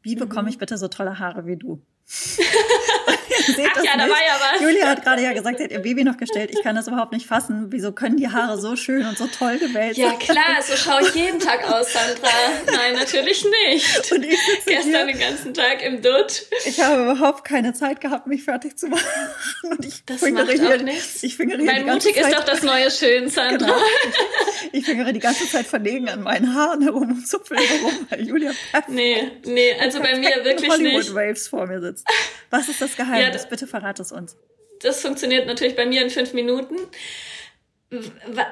Wie 0.03 0.17
bekomme 0.17 0.43
mhm. 0.43 0.49
ich 0.49 0.59
bitte 0.59 0.77
so 0.77 0.89
tolle 0.89 1.19
Haare 1.19 1.47
wie 1.47 1.57
du? 1.57 1.81
seht 3.47 3.67
Ach 3.71 3.75
das 3.75 3.85
ja, 3.85 3.97
nicht. 3.97 4.07
da 4.07 4.11
war 4.11 4.21
ja 4.21 4.41
was. 4.55 4.61
Julia 4.63 4.87
hat 4.89 5.03
gerade 5.03 5.23
ja 5.23 5.33
gesagt, 5.33 5.59
sie 5.59 5.65
hat 5.65 5.71
ihr 5.71 5.81
Baby 5.81 6.05
noch 6.05 6.17
gestellt. 6.17 6.51
Ich 6.53 6.63
kann 6.63 6.75
das 6.77 6.87
überhaupt 6.89 7.13
nicht 7.13 7.27
fassen. 7.27 7.67
Wieso 7.71 7.93
können 7.93 8.17
die 8.17 8.29
Haare 8.29 8.59
so 8.61 8.77
schön 8.77 9.07
und 9.07 9.17
so 9.19 9.27
toll 9.27 9.59
gewählt 9.59 9.97
sein? 9.97 10.05
Ja 10.05 10.13
klar, 10.15 10.63
so 10.63 10.77
schaue 10.77 11.03
ich 11.03 11.15
jeden 11.15 11.39
Tag 11.41 11.71
aus, 11.71 11.93
Sandra. 11.93 12.29
Nein, 12.67 12.95
natürlich 12.95 13.45
nicht. 13.69 14.13
Und 14.13 14.25
ich 14.25 14.39
Gestern 14.67 14.91
hier. 14.93 15.07
den 15.07 15.19
ganzen 15.19 15.55
Tag 15.55 15.83
im 15.83 16.03
Dutt. 16.03 16.43
Ich 16.67 16.81
habe 16.81 17.03
überhaupt 17.03 17.45
keine 17.45 17.73
Zeit 17.73 18.01
gehabt, 18.01 18.27
mich 18.27 18.43
fertig 18.45 18.77
zu 18.77 18.89
machen. 18.89 19.05
Und 19.63 19.85
ich 19.85 20.05
das 20.05 20.21
macht 20.23 20.51
hier, 20.51 20.69
auch 20.77 20.83
nichts. 20.83 21.23
Ich 21.23 21.37
fingere 21.37 21.59
Weil 21.67 21.85
mutig 21.85 22.15
Zeit. 22.15 22.27
ist 22.27 22.35
doch 22.39 22.45
das 22.45 22.63
neue 22.63 22.91
Schön, 22.91 23.29
Sandra. 23.29 23.57
Genau. 23.67 23.75
Ich, 24.73 24.81
ich 24.81 24.85
fingere 24.87 25.13
die 25.13 25.21
ganze 25.21 25.49
Zeit 25.49 25.67
verlegen 25.67 26.09
an 26.09 26.23
meinen 26.23 26.55
Haaren 26.55 26.83
herum 26.83 27.11
und 27.11 27.27
zupfe 27.27 27.55
herum, 27.57 28.07
weil 28.11 28.27
Julia 28.27 28.53
perfekt. 28.71 28.89
Nee, 28.91 29.31
nee, 29.45 29.75
also 29.81 30.01
bei 30.01 30.17
mir 30.17 30.45
wirklich 30.45 30.71
Hollywood 30.71 30.99
nicht. 30.99 31.15
Waves 31.15 31.49
vor 31.49 31.67
mir 31.67 31.81
sitzt. 31.81 32.07
Was 32.51 32.69
ist 32.69 32.81
das 32.81 32.97
Geheimnis? 33.05 33.43
Ja, 33.43 33.49
Bitte 33.49 33.67
verrate 33.67 34.03
es 34.03 34.13
uns. 34.13 34.37
Das 34.81 35.01
funktioniert 35.01 35.47
natürlich 35.47 35.77
bei 35.77 35.87
mir 35.87 36.03
in 36.03 36.11
fünf 36.11 36.33
Minuten 36.33 36.77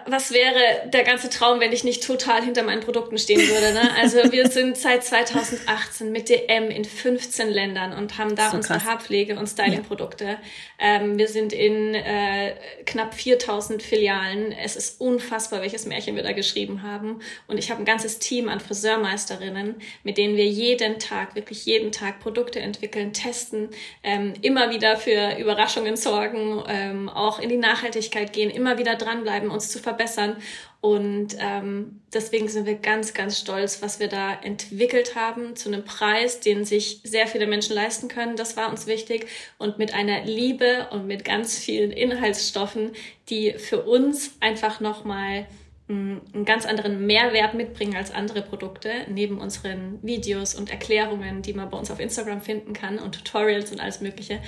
was 0.06 0.32
wäre 0.32 0.88
der 0.92 1.04
ganze 1.04 1.30
Traum, 1.30 1.60
wenn 1.60 1.72
ich 1.72 1.84
nicht 1.84 2.04
total 2.04 2.42
hinter 2.42 2.64
meinen 2.64 2.80
Produkten 2.80 3.18
stehen 3.18 3.40
würde. 3.40 3.72
Ne? 3.72 3.94
Also 4.00 4.32
wir 4.32 4.48
sind 4.50 4.76
seit 4.76 5.04
2018 5.04 6.10
mit 6.10 6.28
DM 6.28 6.70
in 6.72 6.84
15 6.84 7.48
Ländern 7.48 7.92
und 7.92 8.18
haben 8.18 8.34
da 8.34 8.50
so 8.50 8.56
unsere 8.56 8.78
krass. 8.78 8.88
Haarpflege 8.88 9.38
und 9.38 9.46
Stylingprodukte. 9.46 10.38
Ähm, 10.80 11.18
wir 11.18 11.28
sind 11.28 11.52
in 11.52 11.94
äh, 11.94 12.56
knapp 12.84 13.14
4000 13.14 13.80
Filialen. 13.80 14.50
Es 14.50 14.74
ist 14.74 15.00
unfassbar, 15.00 15.60
welches 15.62 15.86
Märchen 15.86 16.16
wir 16.16 16.24
da 16.24 16.32
geschrieben 16.32 16.82
haben. 16.82 17.20
Und 17.46 17.58
ich 17.58 17.70
habe 17.70 17.80
ein 17.80 17.86
ganzes 17.86 18.18
Team 18.18 18.48
an 18.48 18.58
Friseurmeisterinnen, 18.58 19.76
mit 20.02 20.18
denen 20.18 20.36
wir 20.36 20.46
jeden 20.46 20.98
Tag, 20.98 21.36
wirklich 21.36 21.64
jeden 21.64 21.92
Tag 21.92 22.18
Produkte 22.18 22.58
entwickeln, 22.58 23.12
testen, 23.12 23.68
ähm, 24.02 24.34
immer 24.42 24.70
wieder 24.72 24.96
für 24.96 25.38
Überraschungen 25.38 25.96
sorgen, 25.96 26.64
ähm, 26.66 27.08
auch 27.08 27.38
in 27.38 27.48
die 27.48 27.56
Nachhaltigkeit 27.56 28.32
gehen, 28.32 28.50
immer 28.50 28.78
wieder 28.78 28.96
dran 28.96 29.27
dranbleiben, 29.28 29.50
uns 29.50 29.70
zu 29.70 29.78
verbessern. 29.78 30.36
Und 30.80 31.36
ähm, 31.40 32.00
deswegen 32.12 32.48
sind 32.48 32.66
wir 32.66 32.76
ganz, 32.76 33.12
ganz 33.12 33.38
stolz, 33.38 33.82
was 33.82 33.98
wir 33.98 34.08
da 34.08 34.34
entwickelt 34.34 35.16
haben 35.16 35.56
zu 35.56 35.68
einem 35.68 35.84
Preis, 35.84 36.40
den 36.40 36.64
sich 36.64 37.00
sehr 37.02 37.26
viele 37.26 37.46
Menschen 37.46 37.74
leisten 37.74 38.08
können. 38.08 38.36
Das 38.36 38.56
war 38.56 38.70
uns 38.70 38.86
wichtig. 38.86 39.26
Und 39.58 39.78
mit 39.78 39.92
einer 39.92 40.24
Liebe 40.24 40.88
und 40.90 41.06
mit 41.06 41.24
ganz 41.24 41.58
vielen 41.58 41.90
Inhaltsstoffen, 41.90 42.92
die 43.28 43.54
für 43.54 43.82
uns 43.82 44.36
einfach 44.38 44.78
nochmal 44.78 45.46
hm, 45.88 46.20
einen 46.32 46.44
ganz 46.44 46.64
anderen 46.64 47.06
Mehrwert 47.06 47.54
mitbringen 47.54 47.96
als 47.96 48.12
andere 48.12 48.42
Produkte, 48.42 48.90
neben 49.08 49.38
unseren 49.38 49.98
Videos 50.02 50.54
und 50.54 50.70
Erklärungen, 50.70 51.42
die 51.42 51.54
man 51.54 51.70
bei 51.70 51.78
uns 51.78 51.90
auf 51.90 51.98
Instagram 51.98 52.40
finden 52.40 52.72
kann 52.72 53.00
und 53.00 53.16
Tutorials 53.16 53.72
und 53.72 53.80
alles 53.80 54.00
Mögliche. 54.00 54.40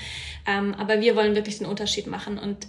Ähm, 0.47 0.75
aber 0.75 1.01
wir 1.01 1.17
wollen 1.17 1.35
wirklich 1.35 1.59
den 1.59 1.67
Unterschied 1.67 2.07
machen 2.07 2.39
und 2.39 2.69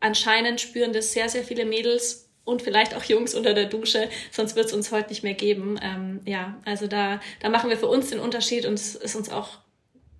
anscheinend 0.00 0.60
spüren 0.60 0.92
das 0.92 1.12
sehr, 1.12 1.28
sehr 1.28 1.44
viele 1.44 1.64
Mädels 1.64 2.28
und 2.44 2.62
vielleicht 2.62 2.94
auch 2.94 3.04
Jungs 3.04 3.34
unter 3.34 3.52
der 3.52 3.66
Dusche, 3.66 4.08
sonst 4.30 4.56
wird 4.56 4.66
es 4.66 4.72
uns 4.72 4.90
heute 4.90 5.10
nicht 5.10 5.22
mehr 5.22 5.34
geben. 5.34 5.78
Ähm, 5.82 6.20
ja, 6.24 6.56
also 6.64 6.86
da, 6.86 7.20
da 7.40 7.50
machen 7.50 7.68
wir 7.68 7.76
für 7.76 7.88
uns 7.88 8.10
den 8.10 8.20
Unterschied 8.20 8.64
und 8.64 8.74
es 8.74 8.94
ist 8.94 9.16
uns 9.16 9.30
auch 9.30 9.58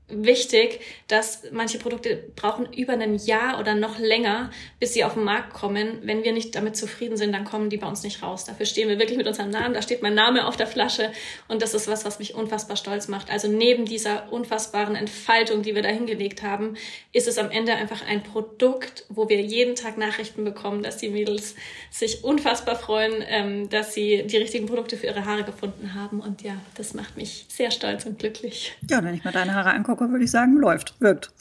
wichtig, 0.08 0.80
dass 1.06 1.42
manche 1.52 1.78
Produkte 1.78 2.16
brauchen 2.36 2.72
über 2.72 2.94
ein 2.94 3.16
Jahr 3.16 3.60
oder 3.60 3.74
noch 3.74 3.98
länger, 3.98 4.50
bis 4.80 4.94
sie 4.94 5.04
auf 5.04 5.14
den 5.14 5.24
Markt 5.24 5.52
kommen. 5.52 5.98
Wenn 6.02 6.24
wir 6.24 6.32
nicht 6.32 6.54
damit 6.54 6.76
zufrieden 6.76 7.16
sind, 7.16 7.32
dann 7.32 7.44
kommen 7.44 7.70
die 7.70 7.76
bei 7.76 7.86
uns 7.86 8.02
nicht 8.02 8.22
raus. 8.22 8.44
Dafür 8.44 8.66
stehen 8.66 8.88
wir 8.88 8.98
wirklich 8.98 9.18
mit 9.18 9.26
unserem 9.26 9.50
Namen. 9.50 9.74
Da 9.74 9.82
steht 9.82 10.02
mein 10.02 10.14
Name 10.14 10.46
auf 10.46 10.56
der 10.56 10.66
Flasche 10.66 11.12
und 11.46 11.62
das 11.62 11.74
ist 11.74 11.88
was, 11.88 12.04
was 12.04 12.18
mich 12.18 12.34
unfassbar 12.34 12.76
stolz 12.76 13.08
macht. 13.08 13.30
Also 13.30 13.48
neben 13.48 13.84
dieser 13.84 14.32
unfassbaren 14.32 14.96
Entfaltung, 14.96 15.62
die 15.62 15.74
wir 15.74 15.82
da 15.82 15.90
hingelegt 15.90 16.42
haben, 16.42 16.76
ist 17.12 17.28
es 17.28 17.38
am 17.38 17.50
Ende 17.50 17.74
einfach 17.74 18.06
ein 18.06 18.22
Produkt, 18.22 19.04
wo 19.08 19.28
wir 19.28 19.40
jeden 19.40 19.74
Tag 19.74 19.98
Nachrichten 19.98 20.44
bekommen, 20.44 20.82
dass 20.82 20.96
die 20.96 21.10
Mädels 21.10 21.54
sich 21.90 22.24
unfassbar 22.24 22.76
freuen, 22.76 23.22
ähm, 23.26 23.68
dass 23.68 23.94
sie 23.94 24.24
die 24.26 24.36
richtigen 24.36 24.66
Produkte 24.66 24.96
für 24.96 25.06
ihre 25.06 25.24
Haare 25.24 25.44
gefunden 25.44 25.94
haben. 25.94 26.20
Und 26.20 26.42
ja, 26.42 26.54
das 26.76 26.94
macht 26.94 27.16
mich 27.16 27.46
sehr 27.48 27.70
stolz 27.70 28.06
und 28.06 28.18
glücklich. 28.18 28.74
Ja, 28.88 29.02
wenn 29.04 29.14
ich 29.14 29.24
mir 29.24 29.32
deine 29.32 29.54
Haare 29.54 29.70
angucke, 29.70 29.97
Woche 29.98 30.10
würde 30.10 30.24
ich 30.24 30.30
sagen, 30.30 30.56
läuft, 30.56 30.94
wirkt. 31.00 31.30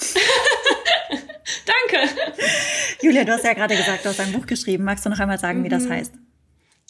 Danke. 1.66 2.10
Julia, 3.02 3.24
du 3.24 3.34
hast 3.34 3.44
ja 3.44 3.54
gerade 3.54 3.76
gesagt, 3.76 4.04
du 4.04 4.10
hast 4.10 4.20
ein 4.20 4.32
Buch 4.32 4.46
geschrieben. 4.46 4.84
Magst 4.84 5.06
du 5.06 5.10
noch 5.10 5.20
einmal 5.20 5.38
sagen, 5.38 5.60
mhm. 5.60 5.64
wie 5.66 5.70
das 5.70 5.84
mhm. 5.84 5.92
heißt? 5.92 6.14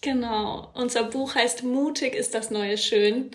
Genau. 0.01 0.71
Unser 0.73 1.03
Buch 1.03 1.35
heißt 1.35 1.63
Mutig 1.63 2.15
ist 2.15 2.33
das 2.33 2.51
neue 2.51 2.77
Schön. 2.77 3.31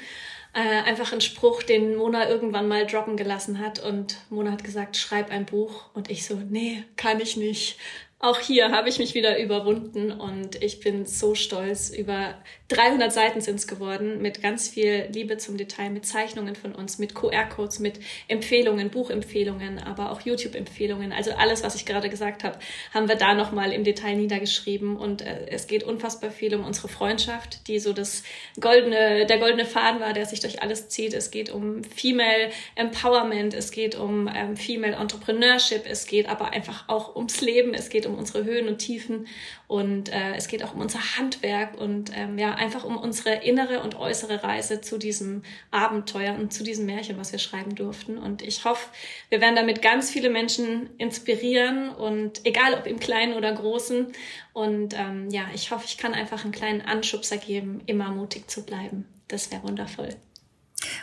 Äh, 0.54 0.82
einfach 0.82 1.12
ein 1.12 1.20
Spruch, 1.20 1.62
den 1.62 1.96
Mona 1.96 2.28
irgendwann 2.28 2.68
mal 2.68 2.86
droppen 2.86 3.16
gelassen 3.16 3.58
hat. 3.58 3.78
Und 3.78 4.16
Mona 4.30 4.52
hat 4.52 4.64
gesagt, 4.64 4.96
schreib 4.96 5.30
ein 5.30 5.46
Buch. 5.46 5.86
Und 5.94 6.10
ich 6.10 6.26
so, 6.26 6.34
nee, 6.36 6.84
kann 6.96 7.20
ich 7.20 7.36
nicht. 7.36 7.78
auch 8.18 8.38
hier 8.38 8.70
habe 8.70 8.88
ich 8.88 8.98
mich 8.98 9.14
wieder 9.14 9.38
überwunden 9.38 10.12
und 10.12 10.62
ich 10.62 10.80
bin 10.80 11.06
so 11.06 11.34
stolz. 11.34 11.90
Über 11.90 12.34
300 12.72 13.12
Seiten 13.12 13.40
sind 13.40 13.56
es 13.56 13.66
geworden 13.66 14.22
mit 14.22 14.42
ganz 14.42 14.68
viel 14.68 15.08
Liebe 15.12 15.36
zum 15.36 15.56
Detail, 15.56 15.90
mit 15.90 16.06
Zeichnungen 16.06 16.56
von 16.56 16.74
uns, 16.74 16.98
mit 16.98 17.14
QR-Codes, 17.14 17.78
mit 17.78 18.00
Empfehlungen, 18.28 18.90
Buchempfehlungen, 18.90 19.78
aber 19.78 20.10
auch 20.10 20.22
YouTube-Empfehlungen. 20.22 21.12
Also 21.12 21.32
alles, 21.32 21.62
was 21.62 21.74
ich 21.74 21.84
gerade 21.84 22.08
gesagt 22.08 22.44
habe, 22.44 22.58
haben 22.92 23.08
wir 23.08 23.16
da 23.16 23.34
nochmal 23.34 23.72
im 23.72 23.84
Detail 23.84 24.16
niedergeschrieben 24.16 24.96
und 24.96 25.22
äh, 25.22 25.46
es 25.48 25.66
geht 25.66 25.84
unfassbar 25.84 26.30
viel 26.30 26.54
um 26.54 26.64
unsere 26.64 26.88
Freundschaft, 26.88 27.68
die 27.68 27.78
so 27.78 27.92
das 27.92 28.22
goldene, 28.58 29.26
der 29.26 29.38
goldene 29.38 29.66
Faden 29.66 30.00
war, 30.00 30.12
der 30.12 30.26
sich 30.26 30.40
durch 30.40 30.62
alles 30.62 30.88
zieht. 30.88 31.12
Es 31.14 31.30
geht 31.30 31.50
um 31.50 31.84
Female 31.84 32.50
Empowerment, 32.74 33.54
es 33.54 33.70
geht 33.70 33.94
um 33.94 34.30
ähm, 34.34 34.56
Female 34.56 34.96
Entrepreneurship, 34.96 35.84
es 35.86 36.06
geht 36.06 36.28
aber 36.28 36.52
einfach 36.52 36.88
auch 36.88 37.16
ums 37.16 37.40
Leben, 37.40 37.74
es 37.74 37.90
geht 37.90 38.06
um 38.06 38.14
unsere 38.14 38.44
Höhen 38.44 38.68
und 38.68 38.78
Tiefen 38.78 39.26
und 39.68 40.10
äh, 40.10 40.34
es 40.36 40.48
geht 40.48 40.62
auch 40.62 40.74
um 40.74 40.80
unser 40.80 41.00
Handwerk 41.16 41.80
und 41.80 42.10
ähm, 42.14 42.38
ja, 42.38 42.54
einfach 42.62 42.84
um 42.84 42.96
unsere 42.96 43.42
innere 43.44 43.82
und 43.82 43.96
äußere 43.96 44.44
Reise 44.44 44.80
zu 44.80 44.96
diesem 44.96 45.42
Abenteuer 45.72 46.34
und 46.34 46.52
zu 46.52 46.62
diesem 46.62 46.86
Märchen, 46.86 47.18
was 47.18 47.32
wir 47.32 47.40
schreiben 47.40 47.74
durften. 47.74 48.18
Und 48.18 48.40
ich 48.40 48.64
hoffe, 48.64 48.88
wir 49.30 49.40
werden 49.40 49.56
damit 49.56 49.82
ganz 49.82 50.10
viele 50.10 50.30
Menschen 50.30 50.88
inspirieren 50.96 51.90
und 51.90 52.46
egal 52.46 52.74
ob 52.74 52.86
im 52.86 53.00
Kleinen 53.00 53.34
oder 53.34 53.52
Großen. 53.52 54.06
Und 54.52 54.94
ähm, 54.94 55.28
ja, 55.30 55.42
ich 55.52 55.72
hoffe, 55.72 55.86
ich 55.86 55.98
kann 55.98 56.14
einfach 56.14 56.44
einen 56.44 56.52
kleinen 56.52 56.82
Anschubser 56.82 57.36
geben, 57.36 57.80
immer 57.86 58.10
mutig 58.10 58.48
zu 58.48 58.64
bleiben. 58.64 59.08
Das 59.26 59.50
wäre 59.50 59.64
wundervoll. 59.64 60.10